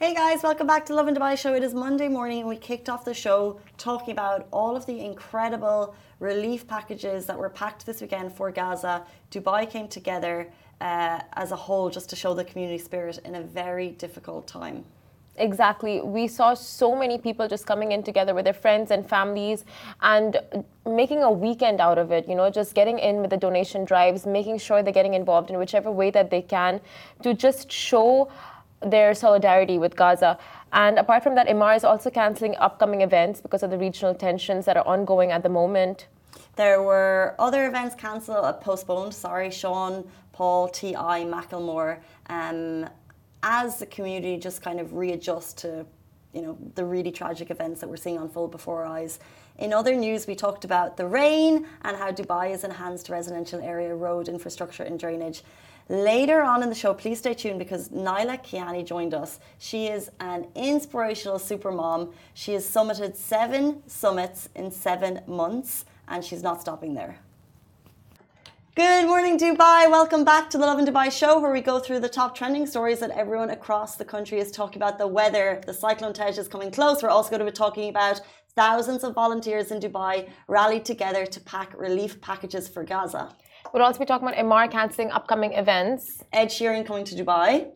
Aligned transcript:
Hey 0.00 0.14
guys, 0.14 0.44
welcome 0.44 0.68
back 0.68 0.86
to 0.86 0.94
Lovin 0.94 1.12
Dubai 1.12 1.36
show. 1.36 1.54
It 1.54 1.64
is 1.64 1.74
Monday 1.74 2.06
morning 2.06 2.38
and 2.38 2.48
we 2.48 2.54
kicked 2.54 2.88
off 2.88 3.04
the 3.04 3.12
show 3.12 3.58
talking 3.78 4.12
about 4.12 4.46
all 4.52 4.76
of 4.76 4.86
the 4.86 5.00
incredible 5.00 5.92
relief 6.20 6.68
packages 6.68 7.26
that 7.26 7.36
were 7.36 7.48
packed 7.50 7.84
this 7.84 8.00
weekend 8.00 8.32
for 8.32 8.52
Gaza. 8.52 9.04
Dubai 9.32 9.68
came 9.68 9.88
together 9.88 10.52
uh, 10.80 11.18
as 11.32 11.50
a 11.50 11.56
whole 11.56 11.90
just 11.90 12.08
to 12.10 12.14
show 12.14 12.32
the 12.32 12.44
community 12.44 12.78
spirit 12.78 13.18
in 13.24 13.34
a 13.34 13.42
very 13.42 13.88
difficult 13.88 14.46
time. 14.46 14.84
Exactly. 15.34 16.00
We 16.00 16.28
saw 16.28 16.54
so 16.54 16.94
many 16.94 17.18
people 17.18 17.48
just 17.48 17.66
coming 17.66 17.90
in 17.90 18.04
together 18.04 18.34
with 18.34 18.44
their 18.44 18.60
friends 18.64 18.92
and 18.92 19.08
families 19.08 19.64
and 20.00 20.36
making 20.86 21.24
a 21.24 21.30
weekend 21.30 21.80
out 21.80 21.98
of 21.98 22.12
it, 22.12 22.28
you 22.28 22.36
know, 22.36 22.50
just 22.50 22.72
getting 22.74 23.00
in 23.00 23.20
with 23.20 23.30
the 23.30 23.36
donation 23.36 23.84
drives, 23.84 24.26
making 24.26 24.58
sure 24.58 24.80
they're 24.80 24.92
getting 24.92 25.14
involved 25.14 25.50
in 25.50 25.58
whichever 25.58 25.90
way 25.90 26.10
that 26.10 26.30
they 26.30 26.42
can 26.42 26.80
to 27.24 27.34
just 27.34 27.70
show 27.72 28.30
their 28.80 29.14
solidarity 29.14 29.78
with 29.78 29.96
Gaza. 29.96 30.38
And 30.72 30.98
apart 30.98 31.22
from 31.22 31.34
that, 31.34 31.48
Emaar 31.48 31.76
is 31.76 31.84
also 31.84 32.10
cancelling 32.10 32.54
upcoming 32.56 33.00
events 33.00 33.40
because 33.40 33.62
of 33.62 33.70
the 33.70 33.78
regional 33.78 34.14
tensions 34.14 34.64
that 34.66 34.76
are 34.76 34.86
ongoing 34.86 35.30
at 35.30 35.42
the 35.42 35.48
moment. 35.48 36.06
There 36.56 36.82
were 36.82 37.34
other 37.38 37.66
events 37.66 37.94
cancelled, 37.94 38.44
uh, 38.44 38.52
postponed. 38.52 39.14
Sorry, 39.14 39.50
Sean, 39.50 40.08
Paul, 40.32 40.68
T.I., 40.68 41.24
Macklemore. 41.24 42.00
Um, 42.28 42.88
as 43.42 43.78
the 43.78 43.86
community 43.86 44.36
just 44.36 44.62
kind 44.62 44.80
of 44.80 44.94
readjusts 44.94 45.54
to, 45.54 45.86
you 46.32 46.42
know, 46.42 46.58
the 46.74 46.84
really 46.84 47.12
tragic 47.12 47.50
events 47.50 47.80
that 47.80 47.88
we're 47.88 47.96
seeing 47.96 48.18
unfold 48.18 48.50
before 48.50 48.84
our 48.84 48.86
eyes. 48.86 49.20
In 49.58 49.72
other 49.72 49.94
news, 49.94 50.26
we 50.26 50.34
talked 50.34 50.64
about 50.64 50.96
the 50.96 51.06
rain 51.06 51.66
and 51.82 51.96
how 51.96 52.10
Dubai 52.10 52.50
has 52.50 52.64
enhanced 52.64 53.08
residential 53.08 53.60
area 53.60 53.94
road 53.94 54.28
infrastructure 54.28 54.82
and 54.82 54.98
drainage. 54.98 55.42
Later 55.90 56.42
on 56.42 56.62
in 56.62 56.68
the 56.68 56.74
show, 56.74 56.92
please 56.92 57.18
stay 57.18 57.32
tuned 57.32 57.58
because 57.58 57.88
Naila 57.88 58.44
Kiani 58.44 58.84
joined 58.84 59.14
us. 59.14 59.40
She 59.58 59.86
is 59.86 60.10
an 60.20 60.46
inspirational 60.54 61.38
super 61.38 61.72
mom. 61.72 62.12
She 62.34 62.52
has 62.52 62.68
summited 62.68 63.16
seven 63.16 63.82
summits 63.86 64.50
in 64.54 64.70
seven 64.70 65.22
months 65.26 65.86
and 66.06 66.22
she's 66.22 66.42
not 66.42 66.60
stopping 66.60 66.92
there. 66.92 67.20
Good 68.76 69.06
morning, 69.06 69.38
Dubai. 69.38 69.90
Welcome 69.90 70.24
back 70.24 70.50
to 70.50 70.58
the 70.58 70.66
Lovin 70.66 70.84
Dubai 70.84 71.10
show, 71.10 71.40
where 71.40 71.50
we 71.50 71.62
go 71.62 71.80
through 71.80 72.00
the 72.00 72.08
top 72.08 72.36
trending 72.36 72.66
stories 72.66 73.00
that 73.00 73.10
everyone 73.10 73.50
across 73.50 73.96
the 73.96 74.04
country 74.04 74.38
is 74.38 74.52
talking 74.52 74.80
about. 74.80 74.98
The 74.98 75.06
weather, 75.06 75.60
the 75.66 75.72
cyclone 75.74 76.12
Tej 76.12 76.38
is 76.38 76.48
coming 76.48 76.70
close. 76.70 77.02
We're 77.02 77.08
also 77.08 77.30
going 77.30 77.40
to 77.40 77.46
be 77.46 77.50
talking 77.50 77.88
about 77.88 78.20
thousands 78.54 79.04
of 79.04 79.14
volunteers 79.14 79.72
in 79.72 79.80
Dubai 79.80 80.28
rallied 80.48 80.84
together 80.84 81.24
to 81.26 81.40
pack 81.40 81.76
relief 81.76 82.20
packages 82.20 82.68
for 82.68 82.84
Gaza. 82.84 83.34
We'll 83.72 83.82
also 83.82 83.98
be 83.98 84.06
talking 84.06 84.26
about 84.26 84.38
Emaar 84.38 84.70
cancelling 84.70 85.10
upcoming 85.10 85.52
events. 85.52 86.22
Ed 86.32 86.48
Sheeran 86.48 86.86
coming 86.86 87.04
to 87.04 87.14
Dubai. 87.14 87.70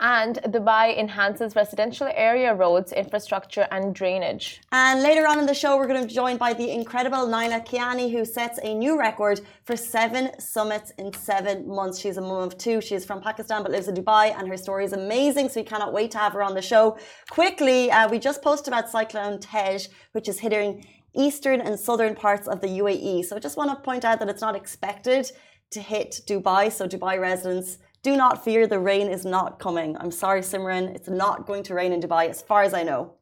And 0.00 0.36
Dubai 0.44 0.96
enhances 0.96 1.56
residential 1.56 2.08
area 2.14 2.54
roads, 2.54 2.92
infrastructure, 2.92 3.66
and 3.72 3.92
drainage. 3.92 4.60
And 4.70 5.02
later 5.02 5.26
on 5.26 5.40
in 5.40 5.46
the 5.46 5.54
show, 5.54 5.76
we're 5.76 5.88
going 5.88 6.00
to 6.00 6.06
be 6.06 6.14
joined 6.14 6.38
by 6.38 6.52
the 6.52 6.70
incredible 6.70 7.26
Naila 7.26 7.66
Kiani, 7.66 8.12
who 8.12 8.24
sets 8.24 8.60
a 8.62 8.74
new 8.74 8.96
record 8.96 9.40
for 9.64 9.76
seven 9.76 10.38
summits 10.38 10.92
in 10.98 11.12
seven 11.12 11.66
months. 11.66 11.98
She's 11.98 12.16
a 12.16 12.20
mum 12.20 12.44
of 12.44 12.56
two. 12.56 12.80
She's 12.80 13.04
from 13.04 13.20
Pakistan 13.20 13.64
but 13.64 13.72
lives 13.72 13.88
in 13.88 13.96
Dubai, 13.96 14.38
and 14.38 14.46
her 14.46 14.56
story 14.56 14.84
is 14.84 14.92
amazing. 14.92 15.48
So 15.48 15.60
we 15.60 15.64
cannot 15.66 15.92
wait 15.92 16.12
to 16.12 16.18
have 16.18 16.32
her 16.34 16.44
on 16.44 16.54
the 16.54 16.62
show. 16.62 16.96
Quickly, 17.30 17.90
uh, 17.90 18.08
we 18.08 18.20
just 18.20 18.40
posted 18.40 18.68
about 18.72 18.88
Cyclone 18.88 19.40
Tej, 19.40 19.88
which 20.12 20.28
is 20.28 20.38
hitting 20.38 20.86
eastern 21.18 21.60
and 21.60 21.78
southern 21.78 22.14
parts 22.14 22.46
of 22.48 22.60
the 22.60 22.68
UAE. 22.82 23.24
So 23.26 23.36
I 23.36 23.40
just 23.40 23.56
want 23.56 23.70
to 23.70 23.76
point 23.88 24.04
out 24.08 24.18
that 24.20 24.28
it's 24.32 24.44
not 24.48 24.54
expected 24.62 25.30
to 25.72 25.80
hit 25.80 26.20
Dubai. 26.26 26.72
So 26.72 26.86
Dubai 26.86 27.20
residents, 27.20 27.78
do 28.02 28.16
not 28.16 28.44
fear 28.44 28.66
the 28.66 28.78
rain 28.78 29.08
is 29.16 29.24
not 29.24 29.58
coming. 29.58 29.96
I'm 30.00 30.14
sorry, 30.24 30.42
Simran, 30.42 30.84
it's 30.94 31.10
not 31.24 31.46
going 31.48 31.62
to 31.64 31.74
rain 31.74 31.92
in 31.92 32.00
Dubai 32.00 32.28
as 32.34 32.40
far 32.40 32.62
as 32.62 32.72
I 32.72 32.84
know. 32.90 33.14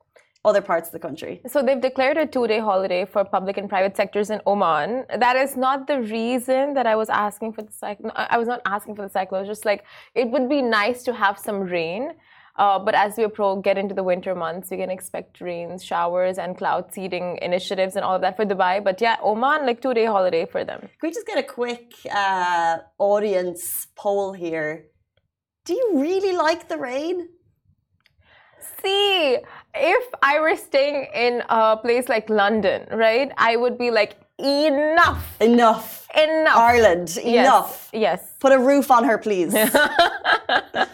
Other 0.44 0.62
parts 0.62 0.86
of 0.90 0.92
the 0.92 1.00
country. 1.08 1.40
So 1.48 1.60
they've 1.60 1.80
declared 1.80 2.18
a 2.18 2.26
two-day 2.34 2.60
holiday 2.60 3.04
for 3.04 3.24
public 3.24 3.56
and 3.56 3.68
private 3.68 3.96
sectors 3.96 4.30
in 4.30 4.40
Oman. 4.46 4.90
That 5.24 5.36
is 5.44 5.56
not 5.56 5.88
the 5.88 5.98
reason 6.02 6.74
that 6.74 6.86
I 6.86 6.94
was 6.94 7.08
asking 7.08 7.54
for 7.54 7.62
the 7.62 7.72
cyclone. 7.72 8.12
I 8.14 8.38
was 8.38 8.46
not 8.46 8.60
asking 8.64 8.94
for 8.94 9.02
the 9.02 9.08
cyclone. 9.18 9.44
Just 9.44 9.64
like 9.64 9.82
it 10.14 10.30
would 10.30 10.48
be 10.48 10.62
nice 10.62 11.02
to 11.08 11.12
have 11.12 11.36
some 11.36 11.58
rain. 11.62 12.12
Uh, 12.58 12.78
but 12.78 12.94
as 12.94 13.16
we 13.18 13.24
approach, 13.24 13.62
get 13.62 13.76
into 13.76 13.94
the 13.94 14.02
winter 14.02 14.34
months, 14.34 14.70
we 14.70 14.78
can 14.78 14.90
expect 14.90 15.40
rains, 15.40 15.84
showers, 15.84 16.38
and 16.38 16.56
cloud 16.56 16.92
seeding 16.92 17.38
initiatives 17.42 17.96
and 17.96 18.04
all 18.04 18.14
of 18.14 18.22
that 18.22 18.36
for 18.36 18.46
Dubai. 18.46 18.82
But 18.82 19.00
yeah, 19.00 19.16
Oman, 19.22 19.66
like 19.66 19.82
two 19.82 19.92
day 19.92 20.06
holiday 20.06 20.46
for 20.46 20.64
them. 20.64 20.80
Can 20.80 20.90
we 21.02 21.10
just 21.10 21.26
get 21.26 21.38
a 21.38 21.42
quick 21.42 21.92
uh, 22.10 22.78
audience 22.98 23.86
poll 23.94 24.32
here? 24.32 24.86
Do 25.66 25.74
you 25.74 25.90
really 25.94 26.34
like 26.34 26.68
the 26.68 26.78
rain? 26.78 27.28
See, 28.82 29.38
if 29.74 30.04
I 30.22 30.40
were 30.40 30.56
staying 30.56 31.08
in 31.14 31.42
a 31.48 31.76
place 31.76 32.08
like 32.08 32.30
London, 32.30 32.86
right, 32.90 33.30
I 33.36 33.56
would 33.56 33.76
be 33.76 33.90
like, 33.90 34.16
enough. 34.38 35.40
Enough. 35.40 36.08
Enough. 36.16 36.56
Ireland, 36.56 37.18
enough. 37.18 37.90
Yes. 37.92 38.34
Put 38.40 38.52
a 38.52 38.58
roof 38.58 38.90
on 38.90 39.04
her, 39.04 39.18
please. 39.18 39.54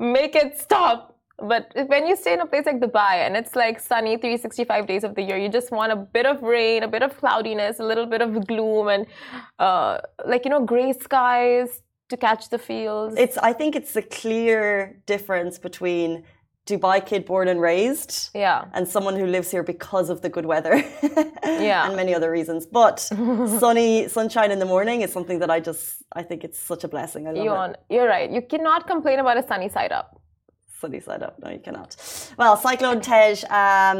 Make 0.00 0.34
it 0.36 0.58
stop. 0.58 1.14
But 1.38 1.72
when 1.88 2.06
you 2.06 2.16
stay 2.16 2.34
in 2.34 2.40
a 2.40 2.46
place 2.46 2.64
like 2.64 2.80
Dubai 2.80 3.26
and 3.26 3.36
it's 3.36 3.56
like 3.56 3.80
sunny 3.80 4.16
365 4.16 4.86
days 4.86 5.02
of 5.02 5.14
the 5.16 5.22
year, 5.22 5.36
you 5.36 5.48
just 5.48 5.72
want 5.72 5.90
a 5.92 5.96
bit 5.96 6.26
of 6.26 6.42
rain, 6.42 6.84
a 6.84 6.88
bit 6.88 7.02
of 7.02 7.16
cloudiness, 7.18 7.80
a 7.80 7.84
little 7.84 8.06
bit 8.06 8.22
of 8.22 8.46
gloom, 8.46 8.88
and 8.88 9.06
uh, 9.58 9.98
like, 10.24 10.44
you 10.44 10.50
know, 10.50 10.64
gray 10.64 10.92
skies 10.92 11.82
to 12.08 12.16
catch 12.16 12.50
the 12.50 12.58
feels. 12.58 13.14
It's. 13.16 13.36
I 13.38 13.52
think 13.52 13.74
it's 13.74 13.96
a 13.96 14.02
clear 14.02 15.00
difference 15.06 15.58
between 15.58 16.24
Dubai 16.66 17.04
kid 17.04 17.26
born 17.26 17.48
and 17.48 17.60
raised. 17.60 18.30
Yeah. 18.34 18.64
And 18.72 18.88
someone 18.88 19.16
who 19.16 19.26
lives 19.26 19.50
here 19.50 19.62
because 19.62 20.08
of 20.08 20.22
the 20.22 20.30
good 20.30 20.46
weather. 20.46 20.76
yeah. 21.44 21.86
And 21.86 21.94
many 21.94 22.14
other 22.14 22.30
reasons. 22.30 22.64
But 22.64 23.00
sunny 23.64 24.08
sunshine 24.08 24.50
in 24.50 24.58
the 24.58 24.64
morning 24.64 25.02
is 25.02 25.12
something 25.12 25.38
that 25.40 25.50
I 25.50 25.60
just 25.60 26.02
I 26.12 26.22
think 26.22 26.42
it's 26.42 26.58
such 26.58 26.82
a 26.84 26.88
blessing. 26.88 27.26
I 27.26 27.32
love 27.32 27.44
you 27.44 27.52
it. 27.72 27.76
You're 27.90 28.08
right. 28.08 28.30
You 28.30 28.42
cannot 28.42 28.86
complain 28.86 29.18
about 29.18 29.36
a 29.36 29.46
sunny 29.46 29.68
side 29.68 29.92
up. 29.92 30.20
Sunny 30.80 31.00
side 31.00 31.22
up. 31.22 31.38
No, 31.42 31.50
you 31.50 31.60
cannot. 31.60 31.96
Well, 32.38 32.56
Cyclone 32.56 33.00
Tej, 33.00 33.44
um, 33.44 33.98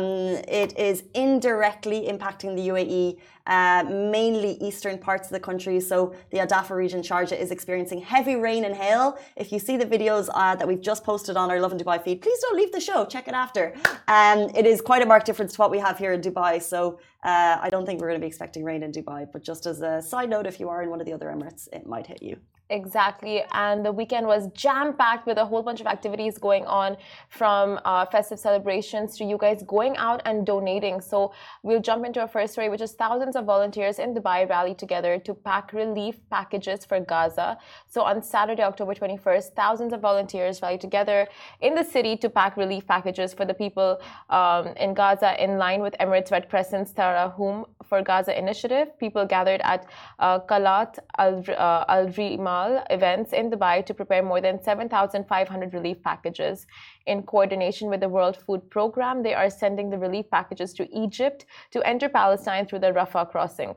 it 0.63 0.77
is 0.79 1.05
indirectly 1.15 2.07
impacting 2.09 2.57
the 2.57 2.69
UAE 2.69 3.19
uh, 3.47 3.85
mainly 3.89 4.53
eastern 4.61 4.99
parts 4.99 5.29
of 5.29 5.33
the 5.33 5.41
country. 5.41 5.81
So 5.81 6.15
the 6.31 6.41
Al 6.41 6.47
Dhafra 6.47 6.77
region, 6.77 7.03
Sharjah, 7.03 7.39
is 7.39 7.51
experiencing 7.51 8.01
heavy 8.01 8.37
rain 8.37 8.65
and 8.65 8.75
hail. 8.75 9.19
If 9.37 9.53
you 9.53 9.59
see 9.59 9.77
the 9.77 9.87
videos 9.87 10.29
uh, 10.35 10.55
that 10.57 10.67
we've 10.67 10.81
just 10.81 11.05
posted 11.05 11.37
on 11.37 11.51
our 11.51 11.61
Lovin 11.61 11.79
Dubai 11.79 12.03
feed, 12.03 12.23
please 12.23 12.41
don't 12.41 12.57
leave 12.57 12.73
the 12.73 12.81
show. 12.81 13.05
Check 13.05 13.29
it 13.29 13.35
after. 13.35 13.75
Um, 14.09 14.39
it 14.55 14.67
is 14.67 14.81
quite 14.81 15.03
a 15.03 15.07
marked 15.07 15.27
difference 15.27 15.53
to 15.55 15.61
what 15.61 15.71
we 15.71 15.79
have 15.79 15.99
here 15.99 16.13
in 16.13 16.21
Dubai. 16.21 16.63
So 16.63 16.99
uh, 17.25 17.59
I 17.61 17.69
don't 17.71 17.87
think 17.87 18.01
we're 18.01 18.09
going 18.09 18.21
to 18.21 18.25
be 18.25 18.29
expecting 18.29 18.65
rain 18.65 18.83
in 18.83 18.93
Dubai. 18.93 19.27
But 19.33 19.43
just 19.43 19.67
as 19.67 19.81
a 19.81 20.03
side 20.03 20.31
note, 20.31 20.47
if 20.47 20.61
you 20.61 20.69
are 20.69 20.83
in 20.83 20.91
one 20.91 21.01
of 21.01 21.07
the 21.07 21.13
other 21.13 21.27
Emirates, 21.27 21.69
it 21.73 21.87
might 21.87 22.07
hit 22.07 22.23
you. 22.23 22.37
Exactly. 22.71 23.45
And 23.53 23.85
the 23.85 23.93
weekend 23.93 24.27
was 24.27 24.49
jam 24.53 24.95
packed 24.95 25.27
with 25.27 25.37
a 25.37 25.45
whole 25.45 25.63
bunch 25.63 25.83
of 25.83 25.87
activities 25.87 26.39
going 26.39 26.65
on 26.65 26.97
from 27.29 27.79
uh, 27.85 28.07
festive 28.07 28.39
celebrations 28.39 29.19
to 29.19 29.25
you 29.25 29.37
guys 29.37 29.63
going 29.67 29.99
out 29.99 30.23
and 30.25 30.47
donating. 30.47 31.03
So 31.03 31.35
we'll 31.63 31.83
jump 31.83 32.07
into 32.07 32.21
our 32.21 32.29
first 32.29 32.55
story, 32.55 32.71
which 32.71 32.81
is 32.81 32.93
thousands 32.93 33.37
of 33.37 33.45
volunteers 33.45 33.99
in 33.99 34.15
Dubai 34.15 34.49
rallied 34.49 34.79
together 34.79 35.19
to 35.19 35.35
pack 35.35 35.75
relief 35.75 36.17
packages 36.31 36.87
for 36.87 37.01
Gaza. 37.01 37.59
So 37.87 38.01
on 38.01 38.23
Saturday, 38.23 38.63
October 38.63 38.95
21st, 38.95 39.53
thousands 39.55 39.93
of 39.93 40.01
volunteers 40.01 40.63
rallied 40.63 40.81
together 40.81 41.29
in 41.61 41.75
the 41.75 41.85
city 41.85 42.17
to 42.17 42.31
pack 42.31 42.57
relief 42.57 42.87
packages 42.87 43.35
for 43.35 43.45
the 43.45 43.55
people 43.55 44.01
um, 44.31 44.69
in 44.79 44.95
Gaza 44.95 45.43
in 45.43 45.59
line 45.59 45.83
with 45.83 45.95
Emirates 46.01 46.31
Red 46.31 46.49
Crescent's 46.49 46.93
Tarahum 47.15 47.65
for 47.85 48.03
Gaza 48.03 48.37
initiative. 48.37 48.99
People 48.99 49.27
gathered 49.27 49.61
at 49.63 49.87
uh, 50.19 50.41
Qalaat 50.41 50.99
Al, 51.19 51.43
uh, 51.49 51.85
Al 51.89 52.07
events 52.91 53.33
in 53.33 53.51
Dubai 53.51 53.87
to 53.87 53.95
prepare 53.95 54.23
more 54.23 54.41
than 54.41 54.63
7,500 54.63 55.75
relief 55.75 56.03
packages. 56.03 56.67
In 57.07 57.23
coordination 57.23 57.89
with 57.89 58.01
the 58.01 58.09
World 58.09 58.37
Food 58.37 58.69
Programme, 58.71 59.23
they 59.23 59.35
are 59.35 59.51
sending 59.51 59.91
the 59.91 59.99
relief 59.99 60.31
packages 60.31 60.73
to 60.75 60.89
Egypt 60.97 61.47
to 61.71 61.87
enter 61.87 62.09
Palestine 62.09 62.67
through 62.67 62.81
the 62.81 62.93
Rafah 62.93 63.31
crossing. 63.31 63.77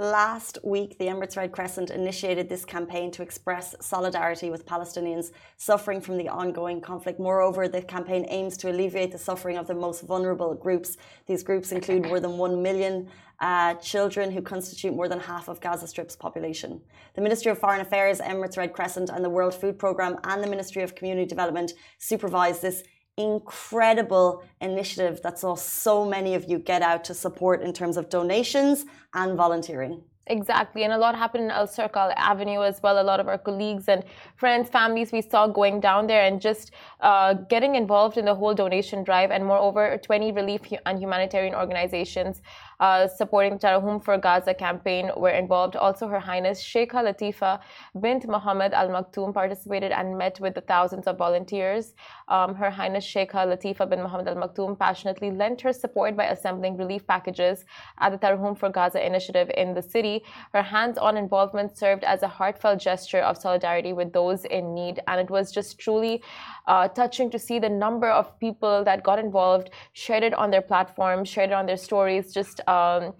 Last 0.00 0.56
week, 0.64 0.96
the 0.96 1.08
Emirates 1.08 1.36
Red 1.36 1.52
Crescent 1.52 1.90
initiated 1.90 2.48
this 2.48 2.64
campaign 2.64 3.10
to 3.10 3.22
express 3.22 3.74
solidarity 3.82 4.48
with 4.48 4.64
Palestinians 4.64 5.30
suffering 5.58 6.00
from 6.00 6.16
the 6.16 6.26
ongoing 6.26 6.80
conflict. 6.80 7.20
Moreover, 7.20 7.68
the 7.68 7.82
campaign 7.82 8.24
aims 8.30 8.56
to 8.56 8.70
alleviate 8.70 9.12
the 9.12 9.18
suffering 9.18 9.58
of 9.58 9.66
the 9.66 9.74
most 9.74 10.00
vulnerable 10.00 10.54
groups. 10.54 10.96
These 11.26 11.42
groups 11.42 11.70
include 11.70 12.06
more 12.06 12.18
than 12.18 12.38
1 12.38 12.62
million 12.62 13.10
uh, 13.40 13.74
children 13.74 14.30
who 14.30 14.40
constitute 14.40 14.94
more 14.94 15.06
than 15.06 15.20
half 15.20 15.48
of 15.48 15.60
Gaza 15.60 15.86
Strip's 15.86 16.16
population. 16.16 16.80
The 17.12 17.20
Ministry 17.20 17.52
of 17.52 17.58
Foreign 17.58 17.82
Affairs, 17.82 18.20
Emirates 18.20 18.56
Red 18.56 18.72
Crescent, 18.72 19.10
and 19.10 19.22
the 19.22 19.28
World 19.28 19.54
Food 19.54 19.78
Programme 19.78 20.18
and 20.24 20.42
the 20.42 20.48
Ministry 20.48 20.82
of 20.82 20.94
Community 20.94 21.26
Development 21.26 21.74
supervise 21.98 22.60
this 22.60 22.84
incredible 23.16 24.42
initiative 24.60 25.20
that 25.22 25.38
saw 25.38 25.54
so 25.54 26.04
many 26.04 26.34
of 26.34 26.48
you 26.48 26.58
get 26.58 26.82
out 26.82 27.04
to 27.04 27.14
support 27.14 27.62
in 27.62 27.72
terms 27.72 27.96
of 27.96 28.08
donations 28.08 28.84
and 29.14 29.36
volunteering. 29.36 30.02
Exactly, 30.30 30.84
and 30.84 30.92
a 30.92 30.96
lot 30.96 31.16
happened 31.16 31.44
in 31.46 31.50
Alserkal 31.50 32.14
Avenue 32.16 32.62
as 32.62 32.80
well. 32.84 33.00
A 33.00 33.02
lot 33.02 33.18
of 33.18 33.26
our 33.26 33.36
colleagues 33.36 33.88
and 33.88 34.04
friends, 34.36 34.68
families 34.68 35.10
we 35.10 35.22
saw 35.22 35.48
going 35.48 35.80
down 35.80 36.06
there 36.06 36.24
and 36.24 36.40
just 36.40 36.70
uh, 37.00 37.34
getting 37.34 37.74
involved 37.74 38.16
in 38.16 38.26
the 38.26 38.34
whole 38.36 38.54
donation 38.54 39.02
drive. 39.02 39.32
And 39.32 39.44
moreover, 39.44 39.98
20 40.00 40.30
relief 40.30 40.60
and 40.86 41.00
humanitarian 41.00 41.52
organizations 41.52 42.42
uh, 42.78 43.08
supporting 43.08 43.54
the 43.54 43.58
Tarahum 43.58 44.02
for 44.02 44.16
Gaza 44.18 44.54
campaign 44.54 45.10
were 45.16 45.30
involved. 45.30 45.74
Also, 45.74 46.06
Her 46.06 46.20
Highness 46.20 46.62
Sheikha 46.62 47.02
Latifa 47.08 47.60
bint 48.00 48.26
Mohammed 48.28 48.72
Al 48.72 48.88
Maktoum 48.88 49.34
participated 49.34 49.90
and 49.90 50.16
met 50.16 50.38
with 50.40 50.54
the 50.54 50.60
thousands 50.60 51.06
of 51.08 51.18
volunteers. 51.18 51.94
Um, 52.28 52.54
Her 52.54 52.70
Highness 52.70 53.04
Sheikha 53.04 53.44
Latifa 53.52 53.88
bint 53.90 54.02
Mohammed 54.02 54.28
Al 54.28 54.36
Maktoum 54.36 54.78
passionately 54.78 55.32
lent 55.32 55.60
her 55.60 55.72
support 55.72 56.16
by 56.16 56.26
assembling 56.26 56.76
relief 56.76 57.06
packages 57.06 57.64
at 57.98 58.12
the 58.12 58.18
Tarahum 58.18 58.56
for 58.56 58.70
Gaza 58.70 59.04
initiative 59.04 59.50
in 59.56 59.74
the 59.74 59.82
city. 59.82 60.19
Her 60.52 60.62
hands 60.62 60.98
on 60.98 61.16
involvement 61.16 61.76
served 61.76 62.04
as 62.04 62.22
a 62.22 62.28
heartfelt 62.28 62.80
gesture 62.80 63.20
of 63.20 63.36
solidarity 63.36 63.92
with 63.92 64.12
those 64.12 64.44
in 64.44 64.74
need, 64.74 65.00
and 65.06 65.20
it 65.20 65.30
was 65.30 65.52
just 65.52 65.78
truly 65.78 66.22
uh, 66.66 66.88
touching 66.88 67.30
to 67.30 67.38
see 67.38 67.58
the 67.58 67.68
number 67.68 68.10
of 68.10 68.38
people 68.38 68.84
that 68.84 69.02
got 69.02 69.18
involved, 69.18 69.70
shared 69.92 70.22
it 70.22 70.34
on 70.34 70.50
their 70.50 70.62
platforms, 70.62 71.28
shared 71.28 71.50
it 71.50 71.54
on 71.54 71.66
their 71.66 71.76
stories, 71.76 72.32
just 72.32 72.60
um, 72.68 73.14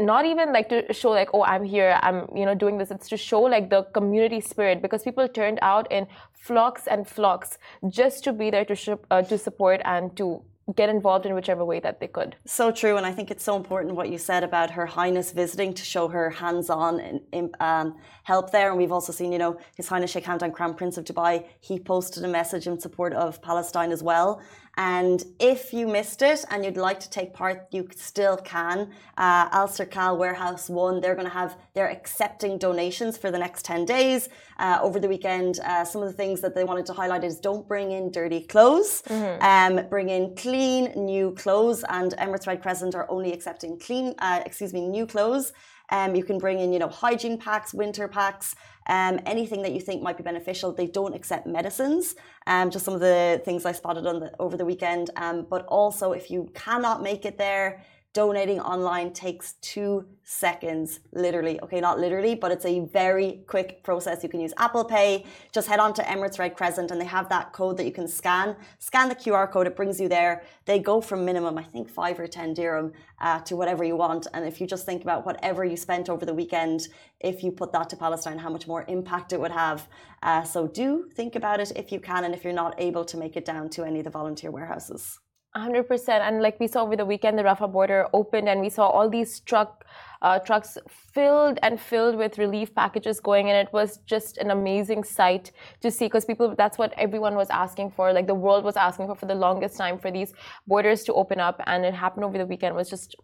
not 0.00 0.24
even 0.24 0.52
like 0.52 0.68
to 0.68 0.92
show 0.92 1.10
like 1.10 1.28
oh 1.34 1.44
i'm 1.44 1.62
here 1.62 1.98
i'm 2.02 2.26
you 2.34 2.46
know 2.46 2.54
doing 2.54 2.78
this. 2.78 2.90
It's 2.90 3.08
to 3.10 3.16
show 3.16 3.42
like 3.42 3.68
the 3.70 3.82
community 3.92 4.40
spirit 4.40 4.80
because 4.80 5.02
people 5.02 5.28
turned 5.28 5.58
out 5.62 5.90
in 5.92 6.06
flocks 6.32 6.86
and 6.86 7.06
flocks 7.06 7.58
just 7.88 8.24
to 8.24 8.32
be 8.32 8.50
there 8.50 8.64
to 8.64 8.98
uh, 9.10 9.22
to 9.22 9.36
support 9.36 9.80
and 9.84 10.16
to 10.16 10.42
get 10.76 10.88
involved 10.88 11.26
in 11.26 11.34
whichever 11.34 11.64
way 11.64 11.80
that 11.80 12.00
they 12.00 12.06
could. 12.06 12.36
So 12.44 12.70
true, 12.70 12.96
and 12.96 13.06
I 13.06 13.12
think 13.12 13.30
it's 13.30 13.44
so 13.44 13.56
important 13.56 13.94
what 13.94 14.10
you 14.10 14.18
said 14.18 14.44
about 14.44 14.70
Her 14.70 14.86
Highness 14.86 15.32
visiting 15.32 15.74
to 15.74 15.84
show 15.84 16.08
her 16.08 16.30
hands-on 16.30 17.20
um, 17.60 17.96
help 18.24 18.50
there. 18.50 18.68
And 18.70 18.78
we've 18.78 18.92
also 18.92 19.12
seen, 19.12 19.32
you 19.32 19.38
know, 19.38 19.58
His 19.76 19.88
Highness 19.88 20.10
Sheikh 20.10 20.24
Hamdan, 20.24 20.52
Crown 20.52 20.74
Prince 20.74 20.96
of 20.98 21.04
Dubai, 21.04 21.44
he 21.60 21.78
posted 21.78 22.24
a 22.24 22.28
message 22.28 22.66
in 22.66 22.78
support 22.78 23.12
of 23.12 23.42
Palestine 23.42 23.92
as 23.92 24.02
well. 24.02 24.40
And 24.80 25.22
if 25.38 25.74
you 25.74 25.86
missed 25.86 26.22
it 26.22 26.42
and 26.48 26.64
you'd 26.64 26.78
like 26.78 27.00
to 27.00 27.10
take 27.10 27.34
part, 27.34 27.66
you 27.70 27.86
still 27.94 28.38
can. 28.38 28.90
Uh, 29.18 29.50
Alserkal 29.50 30.16
Warehouse 30.16 30.70
One, 30.70 31.02
they're 31.02 31.14
going 31.14 31.26
to 31.26 31.34
have, 31.34 31.58
they're 31.74 31.90
accepting 31.90 32.56
donations 32.56 33.18
for 33.18 33.30
the 33.30 33.38
next 33.38 33.66
10 33.66 33.84
days. 33.84 34.30
Uh, 34.58 34.78
over 34.80 34.98
the 34.98 35.06
weekend, 35.06 35.60
uh, 35.66 35.84
some 35.84 36.00
of 36.02 36.08
the 36.08 36.14
things 36.14 36.40
that 36.40 36.54
they 36.54 36.64
wanted 36.64 36.86
to 36.86 36.94
highlight 36.94 37.24
is 37.24 37.38
don't 37.38 37.68
bring 37.68 37.92
in 37.92 38.10
dirty 38.10 38.40
clothes, 38.40 39.02
mm-hmm. 39.02 39.42
um, 39.42 39.86
bring 39.90 40.08
in 40.08 40.34
clean, 40.34 40.92
new 40.96 41.34
clothes. 41.34 41.84
And 41.90 42.12
Emirates 42.12 42.46
Red 42.46 42.62
Crescent 42.62 42.94
are 42.94 43.06
only 43.10 43.34
accepting 43.34 43.78
clean, 43.78 44.14
uh, 44.20 44.40
excuse 44.46 44.72
me, 44.72 44.88
new 44.88 45.06
clothes. 45.06 45.52
Um, 45.90 46.14
you 46.14 46.24
can 46.24 46.38
bring 46.38 46.58
in, 46.58 46.72
you 46.72 46.78
know, 46.78 46.88
hygiene 46.88 47.36
packs, 47.36 47.74
winter 47.74 48.08
packs, 48.08 48.54
um, 48.90 49.20
anything 49.24 49.62
that 49.62 49.72
you 49.72 49.80
think 49.80 50.02
might 50.02 50.16
be 50.16 50.24
beneficial. 50.24 50.72
They 50.72 50.88
don't 50.88 51.14
accept 51.14 51.46
medicines. 51.46 52.16
Um, 52.46 52.70
just 52.70 52.84
some 52.84 52.92
of 52.92 53.00
the 53.00 53.40
things 53.44 53.64
I 53.64 53.72
spotted 53.72 54.04
on 54.04 54.18
the, 54.18 54.32
over 54.40 54.56
the 54.56 54.64
weekend. 54.64 55.10
Um, 55.16 55.46
but 55.48 55.64
also, 55.66 56.12
if 56.12 56.30
you 56.30 56.50
cannot 56.54 57.00
make 57.00 57.24
it 57.24 57.38
there, 57.38 57.84
donating 58.12 58.58
online 58.60 59.12
takes 59.12 59.52
two 59.60 60.04
seconds, 60.24 61.00
literally. 61.12 61.60
Okay, 61.60 61.80
not 61.80 62.00
literally, 62.00 62.34
but 62.34 62.50
it's 62.50 62.64
a 62.64 62.80
very 62.86 63.40
quick 63.46 63.84
process. 63.84 64.22
You 64.22 64.28
can 64.28 64.40
use 64.40 64.52
Apple 64.56 64.84
Pay. 64.84 65.24
Just 65.52 65.68
head 65.68 65.78
on 65.78 65.94
to 65.94 66.02
Emirates 66.02 66.38
Red 66.38 66.56
Crescent 66.56 66.90
and 66.90 67.00
they 67.00 67.04
have 67.04 67.28
that 67.28 67.52
code 67.52 67.76
that 67.76 67.84
you 67.84 67.92
can 67.92 68.08
scan. 68.08 68.56
Scan 68.78 69.08
the 69.08 69.14
QR 69.14 69.50
code, 69.50 69.68
it 69.68 69.76
brings 69.76 70.00
you 70.00 70.08
there. 70.08 70.42
They 70.64 70.80
go 70.80 71.00
from 71.00 71.24
minimum, 71.24 71.56
I 71.56 71.62
think, 71.62 71.88
five 71.88 72.18
or 72.18 72.26
10 72.26 72.54
dirham 72.54 72.92
uh, 73.20 73.40
to 73.40 73.54
whatever 73.54 73.84
you 73.84 73.94
want. 73.96 74.26
And 74.34 74.44
if 74.44 74.60
you 74.60 74.66
just 74.66 74.86
think 74.86 75.02
about 75.02 75.24
whatever 75.24 75.64
you 75.64 75.76
spent 75.76 76.08
over 76.08 76.26
the 76.26 76.34
weekend, 76.34 76.88
if 77.20 77.44
you 77.44 77.52
put 77.52 77.72
that 77.72 77.88
to 77.90 77.96
Palestine, 77.96 78.38
how 78.38 78.50
much 78.50 78.66
more 78.66 78.84
impact 78.88 79.32
it 79.32 79.40
would 79.40 79.52
have. 79.52 79.88
Uh, 80.22 80.42
so 80.42 80.66
do 80.66 81.08
think 81.14 81.36
about 81.36 81.60
it 81.60 81.70
if 81.76 81.92
you 81.92 82.00
can 82.00 82.24
and 82.24 82.34
if 82.34 82.42
you're 82.42 82.52
not 82.52 82.74
able 82.78 83.04
to 83.04 83.16
make 83.16 83.36
it 83.36 83.44
down 83.44 83.68
to 83.70 83.84
any 83.84 84.00
of 84.00 84.04
the 84.04 84.10
volunteer 84.10 84.50
warehouses. 84.50 85.20
100% 85.56 86.08
and 86.08 86.42
like 86.42 86.60
we 86.60 86.68
saw 86.68 86.82
over 86.82 86.96
the 86.96 87.04
weekend 87.04 87.38
the 87.38 87.42
rafah 87.42 87.70
border 87.70 88.06
opened 88.12 88.48
and 88.48 88.60
we 88.60 88.68
saw 88.68 88.86
all 88.86 89.10
these 89.10 89.40
truck 89.40 89.84
uh, 90.22 90.38
trucks 90.38 90.76
filled 90.88 91.58
and 91.62 91.80
filled 91.80 92.16
with 92.16 92.38
relief 92.38 92.74
packages 92.74 93.20
going 93.20 93.48
and 93.50 93.66
it 93.66 93.72
was 93.72 93.98
just 94.06 94.36
an 94.38 94.50
amazing 94.50 95.02
sight 95.02 95.50
to 95.80 95.90
see 95.90 96.06
because 96.06 96.24
people 96.24 96.54
that's 96.56 96.78
what 96.78 96.92
everyone 96.96 97.34
was 97.34 97.48
asking 97.50 97.90
for. 97.90 98.12
Like 98.12 98.26
the 98.26 98.34
world 98.34 98.64
was 98.64 98.76
asking 98.76 99.06
for 99.06 99.14
for 99.14 99.26
the 99.26 99.34
longest 99.34 99.76
time 99.76 99.98
for 99.98 100.10
these 100.10 100.32
borders 100.66 101.04
to 101.04 101.14
open 101.14 101.40
up. 101.40 101.60
And 101.66 101.84
it 101.84 101.94
happened 101.94 102.24
over 102.24 102.36
the 102.36 102.46
weekend. 102.46 102.74
It 102.74 102.76
was 102.76 102.90
just 102.90 103.16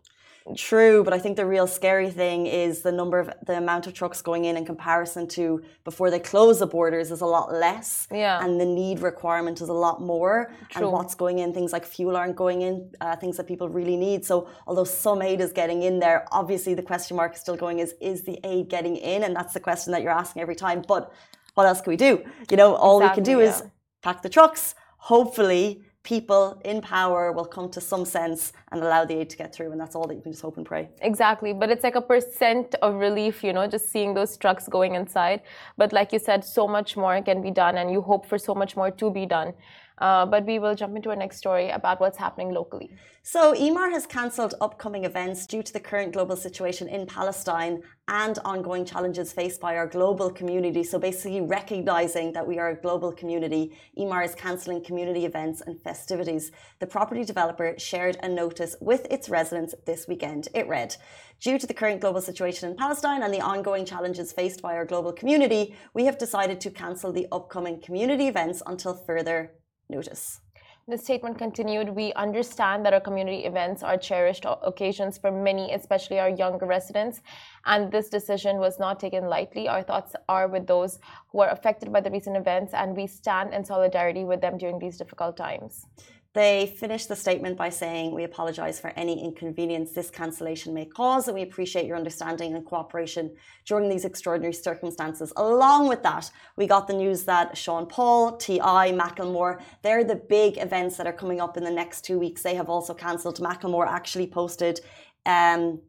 True, 0.54 1.02
but 1.02 1.12
I 1.12 1.19
think 1.19 1.37
the 1.37 1.46
real 1.46 1.66
scary 1.66 2.10
thing 2.10 2.46
is 2.46 2.82
the 2.82 2.93
number 2.93 3.19
of 3.19 3.31
the 3.46 3.56
amount 3.56 3.87
of 3.87 3.94
trucks 3.94 4.22
going 4.22 4.44
in 4.44 4.56
in 4.56 4.64
comparison 4.64 5.26
to 5.28 5.62
before 5.84 6.10
they 6.10 6.20
close 6.20 6.60
the 6.60 6.66
borders 6.66 7.10
is 7.10 7.20
a 7.20 7.26
lot 7.26 7.52
less. 7.52 8.06
Yeah. 8.12 8.44
And 8.44 8.60
the 8.60 8.64
need 8.64 9.00
requirement 9.00 9.60
is 9.60 9.69
a 9.69 9.72
lot 9.72 10.00
more. 10.00 10.52
True. 10.70 10.84
And 10.84 10.93
what's 10.93 11.16
going 11.16 11.40
in, 11.40 11.52
things 11.52 11.72
like 11.72 11.84
fuel 11.84 12.16
aren't 12.16 12.37
going 12.37 12.62
in, 12.62 12.90
uh, 13.00 13.16
things 13.16 13.37
that 13.38 13.48
people 13.48 13.69
really 13.69 13.96
need. 13.96 14.25
So 14.25 14.48
although 14.66 14.84
some 14.84 15.20
aid 15.20 15.40
is 15.40 15.52
getting 15.52 15.82
in 15.82 15.98
there, 15.98 16.26
obviously 16.31 16.75
the 16.75 16.82
question 16.82 17.16
mark 17.16 17.34
is 17.34 17.40
still 17.40 17.56
going 17.56 17.81
is 17.81 17.94
is 18.00 18.22
the 18.22 18.38
aid 18.44 18.69
getting 18.69 18.96
in? 18.96 19.25
And 19.25 19.34
that's 19.34 19.52
the 19.52 19.60
question 19.60 19.93
that 19.93 20.02
you're 20.02 20.12
asking 20.12 20.43
every 20.43 20.56
time. 20.56 20.84
But 20.87 21.12
what 21.54 21.66
else 21.66 21.81
can 21.81 21.90
we 21.90 21.96
do? 21.96 22.22
You 22.50 22.56
know, 22.56 22.75
all 22.76 23.00
exactly, 23.00 23.22
we 23.22 23.25
can 23.25 23.34
do 23.34 23.43
yeah. 23.43 23.50
is 23.50 23.62
pack 24.02 24.22
the 24.22 24.28
trucks. 24.28 24.75
Hopefully 24.98 25.82
people 26.06 26.44
in 26.64 26.81
power 26.81 27.32
will 27.32 27.44
come 27.44 27.69
to 27.69 27.81
some 27.81 28.05
sense 28.05 28.53
and 28.70 28.81
allow 28.81 29.05
the 29.05 29.17
aid 29.20 29.29
to 29.29 29.37
get 29.37 29.53
through. 29.53 29.73
And 29.73 29.81
that's 29.81 29.97
all 29.97 30.06
that 30.06 30.14
you 30.14 30.23
can 30.23 30.31
just 30.31 30.41
hope 30.41 30.56
and 30.56 30.64
pray. 30.64 30.88
Exactly. 31.03 31.53
But 31.53 31.69
it's 31.73 31.82
like 31.82 31.97
a 31.97 32.00
percent 32.00 32.76
of 32.81 32.94
relief, 32.94 33.43
you 33.43 33.53
know, 33.53 33.67
just 33.67 33.91
seeing 33.91 34.14
those 34.14 34.37
trucks 34.37 34.69
going 34.69 34.94
inside. 34.94 35.43
But 35.76 35.93
like 35.93 36.12
you 36.12 36.20
said, 36.20 36.44
so 36.44 36.69
much 36.69 36.97
more 36.97 37.20
can 37.23 37.43
be 37.43 37.50
done, 37.50 37.76
and 37.79 37.91
you 37.91 38.00
hope 38.00 38.25
for 38.25 38.38
so 38.38 38.55
much 38.55 38.76
more 38.76 38.91
to 38.93 39.11
be 39.11 39.26
done. 39.26 39.53
Uh, 39.98 40.26
but 40.26 40.44
we 40.44 40.58
will 40.58 40.75
jump 40.75 40.94
into 40.94 41.08
our 41.10 41.16
next 41.16 41.38
story 41.38 41.70
about 41.70 42.00
what's 42.00 42.19
happening 42.19 42.52
locally. 42.52 42.90
So, 43.22 43.54
Emaar 43.54 43.90
has 43.90 44.06
cancelled 44.06 44.54
upcoming 44.60 45.04
events 45.04 45.46
due 45.46 45.62
to 45.62 45.72
the 45.72 45.81
current 45.81 46.12
global 46.12 46.37
situation 46.37 46.88
in 46.88 47.06
Palestine 47.06 47.82
and 48.06 48.38
ongoing 48.44 48.84
challenges 48.84 49.32
faced 49.32 49.60
by 49.60 49.76
our 49.76 49.87
global 49.87 50.31
community. 50.31 50.84
So, 50.84 50.98
basically, 50.98 51.40
recognizing 51.40 52.32
that 52.34 52.46
we 52.46 52.58
are 52.58 52.70
a 52.70 52.76
global 52.76 53.10
community, 53.10 53.76
Emaar 53.98 54.25
is 54.25 54.34
cancelling 54.34 54.84
community 54.84 55.25
events 55.25 55.62
and 55.62 55.81
festivities. 55.81 56.52
The 56.78 56.87
property 56.87 57.25
developer 57.25 57.75
shared 57.78 58.16
a 58.22 58.28
notice 58.28 58.76
with 58.81 59.06
its 59.10 59.28
residents 59.28 59.75
this 59.87 60.06
weekend. 60.06 60.48
It 60.54 60.69
read, 60.69 60.94
Due 61.40 61.58
to 61.58 61.66
the 61.66 61.75
current 61.75 62.00
global 62.00 62.20
situation 62.20 62.70
in 62.70 62.76
Palestine 62.76 63.22
and 63.22 63.32
the 63.32 63.40
ongoing 63.40 63.84
challenges 63.84 64.32
faced 64.32 64.62
by 64.62 64.75
our 64.75 64.87
global 64.87 65.12
community, 65.12 65.75
we 65.93 66.04
have 66.06 66.16
decided 66.16 66.60
to 66.60 66.70
cancel 66.70 67.12
the 67.12 67.26
upcoming 67.31 67.81
community 67.81 68.26
events 68.26 68.62
until 68.66 68.94
further 68.94 69.52
notice. 69.88 70.41
The 70.88 70.97
statement 70.97 71.37
continued 71.37 71.88
We 71.88 72.12
understand 72.12 72.87
that 72.87 72.94
our 72.94 73.01
community 73.01 73.44
events 73.44 73.82
are 73.82 73.96
cherished 73.96 74.46
occasions 74.63 75.19
for 75.19 75.32
many, 75.32 75.72
especially 75.72 76.20
our 76.20 76.29
younger 76.29 76.65
residents, 76.65 77.22
and 77.65 77.91
this 77.91 78.08
decision 78.08 78.58
was 78.58 78.79
not 78.79 79.01
taken 79.01 79.29
lightly. 79.29 79.67
Our 79.67 79.82
thoughts 79.82 80.15
are 80.29 80.46
with 80.46 80.69
those 80.69 81.01
who 81.32 81.41
are 81.41 81.51
affected 81.51 81.93
by 81.93 82.03
the 82.03 82.10
recent 82.13 82.37
events, 82.37 82.72
and 82.72 82.96
we 82.96 83.08
stand 83.08 83.53
in 83.53 83.65
solidarity 83.65 84.25
with 84.25 84.41
them 84.41 84.58
during 84.58 84.79
these 84.79 84.96
difficult 84.96 85.37
times. 85.37 85.87
They 86.36 86.66
finished 86.66 87.08
the 87.08 87.16
statement 87.16 87.56
by 87.56 87.70
saying, 87.70 88.12
We 88.12 88.24
apologise 88.24 88.78
for 88.78 88.88
any 88.88 89.24
inconvenience 89.24 89.93
this 89.93 90.10
cancellation 90.10 90.74
may 90.74 90.84
cause, 90.84 91.28
and 91.28 91.34
we 91.34 91.40
appreciate 91.40 91.86
your 91.86 91.96
understanding 91.96 92.55
and 92.55 92.62
cooperation 92.62 93.34
during 93.64 93.88
these 93.88 94.05
extraordinary 94.05 94.52
circumstances. 94.52 95.32
Along 95.38 95.88
with 95.88 96.02
that, 96.02 96.31
we 96.56 96.66
got 96.66 96.88
the 96.88 96.93
news 96.93 97.24
that 97.24 97.56
Sean 97.56 97.86
Paul, 97.86 98.36
T.I., 98.36 98.93
Macklemore, 98.93 99.62
they're 99.81 100.05
the 100.05 100.16
big 100.16 100.58
events 100.58 100.98
that 100.98 101.06
are 101.06 101.12
coming 101.14 101.40
up 101.40 101.56
in 101.56 101.64
the 101.64 101.70
next 101.70 102.02
two 102.02 102.19
weeks. 102.19 102.43
They 102.43 102.55
have 102.55 102.69
also 102.69 102.93
cancelled. 102.93 103.38
Macklemore 103.38 103.86
actually 103.86 104.26
posted 104.26 104.81
um, 105.24 105.81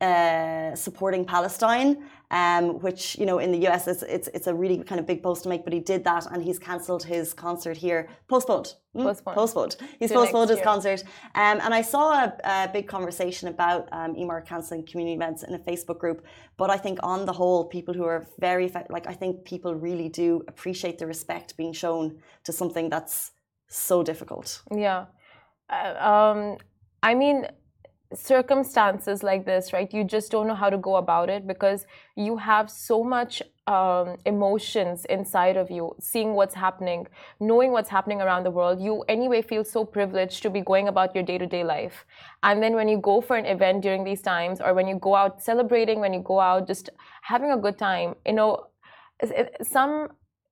uh, 0.00 0.74
supporting 0.74 1.26
Palestine 1.26 2.02
um, 2.32 2.80
which 2.80 3.16
you 3.18 3.26
know 3.26 3.38
in 3.38 3.52
the 3.52 3.68
US 3.68 3.86
it's, 3.86 4.02
it's 4.02 4.28
it's 4.34 4.46
a 4.46 4.54
really 4.54 4.82
kind 4.82 4.98
of 4.98 5.06
big 5.06 5.22
post 5.22 5.42
to 5.44 5.48
make. 5.48 5.64
But 5.64 5.74
he 5.74 5.80
did 5.80 6.02
that, 6.04 6.26
and 6.32 6.42
he's 6.42 6.58
cancelled 6.58 7.04
his 7.04 7.34
concert 7.34 7.76
here, 7.76 8.08
postponed. 8.26 8.74
Mm? 8.96 9.04
Postponed. 9.04 9.36
Postponed. 9.36 9.76
He's 9.98 10.10
to 10.10 10.16
postponed 10.16 10.50
his 10.50 10.60
concert. 10.60 11.04
Um, 11.34 11.60
and 11.62 11.72
I 11.74 11.82
saw 11.82 12.24
a, 12.24 12.34
a 12.44 12.70
big 12.72 12.88
conversation 12.88 13.48
about 13.48 13.88
um, 13.92 14.14
Emaar 14.14 14.44
cancelling 14.44 14.84
community 14.86 15.14
events 15.14 15.42
in 15.42 15.54
a 15.54 15.58
Facebook 15.58 15.98
group. 15.98 16.24
But 16.56 16.70
I 16.70 16.78
think 16.78 16.98
on 17.02 17.26
the 17.26 17.32
whole, 17.32 17.66
people 17.66 17.94
who 17.94 18.04
are 18.04 18.26
very 18.38 18.72
like 18.88 19.06
I 19.06 19.12
think 19.12 19.44
people 19.44 19.74
really 19.74 20.08
do 20.08 20.42
appreciate 20.48 20.98
the 20.98 21.06
respect 21.06 21.56
being 21.56 21.74
shown 21.74 22.18
to 22.44 22.52
something 22.52 22.88
that's 22.88 23.32
so 23.68 24.02
difficult. 24.02 24.62
Yeah. 24.74 25.06
Uh, 25.68 25.94
um, 26.10 26.58
I 27.02 27.14
mean 27.14 27.46
circumstances 28.14 29.22
like 29.22 29.44
this, 29.44 29.72
right, 29.72 29.92
you 29.92 30.04
just 30.04 30.30
don't 30.30 30.46
know 30.46 30.54
how 30.54 30.70
to 30.70 30.78
go 30.78 30.96
about 30.96 31.28
it 31.30 31.46
because 31.46 31.86
you 32.16 32.36
have 32.36 32.70
so 32.70 33.02
much 33.02 33.42
um, 33.66 34.16
emotions 34.26 35.04
inside 35.06 35.56
of 35.56 35.70
you, 35.70 35.94
seeing 36.00 36.34
what's 36.34 36.54
happening, 36.54 37.06
knowing 37.40 37.72
what's 37.72 37.88
happening 37.88 38.20
around 38.20 38.44
the 38.44 38.50
world. 38.50 38.80
You 38.80 39.04
anyway 39.08 39.42
feel 39.42 39.64
so 39.64 39.84
privileged 39.84 40.42
to 40.42 40.50
be 40.50 40.60
going 40.60 40.88
about 40.88 41.14
your 41.14 41.24
day 41.24 41.38
to 41.38 41.46
day 41.46 41.64
life. 41.64 42.04
And 42.42 42.62
then 42.62 42.74
when 42.74 42.88
you 42.88 42.98
go 42.98 43.20
for 43.20 43.36
an 43.36 43.46
event 43.46 43.82
during 43.82 44.04
these 44.04 44.22
times, 44.22 44.60
or 44.60 44.74
when 44.74 44.88
you 44.88 44.98
go 44.98 45.14
out 45.14 45.42
celebrating, 45.42 46.00
when 46.00 46.12
you 46.12 46.20
go 46.20 46.40
out 46.40 46.66
just 46.66 46.90
having 47.22 47.52
a 47.52 47.56
good 47.56 47.78
time, 47.78 48.16
you 48.26 48.32
know, 48.32 48.66
some 49.62 50.08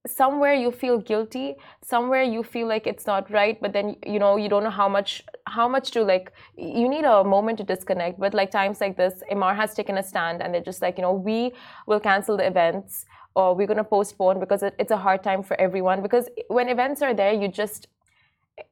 somewhere 0.07 0.55
you 0.55 0.71
feel 0.71 0.99
guilty 0.99 1.55
somewhere 1.83 2.23
you 2.23 2.43
feel 2.43 2.67
like 2.67 2.87
it's 2.87 3.07
not 3.07 3.31
right 3.31 3.61
but 3.61 3.73
then 3.75 3.97
you 4.07 4.19
know 4.19 4.37
you 4.37 4.49
don't 4.49 4.65
know 4.65 4.71
how 4.71 4.89
much 4.89 5.23
how 5.51 5.69
much 5.69 5.91
to 5.91 6.03
like 6.03 6.33
you 6.57 6.89
need 6.89 7.05
a 7.05 7.25
moment 7.25 7.59
to 7.59 7.65
disconnect. 7.65 8.19
But 8.19 8.35
like 8.35 8.51
times 8.51 8.81
like 8.81 8.97
this 8.97 9.23
Emaar 9.31 9.55
has 9.57 9.75
taken 9.75 9.99
a 9.99 10.03
stand 10.03 10.43
and 10.43 10.55
they're 10.55 10.69
just 10.71 10.83
like 10.83 10.97
you 10.99 11.03
know 11.03 11.13
we 11.13 11.53
will 11.87 12.01
cancel 12.01 12.37
the 12.37 12.47
events 12.47 13.05
or 13.35 13.55
we're 13.55 13.67
going 13.67 13.85
to 13.85 13.85
postpone 13.85 14.41
because 14.41 14.63
it, 14.63 14.75
it's 14.79 14.91
a 14.91 14.97
hard 14.97 15.23
time 15.23 15.43
for 15.43 15.61
everyone. 15.61 16.03
Because 16.03 16.29
when 16.49 16.69
events 16.69 17.03
are 17.03 17.15
there 17.15 17.33
you 17.33 17.49
just 17.49 17.89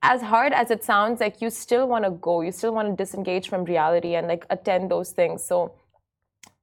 as 0.02 0.20
hard 0.20 0.52
as 0.52 0.70
it 0.70 0.84
sounds 0.84 1.20
like 1.20 1.40
you 1.40 1.48
still 1.48 1.88
want 1.88 2.04
to 2.04 2.10
go 2.10 2.42
you 2.42 2.52
still 2.52 2.74
want 2.74 2.88
to 2.88 2.94
disengage 3.02 3.48
from 3.48 3.64
reality 3.64 4.14
and 4.14 4.28
like 4.28 4.46
attend 4.50 4.90
those 4.90 5.10
things. 5.10 5.44
So 5.44 5.74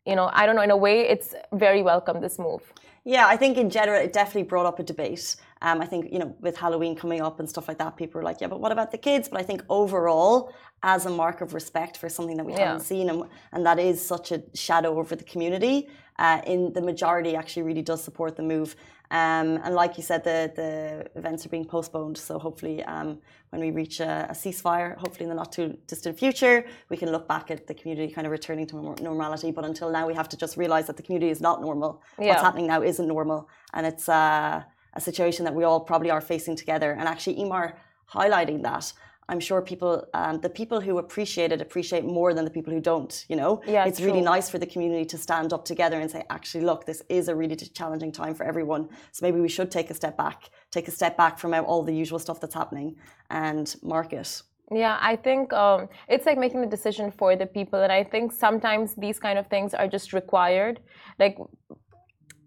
you 0.05 0.15
know 0.15 0.29
i 0.33 0.45
don't 0.45 0.55
know 0.55 0.62
in 0.62 0.71
a 0.71 0.77
way 0.77 1.01
it's 1.01 1.35
very 1.53 1.81
welcome 1.81 2.21
this 2.21 2.38
move 2.39 2.62
yeah, 3.07 3.27
I 3.27 3.38
think 3.38 3.57
in 3.57 3.69
general 3.69 4.01
it 4.01 4.13
definitely 4.13 4.43
brought 4.43 4.65
up 4.65 4.79
a 4.79 4.83
debate. 4.83 5.35
Um, 5.62 5.79
I 5.79 5.85
think 5.85 6.12
you 6.12 6.17
know 6.17 6.35
with 6.41 6.57
Halloween 6.57 6.95
coming 6.95 7.21
up 7.21 7.39
and 7.39 7.47
stuff 7.47 7.67
like 7.67 7.77
that, 7.77 7.95
people 7.95 8.19
were 8.19 8.25
like, 8.25 8.41
yeah, 8.41 8.47
but 8.47 8.59
what 8.59 8.71
about 8.71 8.91
the 8.91 8.97
kids? 8.97 9.29
But 9.29 9.39
I 9.39 9.43
think 9.43 9.63
overall, 9.69 10.51
as 10.81 11.05
a 11.05 11.12
mark 11.12 11.41
of 11.41 11.53
respect 11.53 11.97
for 11.97 12.09
something 12.09 12.35
that 12.38 12.45
we 12.45 12.53
yeah. 12.53 12.65
haven't 12.65 12.81
seen, 12.81 13.09
and, 13.09 13.24
and 13.51 13.63
that 13.63 13.77
is 13.77 14.03
such 14.03 14.31
a 14.31 14.41
shadow 14.55 14.97
over 14.97 15.15
the 15.15 15.24
community, 15.24 15.88
uh, 16.17 16.41
in 16.47 16.74
the 16.74 16.81
majority 16.81 17.35
actually 17.35 17.62
really 17.62 17.83
does 17.83 18.03
support 18.03 18.35
the 18.35 18.43
move. 18.43 18.75
Um, 19.12 19.59
and 19.63 19.75
like 19.75 19.97
you 19.97 20.03
said, 20.03 20.24
the, 20.24 20.51
the 20.55 21.19
events 21.19 21.45
are 21.45 21.50
being 21.50 21.65
postponed. 21.65 22.17
So 22.17 22.39
hopefully, 22.39 22.83
um, 22.85 23.19
when 23.50 23.62
we 23.62 23.71
reach 23.71 24.00
a, 24.00 24.27
a, 24.29 24.33
ceasefire, 24.33 24.97
hopefully 24.97 25.24
in 25.24 25.29
the 25.29 25.35
not 25.35 25.51
too 25.51 25.77
distant 25.88 26.17
future, 26.17 26.65
we 26.89 26.97
can 26.97 27.12
look 27.12 27.27
back 27.27 27.51
at 27.51 27.67
the 27.67 27.74
community 27.74 28.12
kind 28.12 28.25
of 28.25 28.31
returning 28.31 28.65
to 28.67 28.75
normality. 29.01 29.51
But 29.51 29.65
until 29.65 29.91
now, 29.91 30.07
we 30.07 30.13
have 30.13 30.29
to 30.29 30.38
just 30.38 30.57
realize 30.57 30.88
that 30.88 30.97
the 30.97 31.03
community 31.03 31.31
is 31.31 31.41
not 31.41 31.62
normal. 31.62 32.01
Yeah. 32.19 32.29
What's 32.29 32.41
happening 32.41 32.67
now 32.67 32.81
isn't 32.81 33.07
normal. 33.07 33.50
And 33.74 33.85
it's 33.85 34.09
uh, 34.09 34.63
a 34.93 35.01
situation 35.01 35.45
that 35.45 35.53
we 35.53 35.63
all 35.63 35.79
probably 35.79 36.09
are 36.09 36.21
facing 36.21 36.55
together. 36.55 36.91
And 36.91 37.07
actually, 37.07 37.35
Emaar 37.38 37.74
highlighting 38.12 38.63
that. 38.63 38.91
I'm 39.27 39.39
sure 39.39 39.62
people, 39.62 40.08
um, 40.13 40.39
the 40.41 40.50
people 40.50 40.79
who 40.82 40.98
appreciate 40.98 41.51
it, 41.51 41.62
appreciate 41.62 42.03
more 42.03 42.34
than 42.34 42.46
the 42.46 42.51
people 42.51 42.72
who 42.74 42.79
don't. 42.79 43.25
You 43.29 43.36
know, 43.36 43.62
yeah, 43.65 43.86
it's 43.86 44.00
true. 44.00 44.08
really 44.08 44.22
nice 44.22 44.50
for 44.50 44.60
the 44.60 44.65
community 44.65 45.05
to 45.05 45.17
stand 45.17 45.53
up 45.53 45.65
together 45.65 46.00
and 46.00 46.10
say, 46.10 46.24
actually, 46.29 46.63
look, 46.63 46.86
this 46.86 47.01
is 47.10 47.27
a 47.27 47.36
really 47.36 47.55
challenging 47.55 48.12
time 48.12 48.36
for 48.36 48.46
everyone. 48.46 48.89
So 49.12 49.25
maybe 49.25 49.39
we 49.39 49.50
should 49.50 49.72
take 49.72 49.89
a 49.89 49.94
step 49.94 50.15
back, 50.17 50.50
take 50.72 50.88
a 50.88 50.91
step 50.91 51.17
back 51.17 51.39
from 51.39 51.53
all 51.53 51.84
the 51.84 51.94
usual 51.94 52.20
stuff 52.20 52.39
that's 52.39 52.53
happening, 52.53 52.96
and 53.29 53.75
mark 53.82 54.13
it. 54.13 54.41
Yeah, 54.72 54.98
I 55.00 55.15
think 55.15 55.53
um, 55.53 55.89
it's 56.08 56.25
like 56.25 56.39
making 56.39 56.62
the 56.62 56.67
decision 56.67 57.12
for 57.12 57.36
the 57.36 57.46
people, 57.46 57.82
and 57.82 57.91
I 57.91 58.03
think 58.03 58.32
sometimes 58.32 58.96
these 58.96 59.20
kind 59.20 59.38
of 59.38 59.48
things 59.48 59.74
are 59.75 59.88
just 59.88 60.12
required. 60.12 60.79
Like 61.20 61.38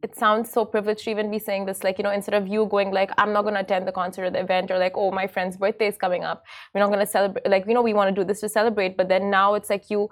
it 0.02 0.16
sounds 0.16 0.50
so 0.50 0.64
privileged 0.64 1.04
to 1.04 1.10
even 1.10 1.30
be 1.30 1.38
saying 1.38 1.66
this 1.66 1.82
like 1.82 1.98
you 1.98 2.04
know 2.04 2.10
instead 2.10 2.34
of 2.34 2.46
you 2.46 2.66
going 2.66 2.90
like 2.90 3.10
i'm 3.18 3.32
not 3.32 3.42
going 3.42 3.54
to 3.54 3.60
attend 3.60 3.86
the 3.86 3.92
concert 3.92 4.24
or 4.24 4.30
the 4.30 4.40
event 4.40 4.70
or 4.70 4.78
like 4.78 4.92
oh 4.96 5.10
my 5.10 5.26
friend's 5.26 5.56
birthday 5.56 5.86
is 5.86 5.96
coming 5.96 6.24
up. 6.24 6.44
We're 6.72 6.80
not 6.80 6.88
going 6.88 7.00
to 7.00 7.06
celebrate 7.06 7.48
like 7.48 7.66
you 7.66 7.74
know 7.74 7.82
we 7.82 7.94
want 7.94 8.14
to 8.14 8.20
do 8.20 8.24
this 8.26 8.40
to 8.40 8.48
celebrate 8.48 8.96
but 8.96 9.08
then 9.08 9.30
now 9.30 9.54
it's 9.54 9.70
like 9.70 9.90
you 9.90 10.10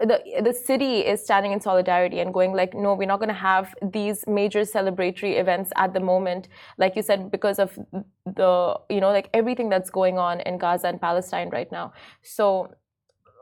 the 0.00 0.18
the 0.42 0.52
city 0.52 1.00
is 1.00 1.22
standing 1.22 1.52
in 1.52 1.60
solidarity 1.60 2.20
and 2.20 2.32
going 2.32 2.52
like 2.52 2.72
no 2.74 2.94
we're 2.94 3.06
not 3.06 3.18
going 3.18 3.28
to 3.28 3.34
have 3.34 3.74
these 3.82 4.26
major 4.26 4.60
celebratory 4.60 5.38
events 5.38 5.70
at 5.76 5.92
the 5.92 6.00
moment. 6.00 6.48
Like 6.78 6.96
you 6.96 7.02
said 7.02 7.30
because 7.30 7.58
of 7.58 7.78
the 8.24 8.74
you 8.88 9.00
know 9.00 9.10
like 9.10 9.28
everything 9.34 9.68
that's 9.68 9.90
going 9.90 10.18
on 10.18 10.40
in 10.40 10.56
Gaza 10.58 10.88
and 10.88 11.00
Palestine 11.00 11.50
right 11.50 11.70
now. 11.70 11.92
So 12.22 12.74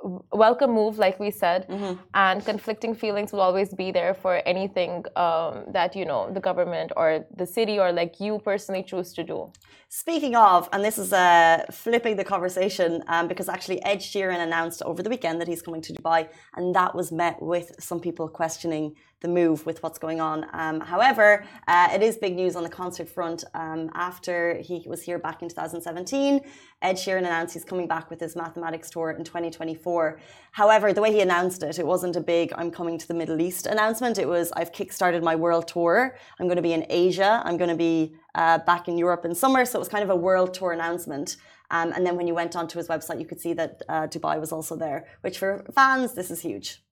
welcome 0.02 0.72
move, 0.72 0.98
like 0.98 1.18
we 1.18 1.30
said, 1.30 1.68
mm-hmm. 1.68 2.00
and 2.14 2.44
conflicting 2.44 2.94
feelings 2.94 3.32
will 3.32 3.40
always 3.40 3.74
be 3.74 3.90
there 3.90 4.14
for 4.14 4.42
anything 4.46 5.04
um, 5.16 5.64
that 5.72 5.96
you 5.96 6.04
know 6.04 6.30
the 6.32 6.40
government 6.40 6.92
or 6.96 7.24
the 7.36 7.46
city 7.46 7.78
or 7.78 7.92
like 7.92 8.20
you 8.20 8.38
personally 8.38 8.82
choose 8.82 9.12
to 9.14 9.24
do. 9.24 9.50
Speaking 9.88 10.36
of, 10.36 10.68
and 10.72 10.84
this 10.84 10.98
is 10.98 11.12
uh, 11.12 11.64
flipping 11.70 12.16
the 12.16 12.24
conversation 12.24 13.02
um, 13.08 13.26
because 13.26 13.48
actually 13.48 13.82
Ed 13.84 13.98
Sheeran 13.98 14.38
announced 14.38 14.82
over 14.82 15.02
the 15.02 15.10
weekend 15.10 15.40
that 15.40 15.48
he's 15.48 15.62
coming 15.62 15.80
to 15.82 15.92
Dubai, 15.92 16.28
and 16.56 16.74
that 16.74 16.94
was 16.94 17.10
met 17.10 17.40
with 17.40 17.72
some 17.80 18.00
people 18.00 18.28
questioning 18.28 18.94
the 19.20 19.28
move 19.28 19.66
with 19.66 19.82
what's 19.82 19.98
going 19.98 20.20
on. 20.20 20.46
Um, 20.52 20.80
however, 20.80 21.44
uh, 21.66 21.88
it 21.92 22.02
is 22.02 22.16
big 22.16 22.36
news 22.36 22.54
on 22.54 22.62
the 22.62 22.68
concert 22.68 23.08
front. 23.08 23.42
Um, 23.54 23.90
after 23.94 24.58
he 24.58 24.84
was 24.86 25.02
here 25.02 25.18
back 25.18 25.42
in 25.42 25.48
2017, 25.48 26.40
Ed 26.82 26.94
Sheeran 26.94 27.18
announced 27.18 27.54
he's 27.54 27.64
coming 27.64 27.88
back 27.88 28.10
with 28.10 28.20
his 28.20 28.36
mathematics 28.36 28.90
tour 28.90 29.10
in 29.10 29.24
2024. 29.24 30.20
However, 30.52 30.92
the 30.92 31.00
way 31.00 31.12
he 31.12 31.20
announced 31.20 31.62
it, 31.64 31.78
it 31.78 31.86
wasn't 31.86 32.14
a 32.14 32.20
big 32.20 32.52
I'm 32.56 32.70
coming 32.70 32.96
to 32.96 33.08
the 33.08 33.14
Middle 33.14 33.40
East 33.40 33.66
announcement. 33.66 34.18
It 34.18 34.28
was 34.28 34.52
I've 34.52 34.72
kickstarted 34.72 35.22
my 35.22 35.34
world 35.34 35.66
tour. 35.66 36.16
I'm 36.38 36.46
going 36.46 36.56
to 36.56 36.62
be 36.62 36.72
in 36.72 36.86
Asia. 36.88 37.42
I'm 37.44 37.56
going 37.56 37.70
to 37.70 37.76
be 37.76 38.14
uh, 38.36 38.58
back 38.58 38.86
in 38.86 38.96
Europe 38.96 39.24
in 39.24 39.34
summer. 39.34 39.64
So 39.64 39.78
it 39.78 39.80
was 39.80 39.88
kind 39.88 40.04
of 40.04 40.10
a 40.10 40.16
world 40.16 40.54
tour 40.54 40.72
announcement. 40.72 41.36
Um, 41.70 41.92
and 41.92 42.06
then 42.06 42.16
when 42.16 42.26
you 42.26 42.34
went 42.34 42.56
onto 42.56 42.78
his 42.78 42.88
website, 42.88 43.20
you 43.20 43.26
could 43.26 43.40
see 43.40 43.52
that 43.54 43.82
uh, 43.88 44.06
Dubai 44.06 44.40
was 44.40 44.52
also 44.52 44.76
there, 44.76 45.06
which 45.20 45.38
for 45.38 45.66
fans, 45.74 46.14
this 46.14 46.30
is 46.30 46.40
huge. 46.40 46.82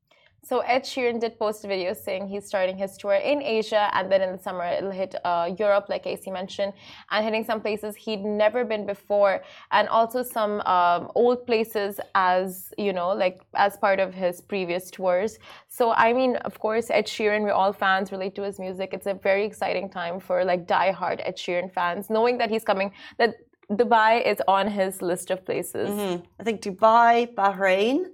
So 0.49 0.61
Ed 0.61 0.85
Sheeran 0.85 1.19
did 1.21 1.41
post 1.41 1.65
a 1.65 1.67
video 1.67 1.93
saying 1.93 2.29
he's 2.29 2.47
starting 2.47 2.76
his 2.79 2.97
tour 2.97 3.15
in 3.15 3.43
Asia, 3.43 3.91
and 3.95 4.11
then 4.12 4.23
in 4.23 4.31
the 4.31 4.38
summer 4.38 4.65
it'll 4.65 4.93
hit 4.93 5.17
uh, 5.25 5.50
Europe, 5.59 5.87
like 5.88 6.07
AC 6.07 6.31
mentioned, 6.31 6.73
and 7.11 7.25
hitting 7.25 7.43
some 7.43 7.61
places 7.61 7.97
he'd 7.97 8.25
never 8.25 8.65
been 8.65 8.87
before, 8.87 9.43
and 9.73 9.88
also 9.88 10.23
some 10.23 10.61
um, 10.61 11.11
old 11.17 11.45
places 11.49 11.99
as 12.15 12.73
you 12.79 12.93
know, 12.93 13.09
like 13.09 13.41
as 13.55 13.76
part 13.76 13.99
of 13.99 14.15
his 14.15 14.41
previous 14.41 14.88
tours. 14.88 15.41
So 15.69 15.91
I 15.91 16.12
mean, 16.12 16.37
of 16.49 16.61
course, 16.61 16.91
Ed 16.91 17.07
Sheeran, 17.09 17.43
we're 17.43 17.59
all 17.62 17.73
fans, 17.73 18.12
relate 18.12 18.37
to 18.37 18.43
his 18.43 18.61
music. 18.61 18.91
It's 18.93 19.07
a 19.07 19.15
very 19.15 19.45
exciting 19.45 19.91
time 19.91 20.21
for 20.21 20.45
like 20.45 20.69
die-hard 20.69 21.23
Ed 21.25 21.37
Sheeran 21.37 21.73
fans, 21.73 22.09
knowing 22.09 22.38
that 22.38 22.50
he's 22.50 22.62
coming. 22.62 22.93
That 23.19 23.35
Dubai 23.69 24.25
is 24.25 24.41
on 24.47 24.69
his 24.69 25.03
list 25.03 25.33
of 25.33 25.45
places. 25.45 25.91
Mm-hmm. 25.91 26.25
I 26.38 26.45
think 26.45 26.62
Dubai, 26.62 27.35
Bahrain. 27.35 28.05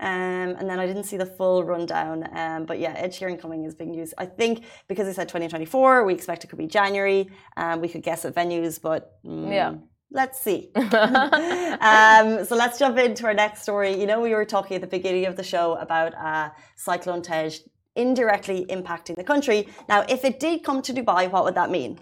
Um, 0.00 0.56
and 0.58 0.68
then 0.68 0.80
I 0.80 0.86
didn't 0.86 1.04
see 1.04 1.18
the 1.18 1.26
full 1.26 1.62
rundown. 1.62 2.26
Um, 2.32 2.64
but 2.64 2.78
yeah, 2.78 2.94
Ed 2.96 3.10
Sheeran 3.10 3.38
coming 3.38 3.64
is 3.64 3.74
big 3.74 3.88
news. 3.88 4.14
I 4.16 4.26
think 4.26 4.64
because 4.88 5.06
they 5.06 5.12
said 5.12 5.28
2024, 5.28 6.04
we 6.04 6.14
expect 6.14 6.42
it 6.44 6.46
could 6.48 6.58
be 6.58 6.66
January. 6.66 7.28
Um, 7.56 7.80
we 7.80 7.88
could 7.88 8.02
guess 8.02 8.24
at 8.24 8.34
venues, 8.34 8.80
but 8.80 9.22
mm, 9.24 9.52
yeah. 9.52 9.74
Let's 10.12 10.40
see. 10.40 10.72
um, 10.74 12.44
so 12.44 12.56
let's 12.56 12.80
jump 12.80 12.98
into 12.98 13.26
our 13.26 13.34
next 13.34 13.62
story. 13.62 13.92
You 14.00 14.06
know, 14.06 14.20
we 14.20 14.34
were 14.34 14.44
talking 14.44 14.74
at 14.74 14.80
the 14.80 14.88
beginning 14.88 15.26
of 15.26 15.36
the 15.36 15.44
show 15.44 15.74
about 15.74 16.14
uh, 16.16 16.50
Cyclone 16.74 17.22
Tej 17.22 17.52
indirectly 17.94 18.66
impacting 18.68 19.14
the 19.14 19.22
country. 19.22 19.68
Now, 19.88 20.04
if 20.08 20.24
it 20.24 20.40
did 20.40 20.64
come 20.64 20.82
to 20.82 20.92
Dubai, 20.92 21.30
what 21.30 21.44
would 21.44 21.54
that 21.54 21.70
mean? 21.70 22.00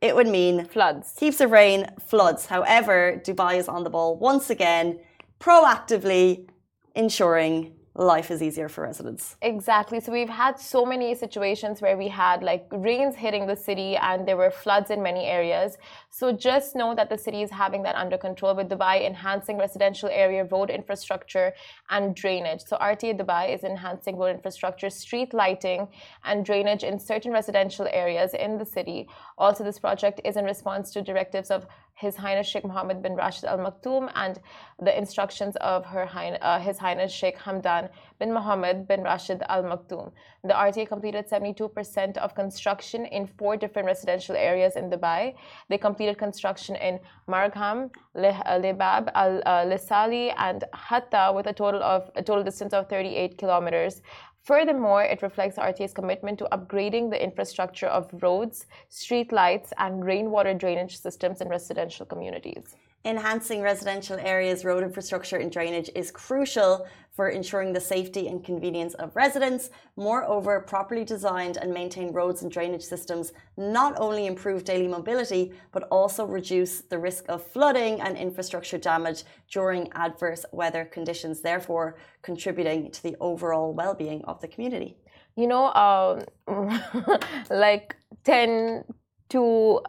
It 0.00 0.14
would 0.14 0.28
mean 0.28 0.66
floods, 0.66 1.14
heaps 1.18 1.40
of 1.40 1.50
rain, 1.50 1.86
floods. 2.06 2.46
However, 2.46 3.20
Dubai 3.24 3.56
is 3.56 3.68
on 3.68 3.82
the 3.82 3.90
ball 3.90 4.16
once 4.16 4.50
again, 4.50 5.00
proactively 5.40 6.48
ensuring 6.94 7.72
life 7.94 8.30
is 8.30 8.42
easier 8.42 8.70
for 8.70 8.82
residents. 8.82 9.36
Exactly. 9.42 10.00
So 10.00 10.12
we've 10.12 10.28
had 10.28 10.58
so 10.58 10.86
many 10.86 11.14
situations 11.14 11.82
where 11.82 11.96
we 11.98 12.08
had 12.08 12.42
like 12.42 12.66
rains 12.70 13.14
hitting 13.16 13.46
the 13.46 13.56
city 13.56 13.96
and 13.96 14.26
there 14.26 14.38
were 14.38 14.50
floods 14.50 14.90
in 14.90 15.02
many 15.02 15.26
areas. 15.26 15.76
So 16.08 16.32
just 16.32 16.74
know 16.74 16.94
that 16.94 17.10
the 17.10 17.18
city 17.18 17.42
is 17.42 17.50
having 17.50 17.82
that 17.82 17.94
under 17.94 18.16
control 18.16 18.54
with 18.54 18.70
Dubai 18.70 19.06
enhancing 19.06 19.58
residential 19.58 20.08
area 20.10 20.44
road 20.44 20.70
infrastructure 20.70 21.52
and 21.90 22.16
drainage. 22.16 22.62
So 22.62 22.78
RTA 22.78 23.20
Dubai 23.20 23.54
is 23.54 23.62
enhancing 23.62 24.16
road 24.16 24.34
infrastructure, 24.36 24.88
street 24.88 25.34
lighting 25.34 25.88
and 26.24 26.46
drainage 26.46 26.84
in 26.84 26.98
certain 26.98 27.32
residential 27.32 27.86
areas 27.90 28.32
in 28.32 28.56
the 28.56 28.64
city. 28.64 29.06
Also 29.36 29.64
this 29.64 29.78
project 29.78 30.18
is 30.24 30.36
in 30.38 30.46
response 30.46 30.92
to 30.92 31.02
directives 31.02 31.50
of 31.50 31.66
his 31.94 32.16
Highness 32.16 32.46
Sheikh 32.48 32.64
Mohammed 32.64 33.02
bin 33.02 33.14
Rashid 33.14 33.44
Al 33.44 33.58
Maktoum 33.58 34.10
and 34.14 34.40
the 34.80 34.96
instructions 34.96 35.54
of 35.56 35.84
Her 35.84 36.04
Highness, 36.04 36.40
uh, 36.42 36.58
His 36.58 36.78
Highness 36.78 37.12
Sheikh 37.12 37.38
Hamdan 37.38 37.88
bin 38.18 38.32
Mohammed 38.32 38.88
bin 38.88 39.02
Rashid 39.02 39.42
Al 39.48 39.62
Maktoum. 39.62 40.10
The 40.42 40.54
RTA 40.54 40.88
completed 40.88 41.28
72% 41.28 42.16
of 42.16 42.34
construction 42.34 43.06
in 43.06 43.26
four 43.26 43.56
different 43.56 43.86
residential 43.86 44.34
areas 44.36 44.74
in 44.76 44.90
Dubai. 44.90 45.34
They 45.68 45.78
completed 45.78 46.18
construction 46.18 46.74
in 46.76 46.98
Margham, 47.28 47.90
Lehbab, 48.16 49.10
Al 49.14 49.38
uh, 49.46 49.64
Lisaili, 49.66 50.34
and 50.36 50.64
Hatta 50.74 51.32
with 51.34 51.46
a 51.46 51.52
total 51.52 51.82
of 51.82 52.10
a 52.16 52.22
total 52.22 52.42
distance 52.42 52.72
of 52.72 52.88
38 52.88 53.38
kilometers. 53.38 54.02
Furthermore, 54.42 55.04
it 55.04 55.22
reflects 55.22 55.56
RTA's 55.56 55.92
commitment 55.92 56.38
to 56.40 56.48
upgrading 56.50 57.10
the 57.10 57.22
infrastructure 57.22 57.86
of 57.86 58.10
roads, 58.22 58.66
street 58.88 59.30
lights, 59.30 59.72
and 59.78 60.04
rainwater 60.04 60.52
drainage 60.52 60.98
systems 60.98 61.40
in 61.40 61.48
residential 61.48 62.04
communities. 62.04 62.74
Enhancing 63.04 63.62
residential 63.62 64.16
areas' 64.20 64.64
road 64.64 64.84
infrastructure 64.84 65.36
and 65.36 65.50
drainage 65.50 65.90
is 65.96 66.12
crucial 66.12 66.86
for 67.10 67.28
ensuring 67.28 67.72
the 67.72 67.80
safety 67.80 68.28
and 68.28 68.44
convenience 68.44 68.94
of 68.94 69.16
residents. 69.16 69.70
Moreover, 69.96 70.60
properly 70.60 71.04
designed 71.04 71.56
and 71.56 71.74
maintained 71.74 72.14
roads 72.14 72.42
and 72.42 72.50
drainage 72.50 72.84
systems 72.84 73.32
not 73.56 73.98
only 73.98 74.26
improve 74.26 74.62
daily 74.62 74.86
mobility, 74.86 75.52
but 75.72 75.82
also 75.90 76.24
reduce 76.24 76.82
the 76.82 76.98
risk 76.98 77.24
of 77.28 77.44
flooding 77.44 78.00
and 78.00 78.16
infrastructure 78.16 78.78
damage 78.78 79.24
during 79.50 79.90
adverse 79.94 80.46
weather 80.52 80.84
conditions, 80.84 81.40
therefore 81.40 81.96
contributing 82.22 82.88
to 82.92 83.02
the 83.02 83.16
overall 83.18 83.74
well 83.74 83.94
being 83.94 84.24
of 84.26 84.40
the 84.40 84.48
community. 84.48 84.96
You 85.34 85.48
know, 85.48 85.72
um, 85.72 86.24
like 87.50 87.96
10 88.22 88.84
to 89.30 89.80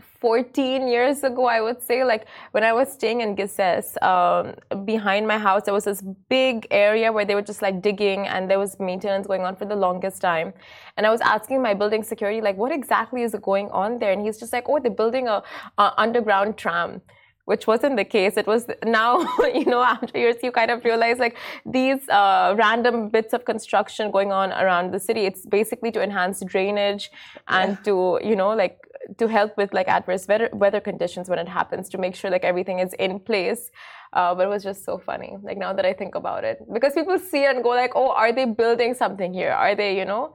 14 0.00 0.88
years 0.88 1.22
ago, 1.22 1.46
I 1.46 1.60
would 1.60 1.82
say, 1.82 2.02
like 2.04 2.26
when 2.52 2.64
I 2.64 2.72
was 2.72 2.90
staying 2.90 3.20
in 3.20 3.36
Gizes, 3.36 4.02
um, 4.02 4.54
behind 4.84 5.28
my 5.28 5.38
house, 5.38 5.64
there 5.64 5.74
was 5.74 5.84
this 5.84 6.00
big 6.28 6.66
area 6.70 7.12
where 7.12 7.24
they 7.24 7.34
were 7.34 7.42
just 7.42 7.60
like 7.60 7.82
digging 7.82 8.26
and 8.26 8.50
there 8.50 8.58
was 8.58 8.80
maintenance 8.80 9.26
going 9.26 9.42
on 9.42 9.54
for 9.54 9.66
the 9.66 9.76
longest 9.76 10.22
time. 10.22 10.54
And 10.96 11.06
I 11.06 11.10
was 11.10 11.20
asking 11.20 11.60
my 11.62 11.74
building 11.74 12.02
security, 12.02 12.40
like, 12.40 12.56
what 12.56 12.72
exactly 12.72 13.22
is 13.22 13.34
going 13.42 13.70
on 13.70 13.98
there? 13.98 14.12
And 14.12 14.22
he's 14.22 14.38
just 14.38 14.52
like, 14.52 14.64
oh, 14.68 14.78
they're 14.80 14.90
building 14.90 15.28
a, 15.28 15.42
a 15.78 15.92
underground 15.98 16.56
tram 16.56 17.02
which 17.44 17.66
wasn't 17.66 17.96
the 17.96 18.04
case. 18.04 18.36
It 18.36 18.46
was 18.46 18.66
now, 18.84 19.18
you 19.54 19.64
know, 19.64 19.82
after 19.82 20.18
years, 20.18 20.36
you 20.42 20.52
kind 20.52 20.70
of 20.70 20.84
realize 20.84 21.18
like 21.18 21.36
these 21.66 22.08
uh, 22.08 22.54
random 22.56 23.08
bits 23.08 23.32
of 23.32 23.44
construction 23.44 24.10
going 24.10 24.32
on 24.32 24.52
around 24.52 24.92
the 24.92 25.00
city. 25.00 25.22
It's 25.22 25.44
basically 25.46 25.90
to 25.92 26.02
enhance 26.02 26.42
drainage 26.44 27.10
and 27.48 27.72
yeah. 27.72 27.84
to, 27.84 28.20
you 28.22 28.36
know, 28.36 28.50
like 28.50 28.78
to 29.18 29.26
help 29.28 29.56
with 29.56 29.72
like 29.72 29.88
adverse 29.88 30.26
weather, 30.28 30.48
weather 30.52 30.80
conditions 30.80 31.28
when 31.28 31.38
it 31.38 31.48
happens 31.48 31.88
to 31.90 31.98
make 31.98 32.14
sure 32.14 32.30
like 32.30 32.44
everything 32.44 32.78
is 32.78 32.92
in 32.94 33.20
place. 33.20 33.70
Uh, 34.12 34.34
but 34.34 34.46
it 34.46 34.50
was 34.50 34.62
just 34.62 34.84
so 34.84 34.98
funny 34.98 35.38
like 35.42 35.56
now 35.56 35.72
that 35.72 35.86
i 35.86 35.92
think 35.92 36.14
about 36.14 36.44
it. 36.44 36.58
Because 36.72 36.92
people 36.92 37.18
see 37.18 37.44
it 37.44 37.54
and 37.54 37.62
go 37.62 37.70
like 37.70 37.92
oh 37.94 38.12
are 38.12 38.32
they 38.32 38.44
building 38.44 38.94
something 38.94 39.32
here? 39.32 39.52
Are 39.52 39.74
they 39.74 39.96
you 39.96 40.04
know? 40.04 40.34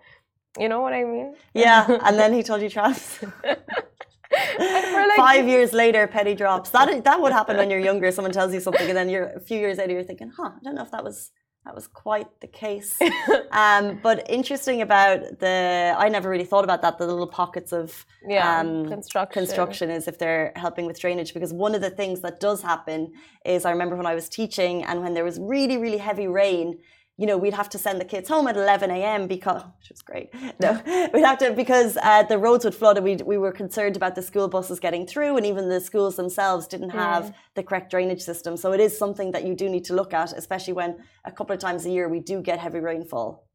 You 0.60 0.70
know 0.70 0.82
what 0.82 0.94
i 0.94 1.04
mean? 1.04 1.36
Yeah 1.54 1.86
and 2.06 2.18
then 2.18 2.34
he 2.34 2.44
told 2.44 2.62
you 2.62 2.70
trust 2.70 3.24
like, 4.60 5.16
Five 5.16 5.48
years 5.48 5.74
later, 5.74 6.08
petty 6.08 6.36
drops. 6.36 6.70
That 6.72 7.04
that 7.04 7.22
would 7.22 7.32
happen 7.32 7.58
when 7.58 7.70
you're 7.70 7.80
younger. 7.80 8.12
Someone 8.12 8.32
tells 8.32 8.54
you 8.54 8.60
something, 8.60 8.88
and 8.88 8.98
then 8.98 9.10
you're 9.10 9.30
a 9.36 9.40
few 9.40 9.60
years 9.60 9.78
later, 9.78 9.94
you're 9.94 10.04
thinking, 10.04 10.32
"Huh, 10.36 10.52
I 10.56 10.60
don't 10.64 10.76
know 10.76 10.84
if 10.84 10.92
that 10.92 11.04
was 11.04 11.32
that 11.68 11.76
was 11.76 11.88
quite 11.88 12.28
the 12.40 12.48
case. 12.48 12.98
um, 13.52 14.00
but 14.02 14.26
interesting 14.30 14.82
about 14.82 15.40
the, 15.40 15.94
I 15.98 16.08
never 16.08 16.30
really 16.30 16.46
thought 16.46 16.64
about 16.64 16.82
that, 16.82 16.98
the 16.98 17.06
little 17.06 17.28
pockets 17.28 17.74
of 17.74 18.06
yeah, 18.26 18.62
um, 18.62 18.88
construction. 18.88 19.34
construction 19.34 19.90
is 19.90 20.08
if 20.08 20.18
they're 20.18 20.54
helping 20.56 20.86
with 20.86 20.98
drainage. 20.98 21.34
Because 21.34 21.52
one 21.52 21.76
of 21.76 21.82
the 21.82 21.90
things 21.90 22.22
that 22.22 22.40
does 22.40 22.62
happen 22.62 23.12
is 23.44 23.66
I 23.66 23.72
remember 23.72 23.98
when 23.98 24.06
I 24.06 24.16
was 24.16 24.30
teaching 24.30 24.86
and 24.86 25.02
when 25.02 25.14
there 25.14 25.26
was 25.26 25.42
really, 25.42 25.78
really 25.78 25.98
heavy 25.98 26.30
rain, 26.30 26.80
you 27.18 27.26
know, 27.26 27.36
we'd 27.36 27.54
have 27.56 27.70
to 27.70 27.80
send 27.80 28.00
the 28.00 28.06
kids 28.06 28.30
home 28.30 28.48
at 28.48 28.56
11 28.56 28.92
a.m. 28.92 29.28
because, 29.28 29.64
which 29.80 29.90
was 29.90 30.02
great. 30.02 30.30
No, 30.60 30.82
we'd 31.14 31.26
have 31.26 31.40
to, 31.40 31.52
because 31.52 31.98
uh, 32.02 32.24
the 32.24 32.38
roads 32.38 32.64
would 32.64 32.76
flood 32.76 32.98
and 32.98 33.04
we, 33.04 33.16
we 33.16 33.38
were 33.38 33.52
concerned 33.52 33.96
about 33.96 34.16
the 34.16 34.22
school 34.22 34.48
buses 34.48 34.80
getting 34.80 35.06
through 35.08 35.36
and 35.36 35.46
even 35.46 35.68
the 35.68 35.82
schools 35.82 36.16
themselves 36.16 36.68
didn't 36.68 36.92
have 36.92 37.26
mm. 37.26 37.34
the 37.56 37.64
correct 37.64 37.90
drainage 37.90 38.22
system. 38.22 38.56
So 38.56 38.72
it 38.72 38.80
is 38.80 38.98
something 38.98 39.32
that 39.32 39.46
you 39.46 39.56
do 39.56 39.68
need 39.68 39.84
to 39.86 39.96
look 39.96 40.14
at, 40.14 40.32
especially 40.34 40.74
when 40.74 40.98
a 41.26 41.32
couple 41.32 41.54
of 41.54 41.60
times 41.60 41.86
a 41.86 41.90
year 41.90 42.08
we 42.08 42.20
do 42.20 42.42
get 42.42 42.60
heavy 42.60 42.80
rainfall. 42.80 43.48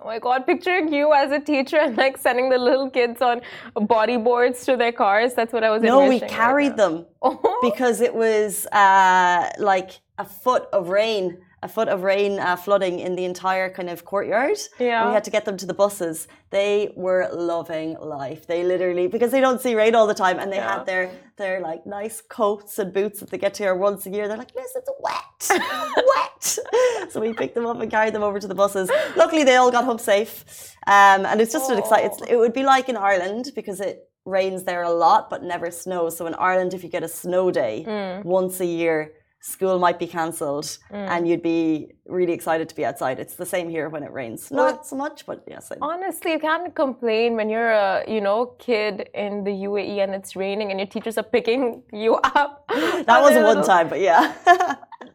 Oh 0.00 0.04
my 0.04 0.20
god, 0.20 0.46
picturing 0.46 0.92
you 0.92 1.12
as 1.12 1.32
a 1.32 1.40
teacher 1.40 1.76
and 1.76 1.96
like 1.96 2.18
sending 2.18 2.50
the 2.50 2.58
little 2.58 2.88
kids 2.88 3.20
on 3.20 3.40
bodyboards 3.74 4.64
to 4.66 4.76
their 4.76 4.92
cars. 4.92 5.34
That's 5.34 5.52
what 5.52 5.64
I 5.64 5.70
was 5.70 5.82
No, 5.82 6.06
we 6.08 6.20
carried 6.20 6.68
right 6.68 6.76
them 6.76 7.06
because 7.62 8.00
it 8.00 8.14
was 8.14 8.66
uh, 8.66 9.50
like 9.58 10.00
a 10.18 10.24
foot 10.24 10.68
of 10.72 10.88
rain 10.88 11.38
a 11.62 11.68
foot 11.68 11.88
of 11.88 12.02
rain 12.02 12.38
uh, 12.38 12.56
flooding 12.56 13.00
in 13.00 13.16
the 13.16 13.24
entire 13.24 13.68
kind 13.68 13.90
of 13.90 14.04
courtyard. 14.04 14.58
Yeah. 14.78 15.08
we 15.08 15.14
had 15.14 15.24
to 15.24 15.30
get 15.30 15.44
them 15.44 15.56
to 15.56 15.66
the 15.66 15.74
buses. 15.74 16.28
They 16.50 16.92
were 16.96 17.28
loving 17.32 17.98
life. 18.00 18.46
They 18.46 18.62
literally 18.62 19.08
because 19.08 19.32
they 19.32 19.40
don't 19.40 19.60
see 19.60 19.74
rain 19.74 19.94
all 19.94 20.06
the 20.06 20.14
time, 20.14 20.38
and 20.38 20.52
they 20.52 20.56
yeah. 20.56 20.78
had 20.78 20.86
their 20.86 21.10
their 21.36 21.60
like 21.60 21.84
nice 21.86 22.20
coats 22.20 22.78
and 22.78 22.92
boots 22.92 23.20
that 23.20 23.30
they 23.30 23.38
get 23.38 23.54
to 23.54 23.64
here 23.64 23.74
once 23.74 24.06
a 24.06 24.10
year. 24.10 24.28
They're 24.28 24.38
like, 24.38 24.54
"Miss, 24.54 24.74
it's 24.76 24.90
wet, 25.00 25.60
wet." 26.16 27.10
so 27.10 27.20
we 27.20 27.32
picked 27.32 27.54
them 27.54 27.66
up 27.66 27.80
and 27.80 27.90
carried 27.90 28.14
them 28.14 28.22
over 28.22 28.38
to 28.38 28.46
the 28.46 28.54
buses. 28.54 28.90
Luckily, 29.16 29.44
they 29.44 29.56
all 29.56 29.70
got 29.70 29.84
home 29.84 29.98
safe. 29.98 30.74
Um, 30.86 31.26
and 31.26 31.40
it's 31.40 31.52
just 31.52 31.68
Aww. 31.68 31.74
an 31.74 31.78
exciting. 31.78 32.10
It 32.28 32.36
would 32.36 32.52
be 32.52 32.62
like 32.62 32.88
in 32.88 32.96
Ireland 32.96 33.52
because 33.54 33.80
it 33.80 34.08
rains 34.24 34.64
there 34.64 34.82
a 34.82 34.90
lot, 34.90 35.28
but 35.28 35.42
never 35.42 35.70
snows. 35.70 36.16
So 36.16 36.26
in 36.26 36.34
Ireland, 36.34 36.74
if 36.74 36.82
you 36.82 36.88
get 36.88 37.02
a 37.02 37.08
snow 37.08 37.50
day 37.50 37.84
mm. 37.86 38.24
once 38.24 38.60
a 38.60 38.66
year 38.66 39.12
school 39.40 39.78
might 39.78 39.98
be 39.98 40.06
cancelled 40.06 40.64
mm. 40.64 41.08
and 41.08 41.28
you'd 41.28 41.42
be 41.42 41.92
really 42.06 42.32
excited 42.32 42.68
to 42.68 42.74
be 42.74 42.84
outside. 42.84 43.18
It's 43.20 43.34
the 43.34 43.46
same 43.46 43.68
here 43.68 43.88
when 43.88 44.02
it 44.02 44.12
rains. 44.12 44.48
Well, 44.50 44.72
Not 44.72 44.86
so 44.86 44.96
much, 44.96 45.26
but 45.26 45.44
yes. 45.46 45.70
Honestly, 45.80 46.32
you 46.32 46.38
can't 46.38 46.74
complain 46.74 47.36
when 47.36 47.48
you're 47.48 47.70
a 47.70 48.04
you 48.08 48.20
know 48.20 48.56
kid 48.58 49.08
in 49.14 49.44
the 49.44 49.50
UAE 49.50 50.02
and 50.02 50.14
it's 50.14 50.34
raining 50.34 50.70
and 50.70 50.80
your 50.80 50.88
teachers 50.88 51.18
are 51.18 51.28
picking 51.36 51.82
you 51.92 52.14
up. 52.16 52.64
that 52.68 53.20
was 53.22 53.34
one 53.54 53.64
time, 53.72 53.88
but 53.88 54.00
yeah. 54.00 54.34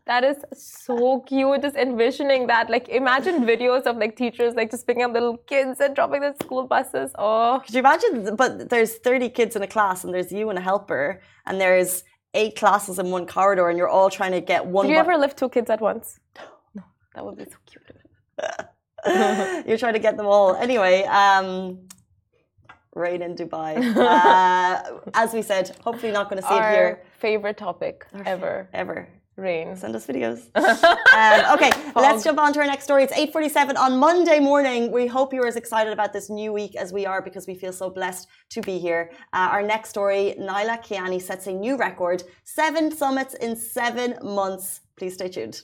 that 0.06 0.24
is 0.24 0.38
so 0.54 1.20
cute. 1.22 1.62
Just 1.62 1.76
envisioning 1.76 2.48
that. 2.48 2.70
Like 2.70 2.88
imagine 2.90 3.44
videos 3.44 3.84
of 3.84 3.98
like 3.98 4.16
teachers 4.16 4.54
like 4.56 4.72
just 4.72 4.88
picking 4.88 5.04
up 5.04 5.12
little 5.14 5.38
kids 5.38 5.82
and 5.82 5.96
dropping 5.96 6.22
the 6.22 6.34
school 6.42 6.66
buses. 6.66 7.12
Oh. 7.18 7.62
Could 7.66 7.74
you 7.74 7.80
imagine? 7.80 8.36
But 8.36 8.70
there's 8.70 8.96
30 8.96 9.30
kids 9.30 9.56
in 9.56 9.64
a 9.64 9.68
class 9.68 10.04
and 10.06 10.14
there's 10.14 10.32
you 10.32 10.50
and 10.50 10.58
a 10.58 10.62
helper 10.62 11.22
and 11.46 11.60
there's 11.60 12.04
eight 12.34 12.56
classes 12.56 13.00
in 13.00 13.12
one 13.12 13.26
corridor 13.26 13.70
and 13.70 13.78
you're 13.78 13.90
all 13.90 14.10
trying 14.10 14.32
to 14.32 14.42
get 14.42 14.66
one. 14.66 14.86
Do 14.86 14.92
you 14.92 14.98
ever 14.98 15.18
lift 15.18 15.38
two 15.38 15.50
kids 15.50 15.70
at 15.70 15.82
once? 15.82 16.20
No, 16.38 16.44
no. 16.76 16.84
that 17.16 17.26
would 17.26 17.38
be 17.38 17.46
so 17.46 17.58
cute. 17.66 17.84
you're 19.68 19.78
trying 19.78 19.94
to 19.94 20.00
get 20.00 20.18
them 20.18 20.26
all. 20.26 20.56
Anyway, 20.56 21.04
um, 21.04 21.80
rain 22.96 23.22
in 23.22 23.36
Dubai. 23.36 23.74
Uh, 24.04 25.00
as 25.14 25.34
we 25.34 25.42
said, 25.42 25.76
hopefully 25.82 26.12
not 26.12 26.30
going 26.30 26.42
to 26.42 26.48
see 26.48 26.54
Our 26.54 26.72
it 26.72 26.76
here. 26.76 27.02
Favorite 27.20 27.58
topic 27.58 28.06
ever. 28.26 28.70
Ever. 28.74 29.08
Rain. 29.36 29.76
Send 29.76 29.96
us 29.96 30.06
videos. 30.06 30.42
um, 30.56 31.56
okay, 31.56 31.72
let's 31.96 32.24
jump 32.24 32.38
on 32.38 32.54
to 32.54 32.60
our 32.60 32.68
next 32.68 32.84
story. 32.84 33.04
It's 33.04 33.14
8.47 33.14 33.78
on 33.78 33.98
Monday 33.98 34.40
morning. 34.40 34.92
We 34.92 35.08
hope 35.08 35.34
you're 35.34 35.48
as 35.48 35.56
excited 35.56 35.92
about 35.92 36.14
this 36.14 36.30
new 36.30 36.54
week 36.54 36.76
as 36.76 36.94
we 36.94 37.08
are 37.08 37.20
because 37.22 37.48
we 37.48 37.56
feel 37.56 37.74
so 37.74 37.90
blessed 37.90 38.28
to 38.52 38.62
be 38.62 38.78
here. 38.78 39.10
Uh, 39.34 39.50
our 39.52 39.64
next 39.64 39.90
story, 39.90 40.36
Naila 40.40 40.84
Kiani 40.86 41.20
sets 41.20 41.48
a 41.48 41.52
new 41.52 41.78
record. 41.78 42.24
Seven 42.44 42.96
summits 42.96 43.34
in 43.34 43.56
seven 43.56 44.20
months. 44.22 44.82
Please 44.98 45.16
stay 45.16 45.30
tuned. 45.30 45.62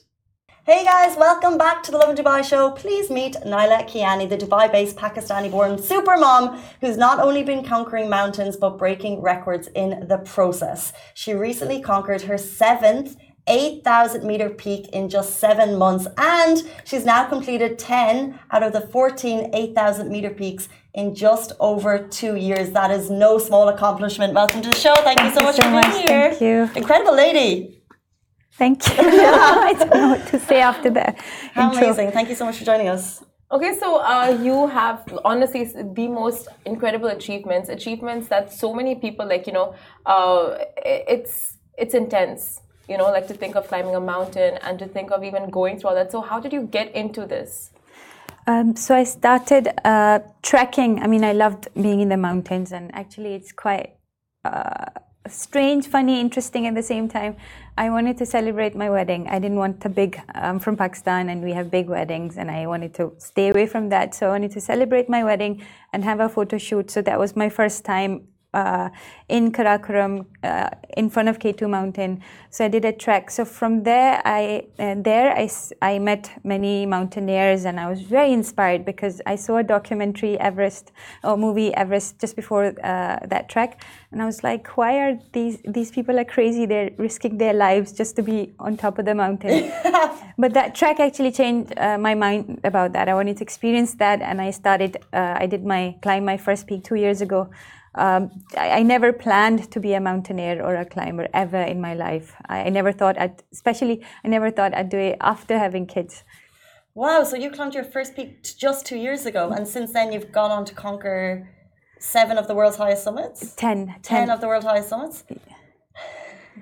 Hey 0.66 0.84
guys, 0.84 1.16
welcome 1.16 1.56
back 1.56 1.82
to 1.84 1.90
the 1.90 1.96
Lovin 1.96 2.16
Dubai 2.16 2.44
show. 2.44 2.70
Please 2.72 3.08
meet 3.08 3.34
Naila 3.46 3.88
Kiani, 3.88 4.28
the 4.28 4.36
Dubai 4.36 4.70
based 4.70 4.96
Pakistani 4.96 5.50
born 5.50 5.82
super 5.82 6.18
mom 6.18 6.60
who's 6.82 6.98
not 6.98 7.18
only 7.18 7.42
been 7.42 7.64
conquering 7.64 8.10
mountains 8.10 8.56
but 8.58 8.76
breaking 8.78 9.22
records 9.22 9.68
in 9.68 10.06
the 10.06 10.18
process. 10.18 10.92
She 11.14 11.32
recently 11.32 11.80
conquered 11.80 12.22
her 12.22 12.36
seventh 12.36 13.16
8,000 13.50 14.24
meter 14.24 14.48
peak 14.48 14.88
in 14.90 15.08
just 15.08 15.40
seven 15.40 15.76
months. 15.76 16.06
And 16.16 16.62
she's 16.84 17.04
now 17.04 17.24
completed 17.24 17.80
10 17.80 18.38
out 18.52 18.62
of 18.62 18.72
the 18.72 18.80
14 18.80 19.50
8,000 19.52 20.08
meter 20.08 20.30
peaks 20.30 20.68
in 20.94 21.16
just 21.16 21.52
over 21.58 21.98
two 21.98 22.36
years. 22.36 22.70
That 22.70 22.92
is 22.92 23.10
no 23.10 23.38
small 23.38 23.68
accomplishment. 23.68 24.34
Welcome 24.34 24.62
to 24.62 24.70
the 24.70 24.76
show. 24.76 24.94
Thank, 24.94 25.18
Thank 25.18 25.34
you 25.34 25.40
so 25.40 25.44
much 25.44 25.56
so 25.56 25.62
for 25.62 25.80
being 25.80 26.06
here. 26.06 26.30
Thank 26.30 26.40
you. 26.40 26.70
Incredible 26.76 27.14
lady. 27.14 27.82
Thank 28.52 28.86
you. 28.86 28.94
I 28.98 29.74
don't 29.76 29.90
know 29.90 30.08
what 30.10 30.26
to 30.28 30.38
say 30.38 30.60
after 30.60 30.90
that. 30.90 31.18
How 31.52 31.70
intro. 31.70 31.88
amazing. 31.88 32.12
Thank 32.12 32.28
you 32.28 32.36
so 32.36 32.44
much 32.44 32.56
for 32.58 32.64
joining 32.64 32.88
us. 32.88 33.24
Okay, 33.50 33.76
so 33.80 33.96
uh, 33.96 34.38
you 34.40 34.68
have 34.68 35.02
honestly 35.24 35.64
the 35.64 36.06
most 36.06 36.46
incredible 36.64 37.08
achievements, 37.08 37.68
achievements 37.68 38.28
that 38.28 38.52
so 38.52 38.72
many 38.72 38.94
people 38.94 39.26
like. 39.26 39.48
You 39.48 39.54
know, 39.54 39.74
uh, 40.06 40.56
it's 40.76 41.56
it's 41.76 41.94
intense 41.94 42.60
you 42.90 42.98
know, 42.98 43.04
like 43.04 43.28
to 43.28 43.34
think 43.34 43.54
of 43.54 43.68
climbing 43.68 43.94
a 43.94 44.00
mountain 44.00 44.58
and 44.62 44.78
to 44.80 44.86
think 44.86 45.12
of 45.12 45.22
even 45.22 45.48
going 45.48 45.78
through 45.78 45.90
all 45.90 45.94
that. 45.94 46.10
So, 46.10 46.20
how 46.20 46.40
did 46.40 46.52
you 46.52 46.62
get 46.62 46.92
into 46.94 47.24
this? 47.24 47.70
Um, 48.46 48.74
so 48.74 48.96
I 48.96 49.04
started 49.04 49.68
uh, 49.84 50.18
trekking. 50.42 51.00
I 51.00 51.06
mean, 51.06 51.22
I 51.22 51.32
loved 51.32 51.68
being 51.74 52.00
in 52.00 52.08
the 52.08 52.16
mountains, 52.16 52.72
and 52.72 52.92
actually, 52.94 53.34
it's 53.34 53.52
quite 53.52 53.94
uh, 54.44 54.86
strange, 55.28 55.86
funny, 55.86 56.20
interesting 56.20 56.66
at 56.66 56.74
the 56.74 56.82
same 56.82 57.08
time. 57.08 57.36
I 57.78 57.90
wanted 57.90 58.18
to 58.18 58.26
celebrate 58.26 58.74
my 58.74 58.90
wedding. 58.90 59.28
I 59.28 59.38
didn't 59.38 59.58
want 59.58 59.84
a 59.84 59.88
big. 59.88 60.20
I'm 60.34 60.58
from 60.58 60.76
Pakistan, 60.76 61.28
and 61.28 61.44
we 61.44 61.52
have 61.52 61.70
big 61.70 61.88
weddings, 61.88 62.38
and 62.38 62.50
I 62.50 62.66
wanted 62.66 62.92
to 62.94 63.12
stay 63.18 63.50
away 63.50 63.66
from 63.66 63.88
that. 63.90 64.16
So 64.16 64.26
I 64.26 64.30
wanted 64.30 64.50
to 64.52 64.60
celebrate 64.60 65.08
my 65.08 65.22
wedding 65.22 65.62
and 65.92 66.02
have 66.02 66.18
a 66.18 66.28
photo 66.28 66.58
shoot. 66.58 66.90
So 66.90 67.02
that 67.02 67.20
was 67.20 67.36
my 67.36 67.48
first 67.48 67.84
time 67.84 68.26
uh, 68.54 68.88
in 69.28 69.52
Karakoram 69.52 70.26
uh, 70.42 70.70
in 70.96 71.08
front 71.08 71.28
of 71.28 71.38
K2 71.38 71.68
Mountain. 71.68 72.22
So 72.50 72.64
I 72.64 72.68
did 72.68 72.84
a 72.84 72.92
trek. 72.92 73.30
So 73.30 73.44
from 73.44 73.84
there, 73.84 74.20
I 74.24 74.66
uh, 74.78 74.96
there 74.98 75.32
I, 75.36 75.48
I 75.80 75.98
met 75.98 76.30
many 76.42 76.86
mountaineers, 76.86 77.64
and 77.64 77.78
I 77.78 77.88
was 77.88 78.02
very 78.02 78.32
inspired 78.32 78.84
because 78.84 79.20
I 79.26 79.36
saw 79.36 79.58
a 79.58 79.62
documentary 79.62 80.38
Everest 80.40 80.92
or 81.22 81.36
movie 81.36 81.72
Everest 81.74 82.18
just 82.20 82.34
before 82.34 82.74
uh, 82.82 83.18
that 83.26 83.48
trek, 83.48 83.82
and 84.10 84.20
I 84.20 84.26
was 84.26 84.42
like, 84.42 84.76
why 84.76 84.98
are 84.98 85.18
these 85.32 85.58
these 85.64 85.90
people 85.90 86.18
are 86.18 86.24
crazy? 86.24 86.66
They're 86.66 86.90
risking 86.98 87.38
their 87.38 87.54
lives 87.54 87.92
just 87.92 88.16
to 88.16 88.22
be 88.22 88.52
on 88.58 88.76
top 88.76 88.98
of 88.98 89.04
the 89.04 89.14
mountain. 89.14 89.72
but 90.38 90.54
that 90.54 90.74
trek 90.74 90.98
actually 90.98 91.32
changed 91.32 91.72
uh, 91.78 91.98
my 91.98 92.14
mind 92.14 92.60
about 92.64 92.92
that. 92.94 93.08
I 93.08 93.14
wanted 93.14 93.36
to 93.36 93.44
experience 93.44 93.94
that, 93.94 94.20
and 94.20 94.40
I 94.40 94.50
started. 94.50 94.96
Uh, 95.12 95.36
I 95.38 95.46
did 95.46 95.64
my 95.64 95.96
climb 96.02 96.24
my 96.24 96.36
first 96.36 96.66
peak 96.66 96.82
two 96.82 96.96
years 96.96 97.20
ago 97.20 97.48
um, 97.94 98.30
I, 98.56 98.70
I, 98.70 98.82
never 98.82 99.12
planned 99.12 99.70
to 99.72 99.80
be 99.80 99.94
a 99.94 100.00
mountaineer 100.00 100.62
or 100.62 100.76
a 100.76 100.84
climber 100.84 101.26
ever 101.34 101.60
in 101.60 101.80
my 101.80 101.94
life. 101.94 102.36
I, 102.46 102.62
I, 102.62 102.68
never 102.68 102.92
thought 102.92 103.18
I'd, 103.18 103.42
especially, 103.52 104.04
I 104.24 104.28
never 104.28 104.50
thought 104.50 104.74
I'd 104.74 104.90
do 104.90 104.98
it 104.98 105.16
after 105.20 105.58
having 105.58 105.86
kids. 105.86 106.22
Wow, 106.94 107.24
so 107.24 107.36
you 107.36 107.50
climbed 107.50 107.74
your 107.74 107.84
first 107.84 108.14
peak 108.14 108.44
just 108.58 108.86
two 108.86 108.96
years 108.96 109.26
ago, 109.26 109.50
and 109.50 109.66
since 109.66 109.92
then 109.92 110.12
you've 110.12 110.30
gone 110.30 110.52
on 110.52 110.64
to 110.66 110.74
conquer 110.74 111.48
seven 111.98 112.38
of 112.38 112.46
the 112.46 112.54
world's 112.54 112.76
highest 112.76 113.02
summits? 113.02 113.54
Ten. 113.54 113.86
Ten, 113.86 114.26
ten. 114.26 114.30
of 114.30 114.40
the 114.40 114.46
world's 114.46 114.66
highest 114.66 114.88
summits? 114.88 115.24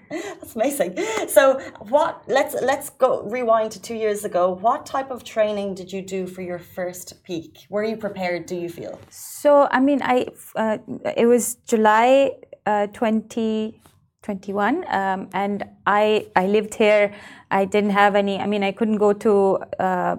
That's 0.11 0.55
amazing. 0.55 0.99
So, 1.29 1.61
what? 1.89 2.23
Let's 2.27 2.55
let's 2.63 2.91
go 2.91 3.23
rewind 3.23 3.73
to 3.73 3.81
two 3.81 3.95
years 3.95 4.25
ago. 4.25 4.51
What 4.51 4.87
type 4.87 5.11
of 5.11 5.25
training 5.25 5.75
did 5.75 5.93
you 5.93 6.03
do 6.03 6.27
for 6.27 6.43
your 6.43 6.59
first 6.59 7.23
peak? 7.25 7.67
Were 7.69 7.85
you 7.85 7.97
prepared? 7.97 8.47
Do 8.47 8.57
you 8.57 8.69
feel? 8.69 8.99
So, 9.11 9.69
I 9.71 9.81
mean, 9.81 10.01
I 10.03 10.27
uh, 10.57 10.79
it 11.17 11.27
was 11.27 11.57
July 11.67 12.33
uh, 12.67 12.87
um, 14.89 15.29
and 15.33 15.65
I 15.87 16.27
I 16.37 16.47
lived 16.47 16.75
here. 16.75 17.15
I 17.51 17.65
didn't 17.65 17.91
have 17.91 18.15
any. 18.15 18.39
I 18.39 18.47
mean, 18.47 18.63
I 18.63 18.73
couldn't 18.73 18.99
go 18.99 19.13
to. 19.13 19.59
Uh, 19.79 20.17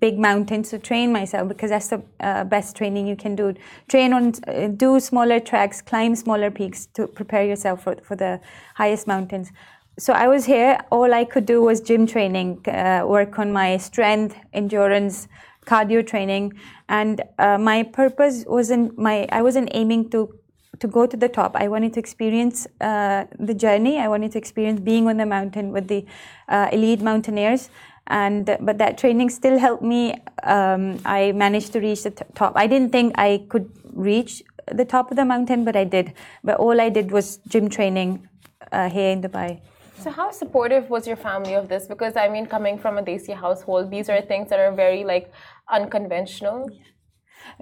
big 0.00 0.18
mountains 0.18 0.70
to 0.70 0.78
train 0.78 1.12
myself 1.12 1.48
because 1.48 1.70
that's 1.70 1.88
the 1.88 2.02
uh, 2.20 2.44
best 2.44 2.76
training 2.76 3.06
you 3.06 3.16
can 3.16 3.36
do. 3.36 3.54
Train 3.88 4.12
on, 4.12 4.32
uh, 4.48 4.68
do 4.68 4.98
smaller 4.98 5.38
tracks, 5.38 5.80
climb 5.80 6.16
smaller 6.16 6.50
peaks 6.50 6.86
to 6.94 7.06
prepare 7.06 7.44
yourself 7.44 7.82
for, 7.84 7.96
for 8.02 8.16
the 8.16 8.40
highest 8.74 9.06
mountains. 9.06 9.52
So 9.98 10.12
I 10.12 10.28
was 10.28 10.46
here. 10.46 10.78
All 10.90 11.12
I 11.12 11.24
could 11.24 11.46
do 11.46 11.62
was 11.62 11.80
gym 11.80 12.06
training, 12.06 12.66
uh, 12.66 13.02
work 13.06 13.38
on 13.38 13.52
my 13.52 13.76
strength, 13.76 14.34
endurance, 14.52 15.28
cardio 15.66 16.06
training, 16.06 16.54
and 16.88 17.22
uh, 17.38 17.58
my 17.58 17.82
purpose 17.82 18.44
wasn't 18.46 18.98
my. 18.98 19.28
I 19.30 19.42
wasn't 19.42 19.68
aiming 19.72 20.10
to 20.10 20.34
to 20.78 20.88
go 20.88 21.06
to 21.06 21.16
the 21.16 21.28
top. 21.28 21.54
I 21.54 21.68
wanted 21.68 21.92
to 21.94 22.00
experience 22.00 22.66
uh, 22.80 23.26
the 23.38 23.52
journey. 23.52 23.98
I 23.98 24.08
wanted 24.08 24.32
to 24.32 24.38
experience 24.38 24.80
being 24.80 25.06
on 25.06 25.18
the 25.18 25.26
mountain 25.26 25.70
with 25.72 25.88
the 25.88 26.06
uh, 26.48 26.68
elite 26.72 27.02
mountaineers 27.02 27.68
and 28.10 28.56
but 28.60 28.76
that 28.78 28.98
training 28.98 29.30
still 29.30 29.58
helped 29.58 29.82
me 29.82 30.20
um, 30.42 30.98
i 31.04 31.32
managed 31.32 31.72
to 31.72 31.80
reach 31.80 32.02
the 32.02 32.10
top. 32.34 32.52
I 32.56 32.66
didn't 32.66 32.90
think 32.90 33.14
i 33.16 33.44
could 33.48 33.70
reach 33.92 34.42
the 34.80 34.84
top 34.84 35.10
of 35.10 35.16
the 35.16 35.24
mountain 35.24 35.64
but 35.64 35.76
i 35.76 35.84
did. 35.84 36.12
But 36.44 36.56
all 36.58 36.80
i 36.80 36.88
did 36.88 37.10
was 37.12 37.38
gym 37.48 37.68
training 37.70 38.28
uh, 38.72 38.90
here 38.90 39.10
in 39.10 39.22
dubai. 39.22 39.60
So 39.98 40.10
how 40.10 40.30
supportive 40.30 40.90
was 40.90 41.06
your 41.06 41.16
family 41.16 41.54
of 41.54 41.68
this? 41.68 41.86
Because 41.86 42.16
i 42.16 42.28
mean 42.28 42.46
coming 42.46 42.78
from 42.78 42.98
a 42.98 43.02
desi 43.02 43.34
household 43.34 43.90
these 43.90 44.08
are 44.08 44.20
things 44.20 44.50
that 44.50 44.58
are 44.58 44.72
very 44.72 45.04
like 45.04 45.32
unconventional. 45.70 46.68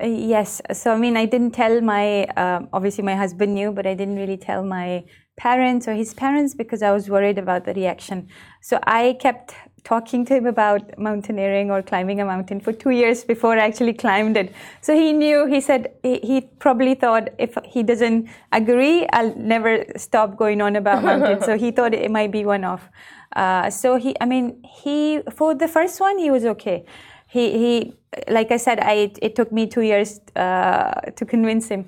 Uh, 0.02 0.06
yes. 0.06 0.60
So 0.72 0.92
i 0.92 0.98
mean 0.98 1.16
i 1.16 1.26
didn't 1.26 1.52
tell 1.62 1.80
my 1.80 2.24
uh, 2.42 2.60
obviously 2.72 3.04
my 3.04 3.16
husband 3.16 3.54
knew 3.54 3.70
but 3.72 3.86
i 3.86 3.94
didn't 3.94 4.16
really 4.16 4.38
tell 4.50 4.64
my 4.64 5.04
parents 5.36 5.86
or 5.86 5.94
his 5.94 6.14
parents 6.14 6.54
because 6.54 6.82
i 6.82 6.90
was 6.90 7.08
worried 7.08 7.38
about 7.38 7.64
the 7.66 7.74
reaction. 7.74 8.28
So 8.62 8.80
i 8.84 9.16
kept 9.20 9.54
talking 9.84 10.24
to 10.26 10.34
him 10.34 10.46
about 10.46 10.98
mountaineering 10.98 11.70
or 11.70 11.82
climbing 11.82 12.20
a 12.20 12.24
mountain 12.24 12.60
for 12.60 12.72
two 12.72 12.90
years 12.90 13.24
before 13.24 13.58
I 13.58 13.66
actually 13.66 13.94
climbed 13.94 14.36
it. 14.36 14.52
So 14.80 14.94
he 14.94 15.12
knew, 15.12 15.46
he 15.46 15.60
said, 15.60 15.92
he, 16.02 16.40
probably 16.58 16.94
thought 16.94 17.28
if 17.38 17.56
he 17.64 17.82
doesn't 17.82 18.28
agree, 18.52 19.06
I'll 19.12 19.34
never 19.36 19.84
stop 19.96 20.36
going 20.36 20.60
on 20.60 20.76
about 20.76 21.02
mountains. 21.04 21.44
so 21.44 21.56
he 21.56 21.70
thought 21.70 21.94
it 21.94 22.10
might 22.10 22.32
be 22.32 22.44
one 22.44 22.64
off. 22.64 22.88
Uh, 23.36 23.70
so 23.70 23.96
he, 23.96 24.16
I 24.20 24.26
mean, 24.26 24.62
he, 24.64 25.20
for 25.32 25.54
the 25.54 25.68
first 25.68 26.00
one, 26.00 26.18
he 26.18 26.30
was 26.30 26.44
okay. 26.44 26.84
He, 27.28 27.52
he 27.52 27.98
like 28.28 28.50
I 28.50 28.56
said, 28.56 28.80
I, 28.80 29.12
it 29.20 29.36
took 29.36 29.52
me 29.52 29.66
two 29.66 29.82
years 29.82 30.20
uh, 30.34 30.92
to 31.14 31.24
convince 31.24 31.68
him. 31.68 31.86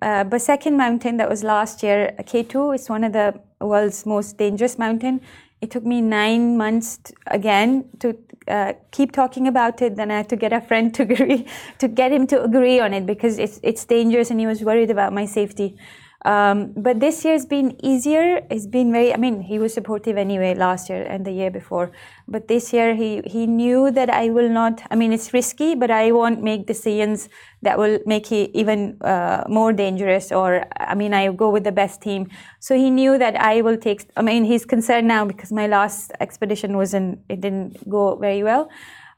Uh, 0.00 0.24
but 0.24 0.40
second 0.40 0.76
mountain 0.76 1.16
that 1.18 1.28
was 1.28 1.44
last 1.44 1.82
year, 1.82 2.14
K2 2.20 2.76
is 2.76 2.88
one 2.88 3.04
of 3.04 3.12
the 3.12 3.40
world's 3.60 4.06
most 4.06 4.36
dangerous 4.38 4.78
mountain 4.78 5.20
it 5.66 5.72
took 5.72 5.84
me 5.84 6.00
nine 6.00 6.56
months 6.56 6.98
to, 6.98 7.12
again 7.26 7.70
to 7.98 8.16
uh, 8.46 8.72
keep 8.92 9.10
talking 9.10 9.48
about 9.48 9.82
it. 9.82 9.96
Then 9.96 10.12
I 10.12 10.18
had 10.18 10.28
to 10.28 10.36
get 10.36 10.52
a 10.52 10.60
friend 10.60 10.94
to 10.94 11.02
agree, 11.08 11.46
to 11.78 11.88
get 11.88 12.12
him 12.12 12.26
to 12.28 12.42
agree 12.42 12.78
on 12.78 12.94
it 12.94 13.04
because 13.04 13.38
it's 13.38 13.58
it's 13.62 13.84
dangerous, 13.84 14.30
and 14.30 14.38
he 14.38 14.46
was 14.46 14.62
worried 14.62 14.90
about 14.90 15.12
my 15.12 15.26
safety. 15.26 15.76
Um, 16.26 16.72
but 16.76 16.98
this 16.98 17.24
year's 17.24 17.46
been 17.46 17.78
easier. 17.86 18.44
It's 18.50 18.66
been 18.66 18.90
very. 18.90 19.14
I 19.14 19.16
mean, 19.16 19.42
he 19.42 19.60
was 19.60 19.72
supportive 19.72 20.16
anyway 20.16 20.56
last 20.56 20.90
year 20.90 21.04
and 21.04 21.24
the 21.24 21.30
year 21.30 21.52
before. 21.52 21.92
But 22.26 22.48
this 22.48 22.72
year, 22.72 22.96
he 22.96 23.22
he 23.24 23.46
knew 23.46 23.92
that 23.92 24.10
I 24.10 24.30
will 24.30 24.48
not. 24.48 24.82
I 24.90 24.96
mean, 24.96 25.12
it's 25.12 25.32
risky, 25.32 25.76
but 25.76 25.88
I 25.92 26.10
won't 26.10 26.42
make 26.42 26.66
decisions 26.66 27.28
that 27.62 27.78
will 27.78 28.00
make 28.06 28.32
it 28.32 28.50
even 28.54 28.98
uh, 29.02 29.44
more 29.48 29.72
dangerous. 29.72 30.32
Or 30.32 30.66
I 30.80 30.96
mean, 30.96 31.14
I 31.14 31.30
go 31.30 31.48
with 31.48 31.62
the 31.62 31.70
best 31.70 32.02
team. 32.02 32.28
So 32.58 32.74
he 32.74 32.90
knew 32.90 33.18
that 33.18 33.36
I 33.36 33.60
will 33.60 33.76
take. 33.76 34.10
I 34.16 34.22
mean, 34.22 34.42
he's 34.42 34.64
concerned 34.64 35.06
now 35.06 35.24
because 35.26 35.52
my 35.52 35.68
last 35.68 36.10
expedition 36.18 36.76
wasn't. 36.76 37.20
It 37.28 37.40
didn't 37.40 37.88
go 37.88 38.16
very 38.16 38.42
well. 38.42 38.68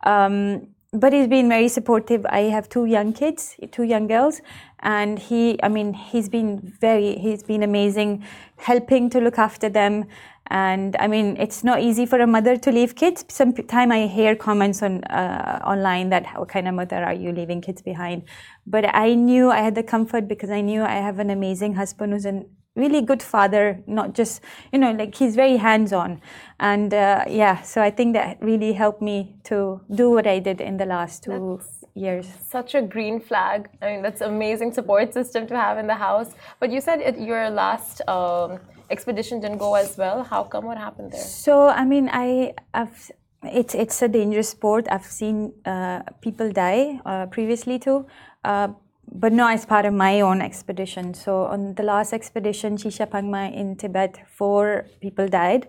Um, 0.03 0.68
but 0.92 1.12
he's 1.12 1.29
been 1.29 1.49
very 1.49 1.68
supportive. 1.68 2.25
I 2.27 2.49
have 2.53 2.68
two 2.68 2.87
young 2.87 3.12
kids, 3.12 3.57
two 3.73 3.83
young 3.83 4.07
girls, 4.07 4.40
and 4.81 5.19
he, 5.19 5.59
I 5.62 5.69
mean, 5.69 5.95
he's 5.95 6.29
been 6.29 6.61
very, 6.81 7.17
he's 7.17 7.43
been 7.43 7.62
amazing, 7.62 8.25
helping 8.57 9.11
to 9.11 9.21
look 9.21 9.38
after 9.38 9.69
them. 9.69 10.07
And 10.51 10.97
I 10.99 11.09
mean, 11.09 11.37
it's 11.37 11.62
not 11.62 11.81
easy 11.81 12.07
for 12.07 12.21
a 12.21 12.27
mother 12.27 12.57
to 12.57 12.73
leave 12.73 12.95
kids. 12.95 13.25
Sometimes 13.29 13.93
I 13.93 14.07
hear 14.07 14.35
comments 14.35 14.83
on 14.83 15.05
uh, 15.05 15.61
online 15.64 16.09
that 16.11 16.27
what 16.38 16.49
kind 16.49 16.67
of 16.69 16.75
mother 16.75 16.97
are 16.97 17.12
you 17.12 17.33
leaving 17.33 17.61
kids 17.61 17.83
behind? 17.83 18.23
But 18.67 18.95
I 18.95 19.14
knew 19.14 19.51
I 19.51 19.59
had 19.59 19.75
the 19.75 19.83
comfort 19.83 20.27
because 20.27 20.51
I 20.51 20.62
knew 20.62 20.83
I 20.83 20.97
have 20.97 21.19
an 21.19 21.31
amazing 21.31 21.75
husband 21.75 22.12
who's 22.12 22.25
an 22.25 22.47
really 22.79 23.03
good 23.03 23.23
father, 23.23 23.83
not 23.87 24.14
just, 24.14 24.41
you 24.73 24.79
know, 24.79 24.93
like 24.93 25.14
he's 25.14 25.35
very 25.37 25.57
hands 25.57 25.93
on. 25.93 26.21
And 26.61 26.95
uh, 26.95 27.25
yeah, 27.29 27.62
so 27.62 27.83
I 27.83 27.91
think 27.91 28.14
that 28.14 28.38
really 28.41 28.73
helped 28.73 29.03
me 29.03 29.37
to 29.45 29.81
do 29.95 30.11
what 30.11 30.27
I 30.27 30.38
did 30.38 30.61
in 30.61 30.77
the 30.77 30.87
last 30.87 31.25
two 31.25 31.59
that's 31.59 31.85
years. 31.95 32.27
Such 32.47 32.75
a 32.75 32.83
green 32.83 33.21
flag. 33.21 33.69
I 33.83 33.87
mean, 33.91 34.03
that's 34.03 34.21
amazing 34.21 34.73
support 34.73 35.12
system 35.12 35.47
to 35.49 35.57
have 35.57 35.79
in 35.79 35.87
the 35.87 35.95
house. 35.95 36.31
But 36.61 36.71
you 36.71 36.81
said 36.81 37.01
it, 37.01 37.19
your 37.19 37.51
last 37.51 38.01
um, 38.09 38.61
expedition 38.91 39.41
didn't 39.41 39.59
go 39.59 39.75
as 39.75 39.97
well. 39.99 40.23
How 40.23 40.45
come? 40.45 40.64
What 40.64 40.79
happened 40.79 41.12
there? 41.12 41.21
So, 41.21 41.69
I 41.69 41.85
mean, 41.85 42.09
I, 42.12 42.55
have 42.75 43.11
it's 43.43 43.75
it's 43.75 44.03
a 44.03 44.09
dangerous 44.09 44.49
sport. 44.49 44.87
I've 44.91 45.07
seen 45.07 45.53
uh, 45.64 46.03
people 46.21 46.51
die 46.51 47.01
uh, 47.05 47.27
previously 47.27 47.79
too. 47.79 48.07
Uh, 48.45 48.69
but 49.12 49.33
no, 49.33 49.49
as 49.49 49.64
part 49.66 49.87
of 49.87 49.94
my 49.94 50.21
own 50.21 50.40
expedition. 50.40 51.14
So 51.14 51.44
on 51.44 51.75
the 51.75 51.83
last 51.83 52.12
expedition, 52.12 52.77
Shisha 52.77 53.07
Pangma 53.07 53.55
in 53.55 53.77
Tibet, 53.77 54.18
four 54.29 54.87
people 55.01 55.29
died. 55.29 55.68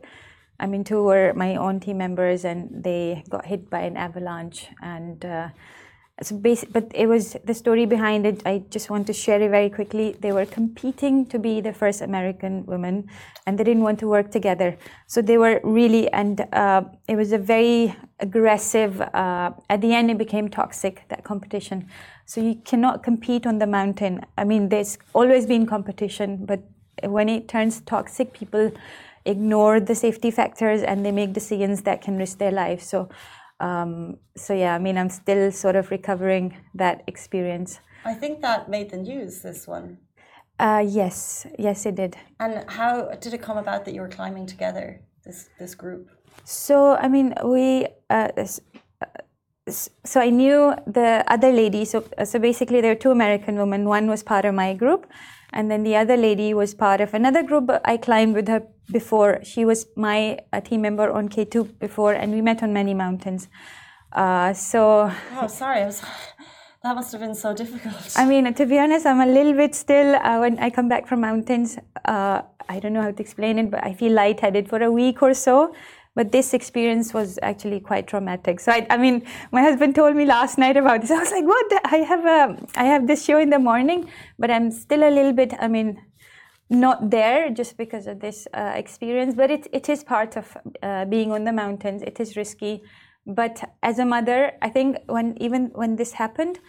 I 0.60 0.66
mean, 0.68 0.84
two 0.84 1.04
were 1.04 1.34
my 1.34 1.56
own 1.56 1.80
team 1.80 1.98
members, 1.98 2.44
and 2.44 2.84
they 2.84 3.24
got 3.30 3.46
hit 3.46 3.70
by 3.70 3.80
an 3.82 3.96
avalanche. 3.96 4.68
And 4.82 5.24
uh, 5.24 5.50
so, 6.22 6.36
basic, 6.36 6.74
but 6.74 6.92
it 6.94 7.08
was 7.08 7.38
the 7.46 7.54
story 7.54 7.86
behind 7.86 8.26
it. 8.26 8.42
I 8.46 8.64
just 8.70 8.90
want 8.90 9.08
to 9.08 9.14
share 9.14 9.42
it 9.42 9.50
very 9.50 9.70
quickly. 9.70 10.18
They 10.20 10.34
were 10.34 10.46
competing 10.46 11.26
to 11.28 11.40
be 11.40 11.62
the 11.62 11.72
first 11.72 12.02
American 12.02 12.66
women, 12.66 13.10
and 13.46 13.58
they 13.58 13.64
didn't 13.64 13.84
want 13.84 14.00
to 14.00 14.08
work 14.10 14.32
together. 14.32 14.76
So 15.08 15.22
they 15.22 15.38
were 15.38 15.62
really, 15.64 16.12
and 16.12 16.46
uh, 16.52 16.84
it 17.08 17.16
was 17.16 17.32
a 17.32 17.38
very 17.38 17.96
aggressive. 18.20 19.00
Uh, 19.00 19.52
at 19.70 19.80
the 19.80 19.94
end, 19.94 20.12
it 20.12 20.18
became 20.18 20.50
toxic 20.50 21.08
that 21.08 21.24
competition. 21.24 21.88
So 22.30 22.42
you 22.42 22.62
cannot 22.64 23.02
compete 23.02 23.48
on 23.48 23.58
the 23.58 23.66
mountain. 23.66 24.22
I 24.38 24.44
mean, 24.44 24.70
there's 24.70 25.00
always 25.14 25.48
been 25.48 25.66
competition, 25.66 26.46
but 26.46 26.62
when 27.02 27.28
it 27.28 27.48
turns 27.48 27.82
toxic, 27.82 28.34
people 28.34 28.72
ignore 29.26 29.80
the 29.80 29.96
safety 29.96 30.30
factors 30.30 30.84
and 30.84 31.04
they 31.04 31.12
make 31.12 31.34
decisions 31.34 31.82
that 31.88 32.04
can 32.04 32.18
risk 32.18 32.38
their 32.38 32.52
life. 32.52 32.84
So, 32.84 33.10
um, 33.60 34.18
so 34.38 34.54
yeah, 34.54 34.76
I 34.76 34.78
mean, 34.78 34.96
I'm 34.96 35.10
still 35.10 35.52
sort 35.52 35.76
of 35.76 35.90
recovering 35.90 36.56
that 36.76 37.02
experience. 37.08 37.80
I 38.06 38.14
think 38.14 38.42
that 38.42 38.70
made 38.70 38.92
the 38.92 38.98
news. 38.98 39.42
This 39.42 39.68
one. 39.68 39.98
Uh, 40.60 40.86
yes, 40.88 41.48
yes, 41.58 41.88
it 41.88 41.96
did. 41.96 42.16
And 42.40 42.64
how 42.70 43.06
did 43.16 43.34
it 43.34 43.42
come 43.42 43.58
about 43.58 43.86
that 43.86 43.96
you 43.96 44.02
were 44.02 44.08
climbing 44.08 44.46
together? 44.46 45.02
This 45.26 45.50
this 45.58 45.74
group. 45.74 46.12
So 46.44 46.96
I 46.98 47.08
mean, 47.08 47.34
we 47.44 47.88
uh, 48.12 48.30
so 49.72 50.20
I 50.20 50.30
knew 50.30 50.74
the 50.88 51.24
other 51.28 51.52
lady. 51.52 51.86
So, 51.86 52.04
so 52.24 52.40
basically, 52.40 52.82
there 52.82 52.92
were 52.92 53.00
two 53.00 53.12
American 53.12 53.56
women. 53.56 53.88
One 53.88 54.08
was 54.08 54.24
part 54.24 54.46
of 54.46 54.54
my 54.54 54.74
group, 54.74 55.08
And 55.52 55.72
then 55.72 55.84
the 55.84 55.96
other 55.96 56.16
lady 56.16 56.54
was 56.54 56.74
part 56.76 57.02
of 57.02 57.14
another 57.14 57.42
group. 57.44 57.70
I 57.84 57.98
climbed 57.98 58.36
with 58.36 58.48
her 58.48 58.62
before. 58.92 59.40
She 59.44 59.66
was 59.66 59.88
my 59.96 60.40
uh, 60.54 60.62
team 60.62 60.82
member 60.82 61.10
on 61.12 61.30
K2 61.30 61.80
before, 61.80 62.14
and 62.14 62.32
we 62.32 62.42
met 62.42 62.62
on 62.62 62.72
many 62.72 62.94
mountains. 62.94 63.48
Uh, 64.12 64.54
so. 64.54 65.12
Oh, 65.40 65.48
sorry. 65.48 65.82
I 65.82 65.86
was. 65.86 66.04
That 66.84 66.96
must 66.96 67.12
have 67.12 67.20
been 67.20 67.36
so 67.36 67.54
difficult. 67.54 68.14
I 68.16 68.26
mean, 68.26 68.54
to 68.54 68.66
be 68.66 68.80
honest, 68.80 69.06
I'm 69.06 69.20
a 69.20 69.26
little 69.26 69.54
bit 69.54 69.76
still. 69.76 70.16
Uh, 70.16 70.40
when 70.40 70.60
I 70.60 70.70
come 70.70 70.88
back 70.88 71.08
from 71.08 71.20
mountains, 71.22 71.78
uh, 72.06 72.42
I 72.70 72.80
don't 72.80 72.94
know 72.94 73.02
how 73.02 73.12
to 73.12 73.22
explain 73.22 73.60
it, 73.60 73.70
but 73.70 73.84
I 73.84 73.94
feel 73.94 74.14
lightheaded 74.14 74.70
for 74.70 74.82
a 74.82 74.92
week 74.92 75.22
or 75.22 75.34
so. 75.34 75.74
But 76.20 76.32
this 76.34 76.54
experience 76.54 77.14
was 77.14 77.40
actually 77.50 77.80
quite 77.90 78.06
traumatic. 78.08 78.60
So 78.60 78.72
I, 78.78 78.86
I 78.90 78.98
mean, 78.98 79.26
my 79.52 79.62
husband 79.62 79.96
told 79.96 80.16
me 80.22 80.26
last 80.26 80.58
night 80.58 80.78
about 80.84 81.02
this. 81.02 81.12
I 81.18 81.20
was 81.20 81.32
like, 81.32 81.48
"What? 81.56 81.68
I 81.98 81.98
have 82.12 82.26
a, 82.38 82.42
I 82.76 82.86
have 82.94 83.08
this 83.12 83.24
show 83.28 83.38
in 83.46 83.50
the 83.50 83.60
morning, 83.72 84.10
but 84.38 84.52
I'm 84.52 84.72
still 84.86 85.04
a 85.10 85.14
little 85.18 85.36
bit. 85.42 85.54
I 85.68 85.70
mean, 85.76 85.90
not 86.70 87.10
there 87.10 87.50
just 87.60 87.78
because 87.84 88.06
of 88.06 88.20
this 88.20 88.48
uh, 88.54 88.74
experience. 88.84 89.34
But 89.42 89.50
it, 89.58 89.68
it 89.80 89.88
is 89.94 90.04
part 90.16 90.36
of 90.42 90.58
uh, 90.58 91.06
being 91.06 91.32
on 91.32 91.46
the 91.46 91.54
mountains. 91.64 92.02
It 92.02 92.20
is 92.20 92.36
risky 92.36 92.84
but 93.30 93.64
as 93.84 94.00
a 94.00 94.06
mother, 94.06 94.54
I 94.62 94.70
think 94.70 94.98
when 95.06 95.38
even 95.40 95.72
when 95.76 95.96
this 95.96 96.14
happened, 96.14 96.60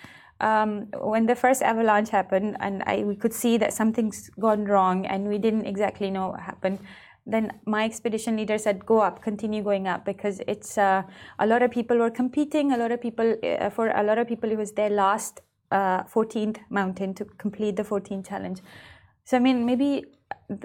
um, 0.41 0.89
when 1.01 1.27
the 1.27 1.35
first 1.35 1.63
avalanche 1.63 2.11
happened, 2.11 2.57
and 2.61 2.83
I, 2.87 3.05
we 3.05 3.17
could 3.17 3.33
see 3.33 3.57
that 3.59 3.73
something's 3.73 4.31
gone 4.39 4.65
wrong, 4.65 5.07
and 5.07 5.29
we 5.29 5.39
didn't 5.39 5.67
exactly 5.67 6.11
know 6.11 6.29
what 6.29 6.41
happened. 6.41 6.79
Then 7.27 7.53
my 7.67 7.85
expedition 7.85 8.37
leader 8.37 8.59
said, 8.59 8.87
"Go 8.87 9.01
up, 9.01 9.23
continue 9.23 9.63
going 9.63 9.87
up, 9.87 10.05
because 10.05 10.41
it's 10.47 10.79
uh, 10.79 11.03
a 11.39 11.47
lot 11.47 11.63
of 11.63 11.71
people 11.71 11.99
were 11.99 12.11
competing. 12.11 12.73
A 12.73 12.77
lot 12.77 12.93
of 12.93 13.01
people, 13.01 13.37
uh, 13.43 13.71
for 13.71 13.89
a 13.89 14.03
lot 14.03 14.19
of 14.19 14.27
people, 14.27 14.51
it 14.51 14.59
was 14.59 14.73
their 14.73 14.91
last 14.91 15.41
uh, 15.71 16.03
14th 16.05 16.59
mountain 16.71 17.15
to 17.15 17.25
complete 17.25 17.77
the 17.77 17.85
14th 17.85 18.29
challenge. 18.29 18.61
So 19.25 19.37
I 19.37 19.41
mean, 19.41 19.65
maybe 19.65 20.07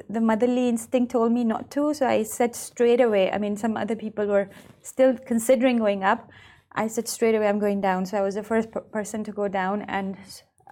the 0.09 0.21
motherly 0.21 0.67
instinct 0.67 1.11
told 1.11 1.31
me 1.31 1.43
not 1.43 1.69
to. 1.71 1.93
So 1.93 2.07
I 2.07 2.23
said 2.23 2.55
straight 2.55 3.01
away. 3.01 3.31
I 3.31 3.37
mean, 3.37 3.55
some 3.55 3.77
other 3.77 3.95
people 3.95 4.25
were 4.25 4.49
still 4.81 5.15
considering 5.17 5.77
going 5.77 6.03
up. 6.03 6.29
I 6.71 6.87
said 6.87 7.07
straight 7.07 7.35
away, 7.35 7.47
I'm 7.47 7.59
going 7.59 7.81
down. 7.81 8.05
So 8.05 8.17
I 8.17 8.21
was 8.21 8.35
the 8.35 8.43
first 8.43 8.69
person 8.91 9.23
to 9.23 9.31
go 9.31 9.47
down. 9.47 9.83
And 9.83 10.17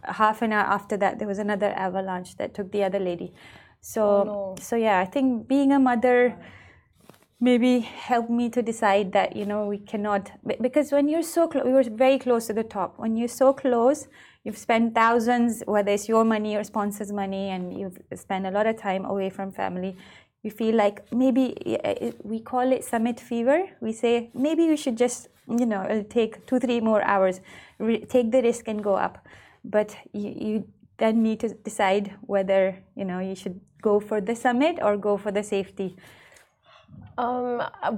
half 0.04 0.42
an 0.42 0.52
hour 0.52 0.66
after 0.66 0.98
that, 0.98 1.20
there 1.20 1.28
was 1.28 1.40
another 1.40 1.68
avalanche 1.68 2.36
that 2.38 2.54
took 2.54 2.72
the 2.72 2.84
other 2.84 3.00
lady. 3.00 3.34
So, 3.86 4.02
oh, 4.02 4.24
no. 4.24 4.56
so 4.62 4.78
yeah, 4.78 5.00
I 5.00 5.06
think 5.06 5.46
being 5.50 5.74
a 5.74 5.80
mother 5.80 6.38
maybe 7.42 7.80
helped 7.80 8.30
me 8.30 8.50
to 8.50 8.62
decide 8.62 9.12
that 9.12 9.36
you 9.36 9.46
know 9.46 9.66
we 9.66 9.78
cannot 9.78 10.32
because 10.62 10.94
when 10.94 11.10
you're 11.10 11.22
so 11.22 11.50
close, 11.50 11.66
we 11.66 11.74
were 11.74 11.84
very 11.84 12.18
close 12.18 12.48
to 12.48 12.54
the 12.54 12.64
top. 12.64 12.94
When 12.98 13.18
you're 13.18 13.28
so 13.44 13.52
close, 13.52 14.08
you've 14.46 14.58
spent 14.58 14.96
thousands, 14.96 15.64
whether 15.66 15.92
it's 15.92 16.08
your 16.08 16.24
money 16.24 16.56
or 16.56 16.64
sponsors' 16.64 17.12
money, 17.12 17.50
and 17.50 17.78
you've 17.78 17.98
spent 18.16 18.46
a 18.46 18.52
lot 18.52 18.68
of 18.68 18.78
time 18.78 19.04
away 19.04 19.30
from 19.30 19.52
family. 19.52 19.98
You 20.44 20.52
feel 20.52 20.76
like 20.76 21.12
maybe 21.12 21.78
we 22.24 22.40
call 22.40 22.72
it 22.72 22.86
summit 22.86 23.20
fever. 23.20 23.68
We 23.82 23.92
say 23.92 24.30
maybe 24.34 24.70
we 24.70 24.78
should 24.78 24.98
just, 24.98 25.28
you 25.50 25.66
know, 25.66 25.82
uh, 25.82 26.04
take 26.10 26.46
two, 26.46 26.60
three 26.60 26.80
more 26.80 27.02
hours, 27.04 27.42
take 28.08 28.32
the 28.32 28.42
risk 28.42 28.70
and 28.70 28.82
go 28.82 28.96
up. 28.96 29.28
But 29.66 29.94
you, 30.14 30.30
you 30.48 30.68
then 30.98 31.24
need 31.24 31.40
to 31.42 31.50
decide 31.50 32.16
whether, 32.22 32.78
you 32.96 33.06
know, 33.06 33.20
you 33.20 33.36
should 33.36 33.60
go 33.82 34.00
for 34.00 34.22
the 34.22 34.36
summit 34.36 34.80
or 34.82 34.98
go 34.98 35.18
for 35.18 35.32
the 35.32 35.44
safety. 35.44 35.96
Um, 37.18 37.62
uh, 37.82 37.98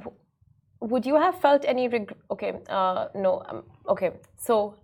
would 0.80 1.06
you 1.06 1.16
have 1.16 1.40
felt 1.40 1.66
any 1.66 1.88
regret? 1.88 2.18
Okay, 2.32 2.54
uh, 2.70 3.08
no. 3.16 3.44
Um, 3.48 3.64
okay, 3.88 4.12
so 4.38 4.76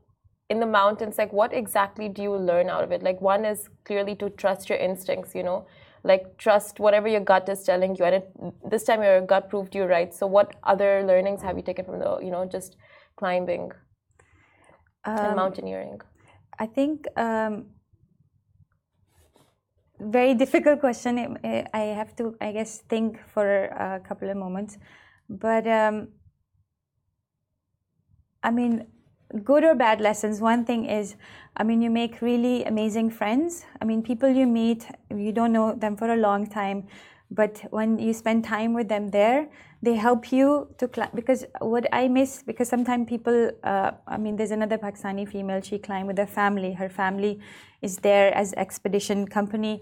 in 0.52 0.60
the 0.60 0.72
mountains 0.80 1.18
like 1.18 1.32
what 1.32 1.54
exactly 1.54 2.10
do 2.10 2.22
you 2.22 2.36
learn 2.36 2.70
out 2.70 2.84
of 2.84 2.92
it 2.96 3.02
like 3.02 3.22
one 3.22 3.46
is 3.52 3.70
clearly 3.86 4.16
to 4.22 4.30
trust 4.42 4.70
your 4.70 4.80
instincts 4.88 5.34
you 5.34 5.44
know 5.50 5.60
like 6.04 6.26
trust 6.38 6.82
whatever 6.86 7.08
your 7.08 7.22
gut 7.32 7.48
is 7.54 7.64
telling 7.64 7.96
you 7.96 8.04
and 8.04 8.16
it, 8.16 8.26
this 8.70 8.84
time 8.84 9.02
your 9.02 9.22
gut 9.22 9.50
proved 9.50 9.74
you 9.74 9.86
right 9.86 10.14
so 10.14 10.28
what 10.28 10.56
other 10.64 10.92
learnings 11.12 11.42
have 11.42 11.56
you 11.56 11.64
taken 11.64 11.86
from 11.86 12.00
the 12.00 12.18
you 12.26 12.32
know 12.36 12.44
just 12.46 12.76
climbing 13.16 13.72
um, 15.06 15.18
and 15.26 15.36
mountaineering 15.38 16.02
i 16.60 16.66
think 16.66 17.08
um, 17.16 17.66
very 20.02 20.34
difficult 20.44 20.80
question 20.80 21.38
i 21.74 21.80
have 21.80 22.16
to 22.16 22.36
i 22.42 22.52
guess 22.52 22.82
think 22.90 23.20
for 23.34 23.66
a 23.66 24.02
couple 24.08 24.30
of 24.30 24.38
moments 24.38 24.78
but 25.30 25.68
um, 25.68 26.08
i 28.44 28.52
mean 28.52 28.86
good 29.44 29.64
or 29.64 29.76
bad 29.76 30.02
lessons. 30.02 30.42
One 30.42 30.66
thing 30.66 30.86
is, 30.86 31.16
I 31.56 31.64
mean, 31.64 31.82
you 31.82 31.90
make 31.90 32.22
really 32.22 32.64
amazing 32.66 33.10
friends. 33.12 33.66
I 33.82 33.86
mean, 33.86 34.02
people 34.04 34.30
you 34.30 34.48
meet, 34.48 34.86
you 35.10 35.32
don't 35.32 35.52
know 35.52 35.74
them 35.74 35.96
for 35.96 36.12
a 36.12 36.18
long 36.18 36.48
time, 36.48 36.88
but 37.32 37.62
when 37.72 37.98
you 37.98 38.14
spend 38.14 38.44
time 38.44 38.74
with 38.74 38.90
them 38.90 39.10
there, 39.10 39.48
they 39.82 39.96
help 39.96 40.32
you 40.32 40.68
to 40.78 40.88
climb. 40.88 41.10
Because 41.16 41.46
what 41.60 41.88
I 41.92 42.08
miss, 42.08 42.44
because 42.44 42.68
sometimes 42.68 43.08
people, 43.10 43.52
uh, 43.64 43.92
I 44.06 44.18
mean, 44.18 44.36
there's 44.36 44.52
another 44.52 44.78
Pakistani 44.78 45.28
female, 45.28 45.62
she 45.62 45.80
climbed 45.80 46.08
with 46.08 46.18
her 46.18 46.28
family. 46.28 46.74
Her 46.74 46.90
family 46.90 47.40
is 47.82 47.98
there 47.98 48.36
as 48.36 48.54
expedition 48.54 49.28
company 49.28 49.82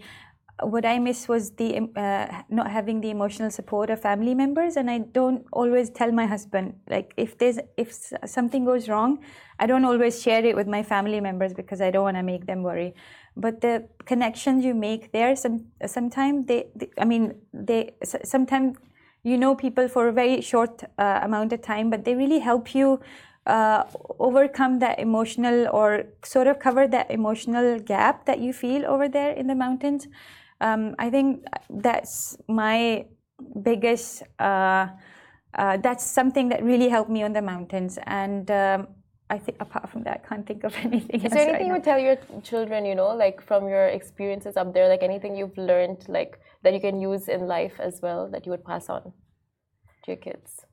what 0.64 0.86
I 0.86 1.00
miss 1.00 1.28
was 1.28 1.52
the 1.52 1.90
uh, 1.96 2.42
not 2.50 2.70
having 2.70 3.02
the 3.02 3.10
emotional 3.10 3.50
support 3.52 3.90
of 3.90 4.02
family 4.02 4.36
members, 4.36 4.76
and 4.76 4.90
I 4.90 5.00
don't 5.00 5.46
always 5.54 5.90
tell 5.90 6.12
my 6.12 6.26
husband. 6.26 6.76
Like 6.90 7.14
if 7.18 7.38
there's 7.38 7.60
if 7.78 7.94
something 8.26 8.66
goes 8.66 8.90
wrong, 8.90 9.20
I 9.60 9.68
don't 9.68 9.86
always 9.86 10.22
share 10.22 10.44
it 10.46 10.56
with 10.56 10.68
my 10.68 10.84
family 10.84 11.22
members 11.22 11.54
because 11.54 11.82
I 11.82 11.92
don't 11.92 12.04
want 12.04 12.18
to 12.18 12.24
make 12.24 12.46
them 12.46 12.64
worry. 12.64 12.94
But 13.40 13.62
the 13.62 13.88
connections 14.06 14.66
you 14.66 14.74
make 14.74 15.12
there, 15.12 15.36
some 15.36 15.68
sometimes 15.86 16.48
they, 16.48 16.68
they, 16.76 16.90
I 16.98 17.06
mean, 17.06 17.36
they 17.54 17.92
sometimes 18.24 18.78
you 19.24 19.38
know 19.38 19.56
people 19.56 19.88
for 19.88 20.08
a 20.08 20.14
very 20.14 20.42
short 20.42 20.84
uh, 20.98 21.20
amount 21.24 21.54
of 21.54 21.62
time, 21.62 21.90
but 21.90 22.06
they 22.06 22.16
really 22.16 22.40
help 22.40 22.76
you 22.76 23.00
uh, 23.46 23.84
overcome 24.20 24.80
that 24.80 25.00
emotional 25.00 25.68
or 25.72 26.04
sort 26.24 26.48
of 26.48 26.60
cover 26.60 26.88
that 26.88 27.10
emotional 27.10 27.80
gap 27.80 28.26
that 28.26 28.40
you 28.40 28.54
feel 28.54 28.86
over 28.86 29.08
there 29.08 29.32
in 29.32 29.48
the 29.48 29.56
mountains 29.56 30.08
um, 30.62 30.96
I 31.00 31.10
think 31.10 31.46
that's 31.70 32.38
my 32.48 33.06
biggest. 33.62 34.24
Uh, 34.40 34.88
uh, 35.56 35.78
that's 35.78 36.04
something 36.06 36.50
that 36.50 36.64
really 36.64 36.90
helped 36.90 37.10
me 37.10 37.24
on 37.24 37.34
the 37.34 37.42
mountains, 37.42 37.98
and 38.04 38.50
um, 38.52 38.88
I 39.30 39.38
think 39.38 39.58
apart 39.62 39.90
from 39.90 40.04
that, 40.04 40.22
I 40.24 40.28
can't 40.28 40.46
think 40.46 40.64
of 40.64 40.76
anything. 40.84 41.24
Is 41.24 41.32
there 41.32 41.42
anything 41.42 41.54
right 41.54 41.66
you 41.68 41.74
would 41.74 41.84
tell 41.84 42.00
your 42.00 42.18
children, 42.44 42.86
you 42.86 42.96
know, 42.96 43.16
like 43.16 43.42
from 43.42 43.68
your 43.68 43.88
experiences 43.88 44.58
up 44.58 44.74
there, 44.74 44.88
like 44.88 45.04
anything 45.04 45.36
you've 45.36 45.58
learned, 45.58 46.06
like 46.08 46.40
that 46.64 46.74
you 46.74 46.80
can 46.80 47.00
use 47.00 47.28
in 47.28 47.48
life 47.48 47.80
as 47.80 48.02
well, 48.02 48.28
that 48.32 48.46
you 48.46 48.52
would 48.52 48.66
pass 48.66 48.90
on 48.90 49.04
to 50.04 50.12
your 50.12 50.18
kids? 50.18 50.66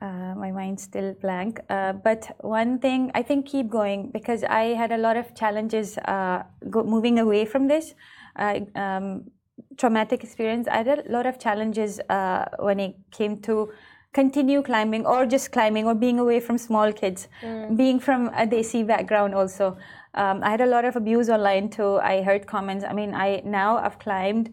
Uh, 0.00 0.34
my 0.36 0.52
mind's 0.52 0.82
still 0.82 1.14
blank. 1.14 1.60
Uh, 1.68 1.92
but 1.92 2.36
one 2.40 2.78
thing, 2.78 3.10
I 3.14 3.22
think 3.22 3.46
keep 3.46 3.68
going 3.68 4.10
because 4.12 4.44
I 4.44 4.74
had 4.74 4.92
a 4.92 4.98
lot 4.98 5.16
of 5.16 5.34
challenges 5.34 5.98
uh, 5.98 6.44
go, 6.70 6.84
moving 6.84 7.18
away 7.18 7.46
from 7.46 7.66
this 7.66 7.94
uh, 8.36 8.60
um, 8.76 9.30
traumatic 9.76 10.22
experience. 10.22 10.68
I 10.68 10.76
had 10.76 10.88
a 10.88 11.02
lot 11.10 11.26
of 11.26 11.40
challenges 11.40 11.98
uh, 12.08 12.44
when 12.60 12.78
it 12.78 12.96
came 13.10 13.38
to 13.42 13.72
continue 14.12 14.62
climbing 14.62 15.06
or 15.06 15.26
just 15.26 15.52
climbing 15.52 15.86
or 15.86 15.94
being 15.94 16.18
away 16.18 16.40
from 16.40 16.58
small 16.58 16.92
kids, 16.92 17.28
mm. 17.42 17.76
being 17.76 18.00
from 18.00 18.28
a 18.28 18.46
Desi 18.46 18.86
background 18.86 19.34
also. 19.34 19.76
Um, 20.14 20.42
I 20.42 20.50
had 20.50 20.60
a 20.60 20.66
lot 20.66 20.84
of 20.84 20.96
abuse 20.96 21.28
online 21.28 21.68
too. 21.68 21.98
I 21.98 22.22
heard 22.22 22.46
comments. 22.46 22.84
I 22.84 22.92
mean, 22.92 23.14
I 23.14 23.42
now 23.44 23.78
I've 23.78 23.98
climbed 23.98 24.52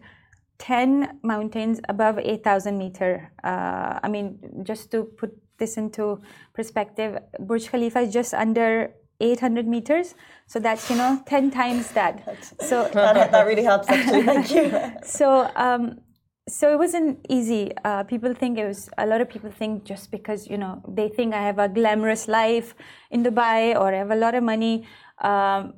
10 0.58 1.20
mountains 1.22 1.80
above 1.88 2.18
8,000 2.18 2.78
meter. 2.78 3.32
Uh, 3.42 3.98
I 4.02 4.08
mean, 4.08 4.38
just 4.62 4.90
to 4.92 5.04
put 5.04 5.36
this 5.58 5.76
into 5.76 6.20
perspective, 6.54 7.18
Burj 7.40 7.68
Khalifa 7.68 8.00
is 8.00 8.12
just 8.12 8.34
under 8.34 8.94
800 9.20 9.66
meters 9.66 10.14
so 10.46 10.58
that's 10.58 10.90
you 10.90 10.96
know 10.96 11.22
10 11.26 11.50
times 11.50 11.90
that 11.92 12.22
so 12.60 12.88
that, 12.92 13.32
that 13.32 13.46
really 13.46 13.62
helps 13.62 13.88
actually 13.88 14.22
thank 14.22 14.50
you 14.50 14.70
so 15.02 15.50
um, 15.56 15.98
so 16.48 16.72
it 16.72 16.78
wasn't 16.78 17.24
easy. 17.28 17.72
Uh, 17.84 18.04
people 18.04 18.32
think 18.32 18.58
it 18.58 18.66
was 18.66 18.88
a 18.98 19.06
lot 19.06 19.20
of 19.20 19.28
people 19.28 19.50
think 19.50 19.84
just 19.84 20.10
because 20.10 20.48
you 20.48 20.56
know 20.56 20.82
they 20.86 21.08
think 21.08 21.34
i 21.34 21.42
have 21.42 21.58
a 21.58 21.68
glamorous 21.68 22.28
life 22.28 22.74
in 23.10 23.24
dubai 23.24 23.74
or 23.74 23.92
i 23.92 23.98
have 23.98 24.10
a 24.10 24.16
lot 24.16 24.34
of 24.34 24.42
money. 24.42 24.86
Um, 25.18 25.74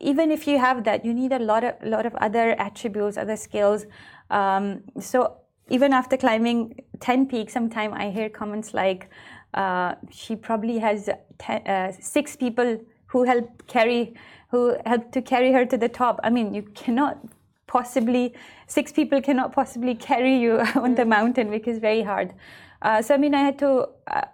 even 0.00 0.32
if 0.32 0.46
you 0.48 0.58
have 0.58 0.84
that 0.84 1.04
you 1.04 1.14
need 1.14 1.32
a 1.32 1.38
lot 1.38 1.64
of 1.64 1.74
lot 1.82 2.06
of 2.06 2.14
other 2.16 2.50
attributes 2.58 3.16
other 3.16 3.36
skills. 3.36 3.86
Um, 4.30 4.82
so 5.00 5.36
even 5.68 5.92
after 5.92 6.16
climbing 6.16 6.80
10 7.00 7.26
peaks 7.26 7.52
sometime 7.52 7.94
i 7.94 8.10
hear 8.10 8.28
comments 8.28 8.74
like 8.74 9.08
uh, 9.54 9.94
she 10.10 10.34
probably 10.36 10.78
has 10.78 11.08
ten, 11.38 11.66
uh, 11.66 11.92
six 12.00 12.36
people 12.36 12.80
who 13.06 13.24
help 13.24 13.66
carry, 13.66 14.14
who 14.50 14.76
help 14.86 15.12
to 15.12 15.20
carry 15.20 15.52
her 15.52 15.66
to 15.66 15.76
the 15.76 15.88
top. 15.88 16.18
I 16.24 16.30
mean, 16.30 16.54
you 16.54 16.62
cannot 16.62 17.18
possibly 17.72 18.34
six 18.66 18.92
people 18.92 19.22
cannot 19.22 19.52
possibly 19.52 19.94
carry 19.94 20.36
you 20.38 20.58
on 20.86 20.94
the 20.94 21.04
mountain 21.04 21.50
because 21.50 21.76
it's 21.76 21.80
very 21.80 22.02
hard. 22.02 22.34
Uh, 22.82 23.00
so 23.00 23.14
I 23.14 23.18
mean, 23.18 23.34
I 23.34 23.42
had 23.48 23.58
to 23.60 23.88
uh, 24.06 24.26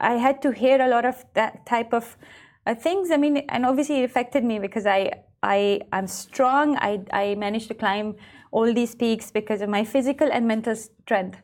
I 0.00 0.14
had 0.14 0.40
to 0.42 0.50
hear 0.50 0.80
a 0.80 0.88
lot 0.88 1.04
of 1.04 1.24
that 1.34 1.66
type 1.66 1.92
of 1.92 2.16
uh, 2.66 2.74
things. 2.74 3.10
I 3.10 3.16
mean, 3.16 3.38
and 3.48 3.66
obviously 3.66 4.00
it 4.00 4.04
affected 4.04 4.44
me 4.44 4.58
because 4.58 4.86
I 4.86 5.10
I 5.42 5.80
am 5.92 6.06
strong. 6.06 6.76
I, 6.76 7.00
I 7.12 7.34
managed 7.34 7.68
to 7.68 7.74
climb 7.74 8.14
all 8.52 8.72
these 8.74 8.94
peaks 8.94 9.30
because 9.30 9.62
of 9.62 9.68
my 9.68 9.84
physical 9.84 10.28
and 10.30 10.46
mental 10.46 10.76
strength. 10.76 11.38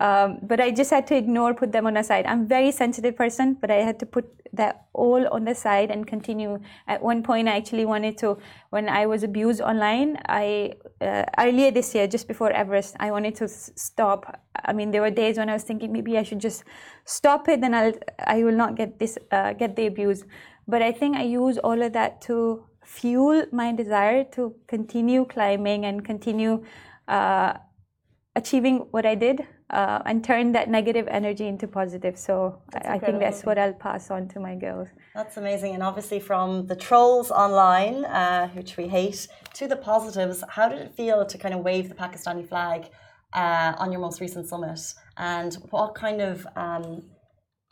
Um, 0.00 0.38
but 0.42 0.60
I 0.60 0.70
just 0.70 0.90
had 0.90 1.06
to 1.08 1.14
ignore, 1.14 1.52
put 1.52 1.72
them 1.72 1.86
on 1.86 1.92
the 1.92 2.02
side. 2.02 2.24
I'm 2.24 2.42
a 2.42 2.46
very 2.46 2.72
sensitive 2.72 3.16
person, 3.16 3.58
but 3.60 3.70
I 3.70 3.82
had 3.82 3.98
to 4.00 4.06
put 4.06 4.24
that 4.54 4.86
all 4.94 5.28
on 5.28 5.44
the 5.44 5.54
side 5.54 5.90
and 5.90 6.06
continue. 6.06 6.58
At 6.88 7.02
one 7.02 7.22
point, 7.22 7.48
I 7.48 7.56
actually 7.58 7.84
wanted 7.84 8.16
to, 8.18 8.38
when 8.70 8.88
I 8.88 9.04
was 9.04 9.22
abused 9.22 9.60
online, 9.60 10.18
I 10.26 10.72
uh, 11.02 11.24
earlier 11.38 11.70
this 11.70 11.94
year, 11.94 12.06
just 12.06 12.28
before 12.28 12.50
Everest, 12.50 12.96
I 12.98 13.10
wanted 13.10 13.34
to 13.36 13.48
stop. 13.48 14.40
I 14.64 14.72
mean, 14.72 14.90
there 14.90 15.02
were 15.02 15.10
days 15.10 15.36
when 15.36 15.50
I 15.50 15.52
was 15.52 15.64
thinking 15.64 15.92
maybe 15.92 16.16
I 16.16 16.22
should 16.22 16.40
just 16.40 16.64
stop 17.04 17.46
it, 17.50 17.60
then 17.60 17.74
I'll 17.74 17.92
I 18.26 18.42
will 18.42 18.56
not 18.56 18.76
get 18.76 18.98
this 18.98 19.18
uh, 19.30 19.52
get 19.52 19.76
the 19.76 19.86
abuse. 19.86 20.24
But 20.66 20.80
I 20.80 20.92
think 20.92 21.16
I 21.16 21.24
use 21.24 21.58
all 21.58 21.82
of 21.82 21.92
that 21.92 22.22
to 22.22 22.64
fuel 22.82 23.44
my 23.52 23.72
desire 23.72 24.24
to 24.32 24.54
continue 24.66 25.26
climbing 25.26 25.84
and 25.84 26.02
continue 26.02 26.64
uh, 27.06 27.52
achieving 28.34 28.78
what 28.92 29.04
I 29.04 29.14
did 29.14 29.46
uh, 29.70 30.02
and 30.04 30.24
turn 30.24 30.52
that 30.52 30.68
negative 30.68 31.06
energy 31.08 31.46
into 31.46 31.66
positive. 31.66 32.18
So 32.18 32.60
I, 32.74 32.94
I 32.94 32.98
think 32.98 33.20
that's 33.20 33.42
what 33.44 33.58
I'll 33.58 33.72
pass 33.72 34.10
on 34.10 34.28
to 34.28 34.40
my 34.40 34.54
girls. 34.54 34.88
That's 35.14 35.36
amazing. 35.36 35.74
And 35.74 35.82
obviously, 35.82 36.20
from 36.20 36.66
the 36.66 36.76
trolls 36.76 37.30
online, 37.30 38.04
uh, 38.04 38.48
which 38.48 38.76
we 38.76 38.88
hate, 38.88 39.28
to 39.54 39.68
the 39.68 39.76
positives, 39.76 40.42
how 40.48 40.68
did 40.68 40.80
it 40.80 40.94
feel 40.94 41.24
to 41.24 41.38
kind 41.38 41.54
of 41.54 41.60
wave 41.60 41.88
the 41.88 41.94
Pakistani 41.94 42.46
flag 42.48 42.86
uh, 43.32 43.74
on 43.78 43.92
your 43.92 44.00
most 44.00 44.20
recent 44.20 44.48
summit? 44.48 44.80
And 45.16 45.54
what 45.70 45.94
kind 45.94 46.20
of 46.20 46.46
um, 46.56 47.02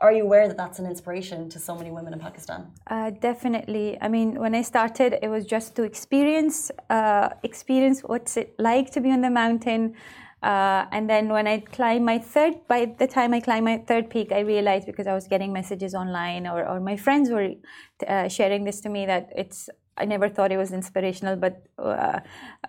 are 0.01 0.13
you 0.13 0.23
aware 0.23 0.47
that 0.47 0.57
that's 0.57 0.79
an 0.79 0.87
inspiration 0.87 1.49
to 1.49 1.59
so 1.59 1.75
many 1.75 1.91
women 1.91 2.13
in 2.13 2.21
Pakistan? 2.21 2.71
Uh, 2.87 3.11
definitely. 3.11 3.99
I 4.01 4.09
mean, 4.09 4.39
when 4.39 4.55
I 4.55 4.63
started, 4.63 5.19
it 5.21 5.29
was 5.29 5.45
just 5.45 5.75
to 5.77 5.83
experience 5.83 6.71
uh, 6.89 7.31
experience 7.43 8.03
what's 8.03 8.37
it 8.37 8.55
like 8.59 8.93
to 8.93 9.01
be 9.01 9.11
on 9.11 9.23
the 9.23 9.31
mountain. 9.31 9.95
Uh, 10.43 10.87
and 10.93 11.11
then 11.11 11.29
when 11.29 11.47
I 11.49 11.61
climbed 11.61 12.05
my 12.05 12.19
third, 12.19 12.55
by 12.69 12.85
the 12.99 13.07
time 13.07 13.35
I 13.35 13.41
climbed 13.41 13.65
my 13.65 13.79
third 13.79 14.09
peak, 14.09 14.31
I 14.31 14.41
realized 14.41 14.87
because 14.87 15.07
I 15.07 15.15
was 15.15 15.27
getting 15.27 15.53
messages 15.53 15.95
online 15.95 16.47
or, 16.47 16.67
or 16.67 16.79
my 16.81 16.97
friends 16.97 17.29
were 17.31 17.51
uh, 18.07 18.29
sharing 18.29 18.65
this 18.65 18.81
to 18.83 18.89
me 18.89 19.07
that 19.07 19.31
it's. 19.37 19.69
I 20.01 20.05
never 20.05 20.29
thought 20.29 20.53
it 20.53 20.57
was 20.59 20.73
inspirational, 20.73 21.35
but 21.35 21.61
uh, 21.77 22.21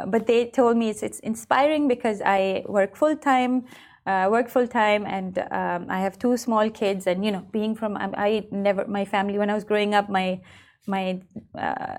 but 0.08 0.26
they 0.26 0.48
told 0.48 0.78
me 0.78 0.90
it's 0.90 1.04
it's 1.04 1.20
inspiring 1.20 1.88
because 1.88 2.24
I 2.26 2.64
work 2.68 2.96
full 2.96 3.16
time 3.16 3.66
uh, 4.10 4.28
work 4.32 4.50
full 4.50 4.68
time 4.68 5.06
and 5.06 5.38
um, 5.52 5.86
I 5.90 6.00
have 6.00 6.18
two 6.18 6.36
small 6.38 6.70
kids. 6.70 7.06
And 7.08 7.24
you 7.24 7.32
know, 7.32 7.46
being 7.52 7.76
from 7.76 7.98
I 8.00 8.48
never 8.52 8.88
my 8.88 9.06
family 9.06 9.38
when 9.38 9.50
I 9.50 9.54
was 9.54 9.64
growing 9.64 9.94
up, 9.94 10.10
my 10.10 10.42
my 10.88 11.22
uh, 11.58 11.98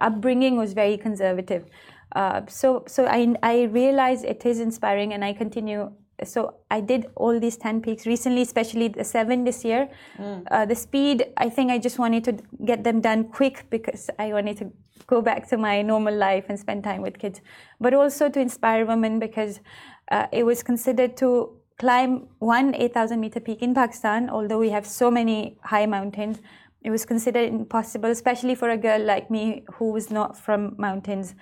upbringing 0.00 0.56
was 0.56 0.72
very 0.72 0.96
conservative. 0.96 1.64
Uh, 2.14 2.42
so 2.48 2.84
so 2.86 3.06
I 3.06 3.34
I 3.42 3.62
realize 3.64 4.24
it 4.24 4.44
is 4.44 4.60
inspiring, 4.60 5.12
and 5.12 5.24
I 5.24 5.32
continue. 5.32 5.92
So 6.24 6.54
I 6.70 6.80
did 6.80 7.06
all 7.14 7.40
these 7.40 7.56
ten 7.56 7.80
peaks 7.80 8.06
recently, 8.06 8.42
especially 8.42 8.88
the 8.88 9.04
seven 9.04 9.44
this 9.44 9.64
year. 9.64 9.88
Mm. 10.18 10.46
Uh, 10.50 10.66
the 10.66 10.74
speed, 10.74 11.24
I 11.36 11.48
think 11.48 11.70
I 11.70 11.78
just 11.78 11.98
wanted 11.98 12.24
to 12.24 12.32
get 12.64 12.84
them 12.84 13.00
done 13.00 13.24
quick 13.24 13.64
because 13.70 14.10
I 14.18 14.32
wanted 14.32 14.58
to 14.58 14.72
go 15.06 15.22
back 15.22 15.48
to 15.48 15.56
my 15.56 15.82
normal 15.82 16.14
life 16.14 16.44
and 16.48 16.58
spend 16.58 16.84
time 16.84 17.02
with 17.02 17.18
kids, 17.18 17.40
but 17.80 17.94
also 17.94 18.28
to 18.28 18.40
inspire 18.40 18.84
women 18.86 19.18
because 19.18 19.60
uh, 20.10 20.26
it 20.32 20.44
was 20.44 20.62
considered 20.62 21.16
to 21.16 21.56
climb 21.78 22.28
one 22.38 22.74
8,000 22.74 23.18
meter 23.18 23.40
peak 23.40 23.62
in 23.62 23.74
Pakistan, 23.74 24.28
although 24.28 24.58
we 24.58 24.70
have 24.70 24.86
so 24.86 25.10
many 25.10 25.56
high 25.64 25.86
mountains. 25.86 26.40
It 26.82 26.90
was 26.90 27.04
considered 27.04 27.48
impossible, 27.48 28.10
especially 28.10 28.54
for 28.54 28.70
a 28.70 28.76
girl 28.76 29.02
like 29.02 29.30
me 29.30 29.64
who 29.74 29.90
was 29.92 30.10
not 30.10 30.36
from 30.36 30.74
mountains 30.78 31.34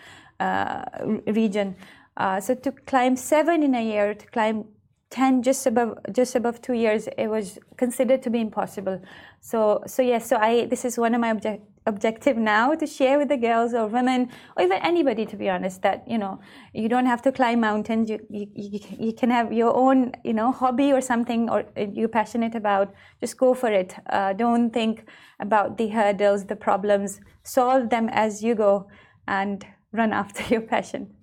region. 1.27 1.77
Uh, 2.17 2.41
so 2.41 2.55
to 2.55 2.73
climb 2.73 3.17
seven 3.17 3.63
in 3.63 3.75
a 3.75 3.85
year, 3.85 4.15
to 4.15 4.27
climb 4.27 4.65
10 5.11 5.43
just 5.43 5.67
above 5.67 5.99
just 6.13 6.35
above 6.35 6.61
two 6.61 6.75
years 6.75 7.09
it 7.17 7.29
was 7.29 7.59
considered 7.77 8.23
to 8.23 8.31
be 8.31 8.41
impossible. 8.41 9.01
So 9.41 9.83
so 9.87 10.03
yes 10.03 10.29
so 10.29 10.37
i 10.37 10.67
this 10.67 10.85
is 10.85 10.99
one 10.99 11.15
of 11.15 11.21
my 11.21 11.31
object, 11.31 11.63
objective 11.87 12.37
now 12.37 12.75
to 12.75 12.87
share 12.87 13.19
with 13.19 13.29
the 13.29 13.37
girls 13.39 13.73
or 13.73 13.87
women 13.87 14.29
or 14.57 14.65
even 14.65 14.79
anybody 14.83 15.25
to 15.25 15.37
be 15.37 15.49
honest 15.49 15.81
that 15.81 16.07
you 16.07 16.19
know 16.19 16.39
you 16.75 16.89
don't 16.91 17.07
have 17.07 17.23
to 17.23 17.33
climb 17.33 17.61
mountains. 17.61 18.11
You 18.11 18.21
you, 18.29 18.81
you 18.99 19.13
can 19.15 19.31
have 19.31 19.53
your 19.53 19.75
own 19.75 20.13
you 20.25 20.35
know 20.35 20.53
hobby 20.53 20.93
or 20.93 21.01
something 21.01 21.49
or 21.49 21.65
you're 21.77 22.09
passionate 22.09 22.55
about 22.55 22.93
just 23.21 23.39
go 23.39 23.55
for 23.55 23.73
it. 23.73 23.95
Uh, 24.11 24.35
don't 24.35 24.71
think 24.71 25.09
about 25.41 25.79
the 25.79 25.89
hurdles 25.89 26.45
the 26.45 26.57
problems. 26.57 27.21
Solve 27.45 27.89
them 27.89 28.11
as 28.13 28.43
you 28.43 28.55
go. 28.55 28.89
And 29.27 29.65
run 29.93 30.13
after 30.13 30.43
your 30.55 30.63
passion 30.63 31.15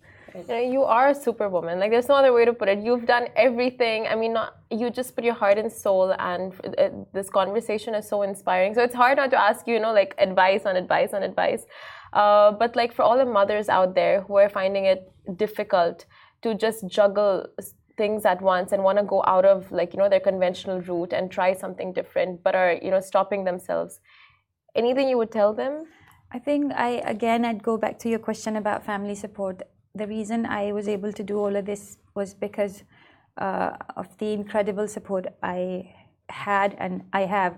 you, 0.49 0.83
are 0.83 1.09
a 1.09 1.15
superwoman. 1.15 1.79
Like 1.79 1.91
there's 1.91 2.07
no 2.07 2.15
other 2.15 2.33
way 2.33 2.45
to 2.45 2.53
put 2.53 2.67
it. 2.67 2.79
You've 2.79 3.05
done 3.05 3.27
everything. 3.35 4.07
I 4.07 4.15
mean, 4.15 4.33
not 4.33 4.57
you 4.69 4.89
just 4.89 5.15
put 5.15 5.23
your 5.23 5.33
heart 5.33 5.57
and 5.57 5.71
soul, 5.71 6.13
and 6.19 6.53
uh, 6.77 6.89
this 7.13 7.29
conversation 7.29 7.95
is 7.95 8.07
so 8.07 8.21
inspiring. 8.21 8.73
So 8.73 8.81
it's 8.81 8.95
hard 8.95 9.17
not 9.17 9.31
to 9.31 9.39
ask 9.39 9.67
you, 9.67 9.75
you 9.75 9.79
know, 9.79 9.93
like 9.93 10.15
advice 10.17 10.65
on 10.65 10.75
advice 10.75 11.13
on 11.13 11.23
advice. 11.23 11.65
Uh, 12.13 12.51
but 12.51 12.75
like 12.75 12.93
for 12.93 13.03
all 13.03 13.17
the 13.17 13.25
mothers 13.25 13.69
out 13.69 13.95
there 13.95 14.21
who 14.21 14.37
are 14.37 14.49
finding 14.49 14.85
it 14.85 15.11
difficult 15.35 16.05
to 16.41 16.53
just 16.55 16.87
juggle 16.87 17.47
things 17.97 18.25
at 18.25 18.41
once 18.41 18.71
and 18.71 18.83
want 18.83 18.97
to 18.97 19.03
go 19.03 19.23
out 19.25 19.45
of 19.45 19.71
like 19.71 19.93
you 19.93 19.99
know 19.99 20.09
their 20.09 20.19
conventional 20.19 20.81
route 20.81 21.13
and 21.13 21.31
try 21.31 21.53
something 21.53 21.93
different, 21.93 22.43
but 22.43 22.55
are 22.55 22.73
you 22.81 22.91
know 22.91 22.99
stopping 22.99 23.43
themselves. 23.43 23.99
Anything 24.75 25.07
you 25.07 25.17
would 25.17 25.31
tell 25.31 25.53
them? 25.53 25.85
I 26.35 26.39
think 26.39 26.73
I 26.75 26.89
again 27.15 27.45
I'd 27.45 27.63
go 27.63 27.77
back 27.77 27.97
to 27.99 28.09
your 28.09 28.19
question 28.19 28.57
about 28.57 28.85
family 28.85 29.15
support 29.15 29.61
the 30.01 30.05
reason 30.05 30.45
I 30.45 30.73
was 30.73 30.89
able 30.89 31.13
to 31.13 31.23
do 31.23 31.37
all 31.39 31.55
of 31.55 31.65
this 31.65 31.97
was 32.13 32.33
because 32.33 32.83
uh, 33.37 33.77
of 33.95 34.17
the 34.17 34.33
incredible 34.33 34.89
support 34.89 35.27
I 35.41 35.93
had 36.27 36.75
and 36.77 37.03
I 37.13 37.21
have. 37.21 37.57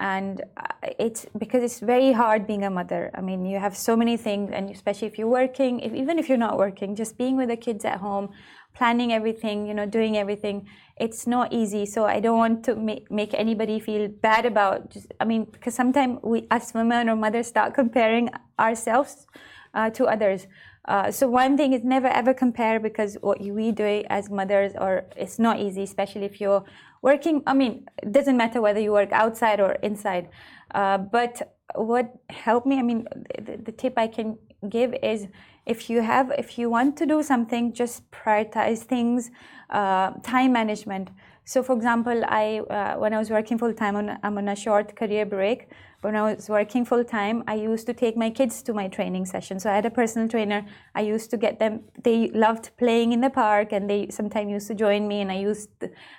And 0.00 0.42
uh, 0.56 0.88
it's 0.98 1.26
because 1.36 1.62
it's 1.62 1.80
very 1.80 2.12
hard 2.12 2.46
being 2.46 2.64
a 2.64 2.70
mother. 2.70 3.10
I 3.14 3.20
mean, 3.20 3.44
you 3.44 3.58
have 3.58 3.76
so 3.76 3.94
many 3.94 4.16
things, 4.16 4.50
and 4.50 4.70
especially 4.70 5.08
if 5.08 5.18
you're 5.18 5.28
working, 5.28 5.80
if, 5.80 5.92
even 5.92 6.18
if 6.18 6.26
you're 6.26 6.38
not 6.38 6.56
working, 6.56 6.96
just 6.96 7.18
being 7.18 7.36
with 7.36 7.50
the 7.50 7.56
kids 7.56 7.84
at 7.84 7.98
home, 7.98 8.30
planning 8.74 9.12
everything, 9.12 9.66
you 9.66 9.74
know, 9.74 9.84
doing 9.84 10.16
everything, 10.16 10.66
it's 10.96 11.26
not 11.26 11.52
easy. 11.52 11.84
So 11.84 12.06
I 12.06 12.18
don't 12.18 12.38
want 12.38 12.64
to 12.64 12.76
make, 12.76 13.10
make 13.10 13.34
anybody 13.34 13.78
feel 13.78 14.08
bad 14.08 14.46
about. 14.46 14.90
Just, 14.90 15.12
I 15.20 15.26
mean, 15.26 15.44
because 15.44 15.74
sometimes 15.74 16.18
we, 16.22 16.46
as 16.50 16.72
women 16.72 17.10
or 17.10 17.16
mothers, 17.16 17.46
start 17.46 17.74
comparing 17.74 18.30
ourselves 18.58 19.26
uh, 19.74 19.90
to 19.90 20.06
others. 20.06 20.46
Uh, 20.86 21.10
so 21.10 21.28
one 21.28 21.58
thing 21.58 21.74
is 21.74 21.84
never 21.84 22.08
ever 22.08 22.32
compare 22.32 22.80
because 22.80 23.18
what 23.20 23.38
we 23.38 23.70
do 23.70 24.02
as 24.08 24.30
mothers 24.30 24.72
or 24.80 25.04
it's 25.14 25.38
not 25.38 25.60
easy, 25.60 25.82
especially 25.82 26.24
if 26.24 26.40
you're 26.40 26.64
working. 27.02 27.42
I 27.46 27.54
mean, 27.54 27.86
it 28.02 28.12
doesn't 28.12 28.36
matter 28.36 28.60
whether 28.60 28.80
you 28.80 28.92
work 28.92 29.12
outside 29.12 29.60
or 29.60 29.72
inside. 29.82 30.28
Uh, 30.74 30.98
but 30.98 31.56
what 31.74 32.18
helped 32.30 32.66
me, 32.66 32.78
I 32.78 32.82
mean, 32.82 33.06
the, 33.38 33.56
the, 33.56 33.72
tip 33.72 33.94
I 33.96 34.06
can 34.06 34.38
give 34.68 34.94
is 35.02 35.28
if 35.66 35.88
you 35.88 36.02
have, 36.02 36.32
if 36.36 36.58
you 36.58 36.68
want 36.70 36.96
to 36.98 37.06
do 37.06 37.22
something, 37.22 37.72
just 37.72 38.10
prioritize 38.10 38.80
things, 38.80 39.30
uh, 39.70 40.10
time 40.22 40.52
management. 40.52 41.10
So, 41.44 41.62
for 41.62 41.74
example, 41.74 42.22
I 42.26 42.60
uh, 42.70 42.98
when 42.98 43.12
I 43.12 43.18
was 43.18 43.30
working 43.30 43.58
full 43.58 43.74
time, 43.74 43.96
on, 43.96 44.18
I'm 44.22 44.38
on 44.38 44.48
a 44.48 44.56
short 44.56 44.94
career 44.94 45.26
break. 45.26 45.68
When 46.02 46.16
I 46.16 46.22
was 46.22 46.48
working 46.48 46.86
full 46.86 47.04
time, 47.04 47.44
I 47.46 47.56
used 47.56 47.86
to 47.86 47.92
take 47.92 48.16
my 48.16 48.30
kids 48.30 48.62
to 48.62 48.72
my 48.72 48.88
training 48.88 49.26
session. 49.26 49.60
So 49.60 49.70
I 49.70 49.74
had 49.74 49.84
a 49.84 49.90
personal 49.90 50.28
trainer. 50.28 50.64
I 50.94 51.02
used 51.02 51.30
to 51.30 51.36
get 51.36 51.58
them. 51.58 51.80
They 52.02 52.30
loved 52.30 52.70
playing 52.78 53.12
in 53.12 53.20
the 53.20 53.28
park, 53.28 53.72
and 53.72 53.88
they 53.88 54.08
sometimes 54.08 54.50
used 54.50 54.68
to 54.68 54.74
join 54.74 55.06
me. 55.06 55.20
And 55.20 55.30
I 55.30 55.38
used 55.38 55.68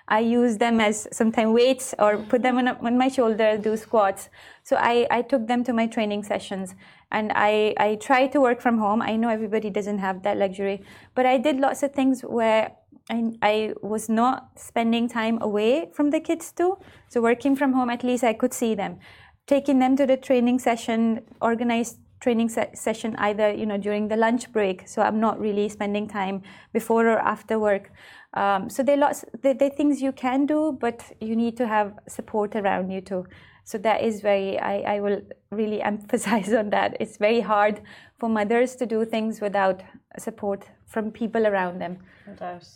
I 0.07 0.19
used 0.19 0.59
them 0.59 0.79
as 0.79 1.07
sometimes 1.11 1.51
weights 1.51 1.95
or 1.97 2.17
put 2.17 2.43
them 2.43 2.57
on, 2.59 2.67
on 2.67 2.97
my 2.97 3.07
shoulder, 3.07 3.57
do 3.57 3.75
squats. 3.75 4.29
So 4.63 4.75
I, 4.75 5.07
I 5.09 5.21
took 5.23 5.47
them 5.47 5.63
to 5.63 5.73
my 5.73 5.87
training 5.87 6.23
sessions 6.23 6.75
and 7.11 7.31
I, 7.33 7.73
I 7.77 7.95
try 7.95 8.27
to 8.27 8.39
work 8.39 8.61
from 8.61 8.77
home. 8.77 9.01
I 9.01 9.15
know 9.15 9.29
everybody 9.29 9.69
doesn't 9.69 9.97
have 9.97 10.23
that 10.23 10.37
luxury, 10.37 10.83
but 11.15 11.25
I 11.25 11.37
did 11.37 11.59
lots 11.59 11.81
of 11.81 11.93
things 11.93 12.21
where 12.21 12.71
I, 13.09 13.33
I 13.41 13.73
was 13.81 14.07
not 14.09 14.59
spending 14.59 15.09
time 15.09 15.39
away 15.41 15.89
from 15.93 16.11
the 16.11 16.19
kids 16.19 16.51
too. 16.51 16.77
So 17.09 17.21
working 17.21 17.55
from 17.55 17.73
home, 17.73 17.89
at 17.89 18.03
least 18.03 18.23
I 18.23 18.33
could 18.33 18.53
see 18.53 18.75
them. 18.75 18.99
Taking 19.47 19.79
them 19.79 19.95
to 19.97 20.05
the 20.05 20.17
training 20.17 20.59
session, 20.59 21.21
organized 21.41 21.97
training 22.21 22.49
se- 22.49 22.71
session 22.75 23.15
either 23.17 23.51
you 23.51 23.65
know 23.65 23.77
during 23.77 24.07
the 24.07 24.15
lunch 24.15 24.51
break 24.51 24.87
so 24.87 25.01
i'm 25.01 25.19
not 25.19 25.39
really 25.39 25.67
spending 25.67 26.07
time 26.07 26.41
before 26.71 27.07
or 27.07 27.19
after 27.19 27.59
work. 27.59 27.91
Um, 28.33 28.69
so 28.69 28.81
there 28.81 28.95
are 28.95 28.99
lots 28.99 29.25
there, 29.41 29.53
there 29.53 29.69
are 29.69 29.75
things 29.75 30.01
you 30.01 30.13
can 30.13 30.45
do 30.45 30.77
but 30.79 31.03
you 31.19 31.35
need 31.35 31.57
to 31.57 31.67
have 31.67 31.93
support 32.07 32.55
around 32.55 32.89
you 32.91 33.01
too. 33.01 33.25
So 33.65 33.77
that 33.79 34.01
is 34.01 34.21
very 34.21 34.57
I, 34.57 34.95
I 34.95 34.99
will 35.01 35.21
really 35.49 35.81
emphasize 35.91 36.53
on 36.53 36.69
that. 36.69 36.95
It's 36.99 37.17
very 37.17 37.41
hard 37.41 37.81
for 38.17 38.29
mothers 38.29 38.75
to 38.77 38.85
do 38.85 39.03
things 39.03 39.41
without 39.41 39.81
support 40.17 40.63
from 40.85 41.11
people 41.11 41.45
around 41.47 41.79
them. 41.81 41.97
No 42.27 42.35
doubt. 42.35 42.67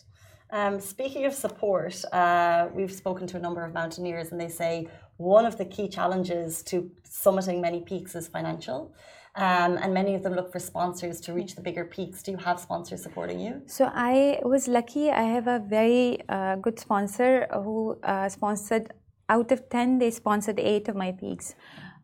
Um, 0.51 0.79
speaking 0.79 1.25
of 1.25 1.33
support, 1.33 1.95
uh, 2.13 2.67
we've 2.73 2.91
spoken 2.91 3.27
to 3.27 3.37
a 3.37 3.39
number 3.39 3.63
of 3.65 3.73
mountaineers, 3.73 4.31
and 4.31 4.39
they 4.39 4.47
say 4.47 4.87
one 5.17 5.45
of 5.45 5.57
the 5.57 5.65
key 5.65 5.87
challenges 5.87 6.63
to 6.63 6.91
summiting 7.09 7.61
many 7.61 7.81
peaks 7.81 8.15
is 8.15 8.27
financial. 8.27 8.93
um, 9.35 9.77
and 9.77 9.93
many 9.93 10.15
of 10.15 10.23
them 10.23 10.33
look 10.33 10.51
for 10.51 10.59
sponsors 10.59 11.19
to 11.21 11.33
reach 11.33 11.55
the 11.55 11.61
bigger 11.61 11.83
peaks. 11.83 12.23
Do 12.23 12.31
you 12.31 12.37
have 12.37 12.59
sponsors 12.59 13.03
supporting 13.03 13.39
you? 13.39 13.61
So 13.67 13.91
I 13.93 14.39
was 14.43 14.67
lucky. 14.67 15.11
I 15.11 15.23
have 15.23 15.47
a 15.47 15.59
very 15.59 16.21
uh, 16.29 16.55
good 16.55 16.79
sponsor 16.79 17.47
who 17.51 17.97
uh, 18.03 18.29
sponsored. 18.29 18.93
Out 19.27 19.51
of 19.51 19.69
ten, 19.69 19.97
they 19.97 20.11
sponsored 20.11 20.59
eight 20.59 20.87
of 20.87 20.95
my 20.95 21.11
peaks. 21.11 21.55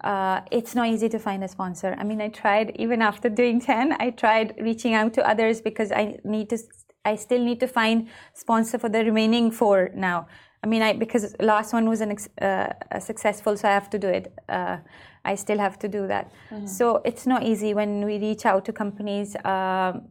Uh, 0.03 0.41
it's 0.51 0.73
not 0.73 0.87
easy 0.87 1.07
to 1.07 1.19
find 1.19 1.43
a 1.43 1.47
sponsor. 1.47 1.95
I 1.97 2.03
mean, 2.03 2.19
I 2.19 2.29
tried 2.29 2.75
even 2.77 3.01
after 3.01 3.29
doing 3.29 3.61
ten. 3.61 3.95
I 3.99 4.09
tried 4.09 4.55
reaching 4.59 4.93
out 4.95 5.13
to 5.13 5.29
others 5.29 5.61
because 5.61 5.91
I 5.91 6.17
need 6.25 6.49
to. 6.49 6.57
I 7.05 7.15
still 7.15 7.43
need 7.43 7.59
to 7.61 7.67
find 7.67 8.09
sponsor 8.33 8.77
for 8.77 8.89
the 8.89 9.05
remaining 9.05 9.51
four 9.51 9.89
now. 9.95 10.27
I 10.63 10.67
mean, 10.67 10.81
I 10.81 10.93
because 10.93 11.35
last 11.39 11.73
one 11.73 11.89
was 11.89 12.01
an 12.01 12.11
ex- 12.11 12.29
uh, 12.39 12.99
successful, 12.99 13.57
so 13.57 13.67
I 13.67 13.71
have 13.73 13.89
to 13.89 13.99
do 13.99 14.07
it. 14.07 14.33
Uh, 14.47 14.77
I 15.25 15.35
still 15.35 15.57
have 15.59 15.77
to 15.79 15.87
do 15.87 16.07
that. 16.07 16.31
So 16.65 17.01
it's 17.05 17.25
not 17.27 17.43
easy 17.43 17.73
when 17.73 18.05
we 18.05 18.17
reach 18.19 18.45
out 18.45 18.65
to 18.65 18.73
companies. 18.73 19.35
Um, 19.45 20.07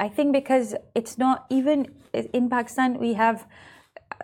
I 0.00 0.08
think 0.08 0.32
because 0.32 0.74
it's 0.94 1.16
not 1.18 1.46
even 1.50 1.86
in 2.12 2.48
Pakistan, 2.48 2.98
we 2.98 3.14
have 3.14 3.46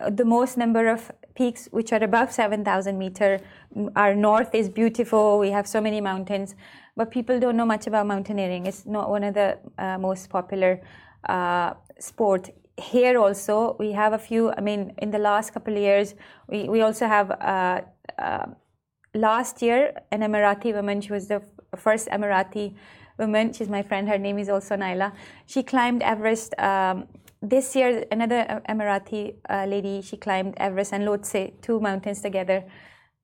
uh, 0.00 0.10
the 0.10 0.24
most 0.24 0.56
number 0.56 0.88
of 0.88 1.10
peaks 1.34 1.68
which 1.70 1.92
are 1.92 2.02
above 2.02 2.32
7,000 2.32 2.98
meter. 2.98 3.40
Our 3.96 4.14
north 4.14 4.54
is 4.54 4.68
beautiful. 4.68 5.38
We 5.38 5.50
have 5.50 5.66
so 5.68 5.80
many 5.80 6.00
mountains, 6.00 6.54
but 6.96 7.10
people 7.10 7.38
don't 7.38 7.56
know 7.56 7.66
much 7.66 7.86
about 7.86 8.06
mountaineering. 8.06 8.66
It's 8.66 8.84
not 8.86 9.08
one 9.08 9.24
of 9.24 9.34
the 9.34 9.58
uh, 9.78 9.98
most 9.98 10.28
popular 10.30 10.80
uh, 11.28 11.74
sport. 12.00 12.50
Here 12.78 13.18
also, 13.18 13.76
we 13.78 13.92
have 13.92 14.12
a 14.12 14.18
few. 14.18 14.52
I 14.56 14.60
mean, 14.60 14.94
in 14.98 15.10
the 15.10 15.18
last 15.18 15.52
couple 15.52 15.74
of 15.74 15.80
years, 15.80 16.14
we, 16.48 16.68
we 16.68 16.80
also 16.82 17.06
have. 17.06 17.30
Uh, 17.30 17.80
uh, 18.18 18.46
last 19.14 19.62
year, 19.62 19.92
an 20.12 20.20
Emirati 20.20 20.74
woman, 20.74 21.00
she 21.00 21.12
was 21.12 21.28
the 21.28 21.42
first 21.76 22.08
Emirati 22.08 22.74
woman. 23.18 23.52
She's 23.52 23.68
my 23.68 23.82
friend. 23.82 24.08
Her 24.08 24.18
name 24.18 24.38
is 24.38 24.48
also 24.48 24.76
Naila. 24.76 25.12
She 25.46 25.62
climbed 25.62 26.02
Everest. 26.02 26.58
Um, 26.58 27.06
this 27.40 27.76
year, 27.76 28.04
another 28.10 28.46
uh, 28.48 28.60
Emirati 28.68 29.34
uh, 29.48 29.64
lady, 29.66 30.02
she 30.02 30.16
climbed 30.16 30.54
Everest 30.56 30.92
and 30.92 31.04
Lhotse, 31.04 31.52
two 31.62 31.80
mountains 31.80 32.20
together. 32.20 32.64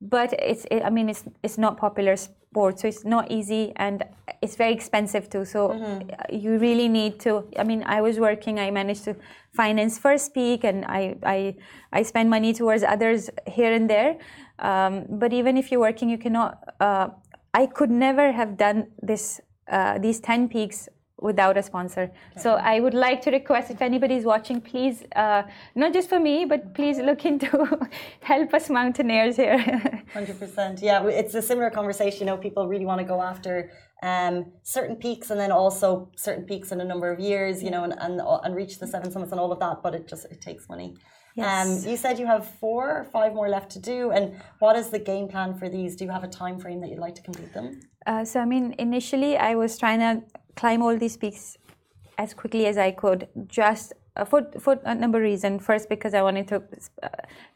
But 0.09 0.33
it's, 0.33 0.65
it, 0.69 0.83
I 0.83 0.89
mean, 0.89 1.09
it's 1.09 1.23
it's 1.41 1.57
not 1.57 1.77
popular 1.77 2.15
sport, 2.15 2.79
so 2.79 2.87
it's 2.87 3.03
not 3.05 3.31
easy 3.31 3.73
and 3.75 4.03
it's 4.41 4.55
very 4.55 4.73
expensive 4.73 5.29
too. 5.29 5.45
So 5.45 5.73
you 6.31 6.57
really 6.57 6.87
need 6.87 7.19
to. 7.21 7.45
I 7.57 7.63
mean, 7.63 7.83
I 7.85 8.01
was 8.01 8.19
working. 8.19 8.59
I 8.59 8.69
managed 8.71 9.03
to 9.05 9.15
finance 9.53 9.97
First 9.97 10.33
Peak, 10.33 10.63
and 10.63 10.85
I 10.85 11.15
I 11.23 11.55
I 11.91 12.03
spend 12.03 12.29
money 12.29 12.53
towards 12.53 12.83
others 12.83 13.29
here 13.47 13.73
and 13.73 13.89
there. 13.89 14.17
Um, 14.59 15.05
but 15.09 15.33
even 15.33 15.57
if 15.57 15.71
you're 15.71 15.81
working, 15.81 16.09
you 16.09 16.17
cannot. 16.17 16.51
Uh, 16.79 17.07
I 17.53 17.65
could 17.65 17.89
never 17.89 18.31
have 18.31 18.57
done 18.57 18.87
this 19.01 19.41
uh, 19.71 19.97
these 19.97 20.19
ten 20.19 20.47
peaks 20.47 20.89
without 21.19 21.57
a 21.57 21.63
sponsor. 21.63 22.11
So 22.37 22.55
I 22.55 22.79
would 22.79 22.93
like 22.93 23.21
to 23.21 23.31
request 23.31 23.71
if 23.71 23.81
anybody 23.81 24.15
is 24.15 24.25
watching, 24.25 24.59
please, 24.59 25.03
uh, 25.15 25.43
not 25.73 25.93
just 25.93 26.09
for 26.09 26.19
me, 26.19 26.45
but 26.45 26.73
please 26.73 26.97
look 26.99 27.25
into 27.25 27.47
help 28.21 28.53
us 28.53 28.69
mountaineers 28.69 29.37
here. 29.37 29.57
Hundred 30.13 30.39
percent. 30.39 30.81
Yeah, 30.81 31.05
it's 31.07 31.33
a 31.33 31.41
similar 31.41 31.69
conversation. 31.69 32.21
You 32.21 32.25
know, 32.25 32.37
people 32.37 32.67
really 32.67 32.85
want 32.85 32.99
to 32.99 33.05
go 33.05 33.21
after 33.21 33.71
um, 34.03 34.51
certain 34.63 34.97
peaks, 34.97 35.29
and 35.29 35.39
then 35.39 35.51
also 35.51 36.09
certain 36.17 36.43
peaks 36.43 36.71
in 36.71 36.81
a 36.81 36.85
number 36.85 37.11
of 37.11 37.19
years. 37.19 37.63
You 37.63 37.71
know, 37.71 37.83
and 37.83 37.93
and, 37.99 38.21
and 38.21 38.55
reach 38.55 38.79
the 38.79 38.87
seven 38.87 39.11
summits 39.11 39.31
and 39.31 39.39
all 39.39 39.51
of 39.51 39.59
that. 39.59 39.81
But 39.83 39.95
it 39.95 40.07
just 40.07 40.25
it 40.25 40.41
takes 40.41 40.67
money. 40.67 40.95
Yes. 41.35 41.83
Um, 41.83 41.89
you 41.89 41.97
said 41.97 42.17
you 42.17 42.25
have 42.25 42.47
four 42.59 42.89
or 42.89 43.03
five 43.03 43.33
more 43.33 43.49
left 43.49 43.69
to 43.71 43.79
do, 43.79 44.11
and 44.11 44.35
what 44.59 44.75
is 44.75 44.89
the 44.89 44.99
game 44.99 45.27
plan 45.27 45.53
for 45.53 45.67
these? 45.69 45.95
Do 45.95 46.05
you 46.05 46.11
have 46.11 46.23
a 46.23 46.29
time 46.29 46.59
frame 46.59 46.79
that 46.81 46.89
you'd 46.89 46.99
like 46.99 47.15
to 47.15 47.21
complete 47.21 47.53
them? 47.53 47.81
Uh, 48.05 48.23
so 48.23 48.39
I 48.39 48.45
mean, 48.45 48.75
initially 48.79 49.37
I 49.37 49.55
was 49.55 49.77
trying 49.77 49.99
to 49.99 50.23
climb 50.55 50.81
all 50.81 50.97
these 50.97 51.17
peaks 51.17 51.57
as 52.17 52.33
quickly 52.33 52.65
as 52.65 52.77
I 52.77 52.91
could, 52.91 53.27
just 53.47 53.93
uh, 54.15 54.25
for 54.25 54.47
for 54.59 54.79
a 54.85 54.95
number 54.95 55.17
of 55.17 55.23
reasons. 55.23 55.65
First, 55.65 55.89
because 55.89 56.13
I 56.13 56.21
wanted 56.21 56.47
to, 56.47 56.63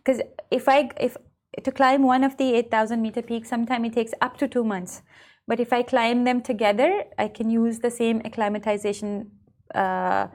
because 0.04 0.22
if 0.52 0.68
I 0.68 0.89
if 1.00 1.18
to 1.64 1.72
climb 1.72 2.04
one 2.04 2.24
of 2.24 2.38
the 2.38 2.54
eight 2.56 2.70
thousand 2.72 3.02
meter 3.02 3.22
peaks, 3.22 3.50
sometimes 3.50 3.88
it 3.88 3.93
takes 3.93 4.14
up 4.22 4.38
to 4.38 4.47
two 4.47 4.64
months. 4.64 5.02
But 5.47 5.60
if 5.60 5.74
I 5.74 5.82
climb 5.82 6.26
them 6.26 6.41
together, 6.41 7.04
I 7.18 7.28
can 7.28 7.50
use 7.50 7.80
the 7.80 7.89
same 7.89 8.22
acclimatization 8.24 9.32
uh, 9.74 10.28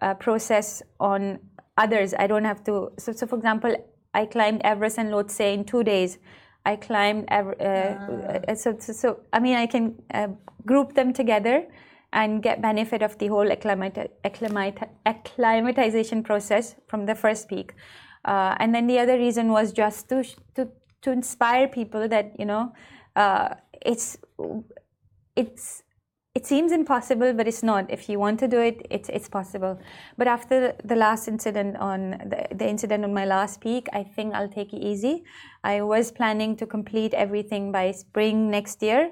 uh, 0.00 0.14
process 0.14 0.82
on 0.98 1.40
others. 1.76 2.14
I 2.18 2.26
don't 2.26 2.44
have 2.44 2.64
to. 2.64 2.92
So, 2.98 3.12
so 3.12 3.26
for 3.26 3.36
example, 3.36 3.76
I 4.14 4.24
climbed 4.24 4.62
Everest 4.64 4.98
and 4.98 5.10
Lhotse 5.10 5.52
in 5.52 5.64
two 5.64 5.82
days. 5.82 6.18
I 6.64 6.76
climbed. 6.76 7.26
Ever, 7.28 7.54
uh, 7.60 8.50
uh, 8.50 8.54
so, 8.54 8.76
so, 8.78 8.92
so, 8.92 9.20
I 9.32 9.40
mean, 9.40 9.56
I 9.56 9.66
can 9.66 10.02
uh, 10.14 10.28
group 10.64 10.94
them 10.94 11.12
together 11.12 11.66
and 12.16 12.42
get 12.42 12.62
benefit 12.62 13.02
of 13.02 13.16
the 13.18 13.28
whole 13.28 13.48
acclimati- 13.56 14.08
acclimati- 14.24 14.88
acclimatization 15.04 16.22
process 16.22 16.74
from 16.88 17.06
the 17.06 17.14
first 17.14 17.48
peak. 17.48 17.74
Uh, 18.24 18.56
and 18.58 18.74
then 18.74 18.86
the 18.86 18.98
other 18.98 19.16
reason 19.18 19.52
was 19.52 19.72
just 19.72 20.08
to 20.08 20.24
to 20.56 20.68
to 21.02 21.12
inspire 21.12 21.68
people 21.68 22.08
that 22.08 22.32
you 22.38 22.46
know 22.46 22.72
uh, 23.14 23.48
it's 23.84 24.16
it's 25.36 25.82
it 26.34 26.44
seems 26.44 26.70
impossible, 26.70 27.32
but 27.32 27.48
it's 27.48 27.62
not. 27.62 27.90
If 27.90 28.10
you 28.10 28.18
want 28.18 28.38
to 28.40 28.48
do 28.48 28.60
it, 28.60 28.86
it's 28.90 29.08
it's 29.08 29.28
possible. 29.28 29.78
But 30.18 30.26
after 30.26 30.74
the 30.84 30.96
last 30.96 31.28
incident 31.28 31.76
on 31.76 32.10
the, 32.32 32.40
the 32.54 32.68
incident 32.68 33.04
on 33.04 33.14
my 33.14 33.24
last 33.24 33.60
peak, 33.60 33.88
I 33.92 34.02
think 34.02 34.34
I'll 34.34 34.54
take 34.58 34.72
it 34.72 34.82
easy. 34.82 35.24
I 35.64 35.80
was 35.82 36.12
planning 36.12 36.56
to 36.56 36.66
complete 36.66 37.14
everything 37.14 37.72
by 37.72 37.92
spring 37.92 38.50
next 38.50 38.82
year, 38.82 39.10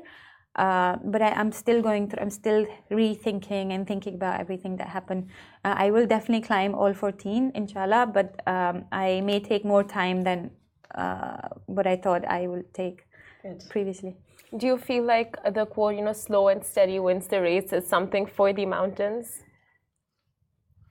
uh, 0.57 0.97
but 1.05 1.21
I, 1.23 1.31
I'm 1.31 1.53
still 1.53 1.83
going 1.83 2.09
through. 2.09 2.21
I'm 2.21 2.31
still 2.31 2.67
rethinking 2.91 3.73
and 3.73 3.87
thinking 3.87 4.15
about 4.15 4.41
everything 4.41 4.77
that 4.77 4.89
happened. 4.89 5.29
Uh, 5.65 5.75
I 5.77 5.91
will 5.91 6.07
definitely 6.07 6.47
climb 6.47 6.75
all 6.75 6.95
14, 6.95 7.53
inshallah, 7.55 8.11
but 8.13 8.41
um, 8.47 8.85
I 8.93 9.21
may 9.23 9.41
take 9.41 9.65
more 9.65 9.83
time 9.83 10.23
than 10.23 10.51
uh, 10.95 11.49
what 11.67 11.87
I 11.87 11.97
thought 11.97 12.25
I 12.27 12.47
would 12.47 12.73
take 12.73 13.05
Good. 13.43 13.65
previously. 13.69 14.17
Do 14.57 14.67
you 14.67 14.79
feel 14.79 15.05
like 15.05 15.37
the 15.53 15.67
quote, 15.67 15.97
you 15.97 16.03
know, 16.03 16.13
slow 16.13 16.49
and 16.49 16.65
steady 16.65 17.01
wins 17.01 17.27
the 17.27 17.41
race 17.41 17.73
is 17.73 17.87
something 17.89 18.27
for 18.27 18.53
the 18.53 18.67
mountains? 18.67 19.43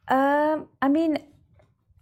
Um, 0.09 0.67
I 0.81 0.89
mean, 0.89 1.17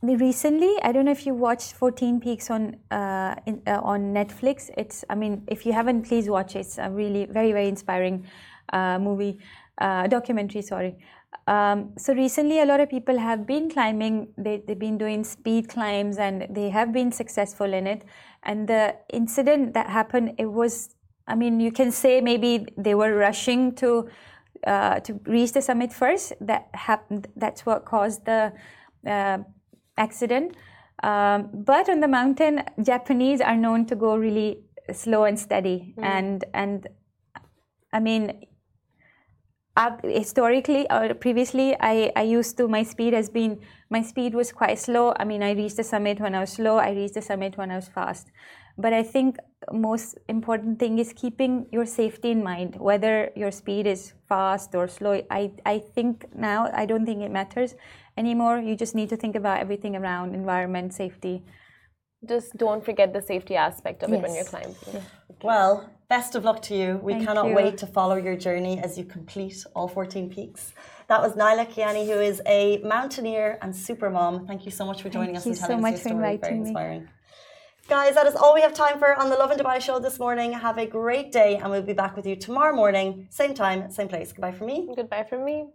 recently, 0.04 0.76
I 0.82 0.92
don't 0.92 1.06
know 1.06 1.12
if 1.12 1.26
you 1.28 1.36
watched 1.36 1.74
14 1.74 2.20
Peaks 2.20 2.50
on 2.50 2.78
uh, 2.90 3.36
in, 3.46 3.62
uh, 3.68 3.82
on 3.84 4.14
Netflix. 4.14 4.72
It's, 4.76 5.06
I 5.10 5.16
mean, 5.16 5.44
if 5.48 5.66
you 5.66 5.74
haven't, 5.74 6.08
please 6.08 6.28
watch 6.28 6.56
it. 6.56 6.60
It's 6.60 6.78
a 6.80 6.90
really 6.90 7.26
very 7.26 7.52
very 7.52 7.68
inspiring 7.68 8.26
uh, 8.74 8.98
movie, 8.98 9.38
uh, 9.78 10.08
documentary. 10.08 10.64
Sorry. 10.64 10.96
Um, 11.48 11.94
so 11.98 12.14
recently, 12.14 12.60
a 12.60 12.66
lot 12.66 12.80
of 12.80 12.90
people 12.90 13.20
have 13.20 13.46
been 13.46 13.70
climbing. 13.70 14.30
They 14.38 14.64
they've 14.66 14.80
been 14.80 14.98
doing 14.98 15.24
speed 15.24 15.70
climbs 15.70 16.18
and 16.18 16.48
they 16.50 16.70
have 16.70 16.92
been 16.92 17.12
successful 17.12 17.72
in 17.72 17.86
it. 17.86 18.04
And 18.44 18.68
the 18.68 18.96
incident 19.10 19.76
that 19.76 19.88
happened, 19.88 20.34
it 20.38 20.52
was. 20.52 20.96
I 21.28 21.36
mean, 21.36 21.60
you 21.60 21.72
can 21.72 21.92
say 21.92 22.20
maybe 22.22 22.66
they 22.76 22.96
were 22.96 23.16
rushing 23.16 23.76
to 23.76 24.10
uh, 24.66 25.00
to 25.02 25.20
reach 25.26 25.54
the 25.54 25.62
summit 25.62 25.94
first. 25.94 26.34
That 26.42 26.70
happened. 26.74 27.28
That's 27.36 27.66
what 27.66 27.86
caused 27.86 28.26
the 28.26 28.54
uh, 29.06 29.40
accident. 29.98 30.56
Um, 31.04 31.50
but 31.54 31.90
on 31.90 32.00
the 32.00 32.08
mountain, 32.08 32.64
Japanese 32.82 33.42
are 33.42 33.58
known 33.58 33.86
to 33.88 33.96
go 33.96 34.16
really 34.16 34.64
slow 34.94 35.24
and 35.24 35.40
steady. 35.40 35.96
And 35.98 36.46
and 36.54 36.88
I 37.94 38.00
mean, 38.00 38.46
up 39.76 40.04
historically 40.04 40.90
or 40.92 41.14
previously, 41.14 41.76
I, 41.80 42.12
I 42.16 42.24
used 42.24 42.58
to 42.58 42.68
my 42.68 42.84
speed 42.84 43.14
has 43.14 43.30
been 43.30 43.60
my 43.90 44.02
speed 44.02 44.34
was 44.34 44.52
quite 44.52 44.80
slow. 44.80 45.14
I 45.18 45.26
mean, 45.26 45.44
I 45.44 45.52
reached 45.52 45.78
the 45.78 45.84
summit 45.84 46.20
when 46.20 46.36
I 46.36 46.42
was 46.42 46.54
slow. 46.54 46.78
I 46.78 46.92
reached 46.92 47.16
the 47.16 47.22
summit 47.22 47.58
when 47.58 47.72
I 47.72 47.76
was 47.76 47.88
fast. 47.88 48.32
But 48.82 48.94
I 48.94 49.04
think 49.04 49.38
most 49.72 50.18
important 50.28 50.80
thing 50.80 50.98
is 50.98 51.14
keeping 51.14 51.68
your 51.72 51.86
safety 51.86 52.32
in 52.32 52.44
mind, 52.44 52.78
whether 52.78 53.32
your 53.36 53.52
speed 53.52 53.86
is 53.86 54.14
fast 54.28 54.74
or 54.74 54.88
slow. 54.88 55.22
I, 55.30 55.52
I 55.66 55.80
think 55.80 56.26
now 56.36 56.70
I 56.74 56.86
don't 56.86 57.06
think 57.06 57.22
it 57.22 57.32
matters 57.32 57.76
anymore. 58.18 58.60
You 58.60 58.76
just 58.76 58.96
need 58.96 59.10
to 59.10 59.18
think 59.18 59.36
about 59.36 59.60
everything 59.60 59.96
around 59.96 60.34
environment, 60.34 60.94
safety. 60.94 61.44
Just 62.28 62.58
don't 62.58 62.84
forget 62.84 63.14
the 63.14 63.22
safety 63.22 63.56
aspect 63.56 64.04
of 64.04 64.14
it 64.14 64.22
when 64.22 64.34
you're 64.36 64.44
climbing. 64.44 64.76
Well, 65.44 65.90
best 66.08 66.36
of 66.36 66.44
luck 66.44 66.62
to 66.64 66.76
you. 66.76 67.00
We 67.02 67.14
Thank 67.14 67.28
cannot 67.28 67.48
you. 67.48 67.56
wait 67.56 67.78
to 67.80 67.88
follow 67.88 68.16
your 68.16 68.36
journey 68.36 68.80
as 68.80 68.98
you 68.98 69.06
complete 69.06 69.66
all 69.76 69.88
14 69.88 70.30
peaks. 70.30 70.74
That 71.08 71.20
was 71.20 71.34
Naila 71.34 71.68
Kiani, 71.72 72.06
who 72.06 72.20
is 72.20 72.42
a 72.46 72.78
mountaineer 72.84 73.58
and 73.64 73.76
super 73.76 74.10
mom. 74.12 74.46
Thank 74.46 74.66
you 74.66 74.72
so 74.72 74.86
much 74.86 75.02
for 75.02 75.10
joining 75.10 75.36
us 75.36 75.44
Thank 75.44 75.58
you 75.58 75.64
and 75.64 75.72
so 75.72 75.78
much 75.78 75.96
us 75.96 76.04
for 76.04 76.10
your. 76.10 76.20
Very 76.20 76.34
inviting 76.36 76.64
me. 76.64 76.70
inspiring. 76.70 77.08
Guys, 77.88 78.16
that 78.16 78.26
is 78.26 78.36
all 78.36 78.54
we 78.54 78.62
have 78.62 78.74
time 78.74 79.00
for 79.00 79.20
on 79.20 79.30
the 79.30 79.36
Love 79.36 79.52
and 79.52 79.60
Dubai 79.60 79.82
show 79.82 80.00
this 80.00 80.18
morning. 80.18 80.54
Have 80.54 80.78
a 80.78 80.86
great 80.86 81.32
day, 81.32 81.58
and 81.58 81.70
we'll 81.70 81.82
be 81.82 81.94
back 81.94 82.16
with 82.16 82.26
you 82.26 82.36
tomorrow 82.36 82.74
morning, 82.74 83.28
same 83.30 83.54
time, 83.54 83.92
same 83.92 84.08
place. 84.08 84.32
Goodbye 84.32 84.54
from 84.54 84.68
me. 84.68 84.90
Goodbye 84.96 85.26
from 85.30 85.44
me. 85.44 85.68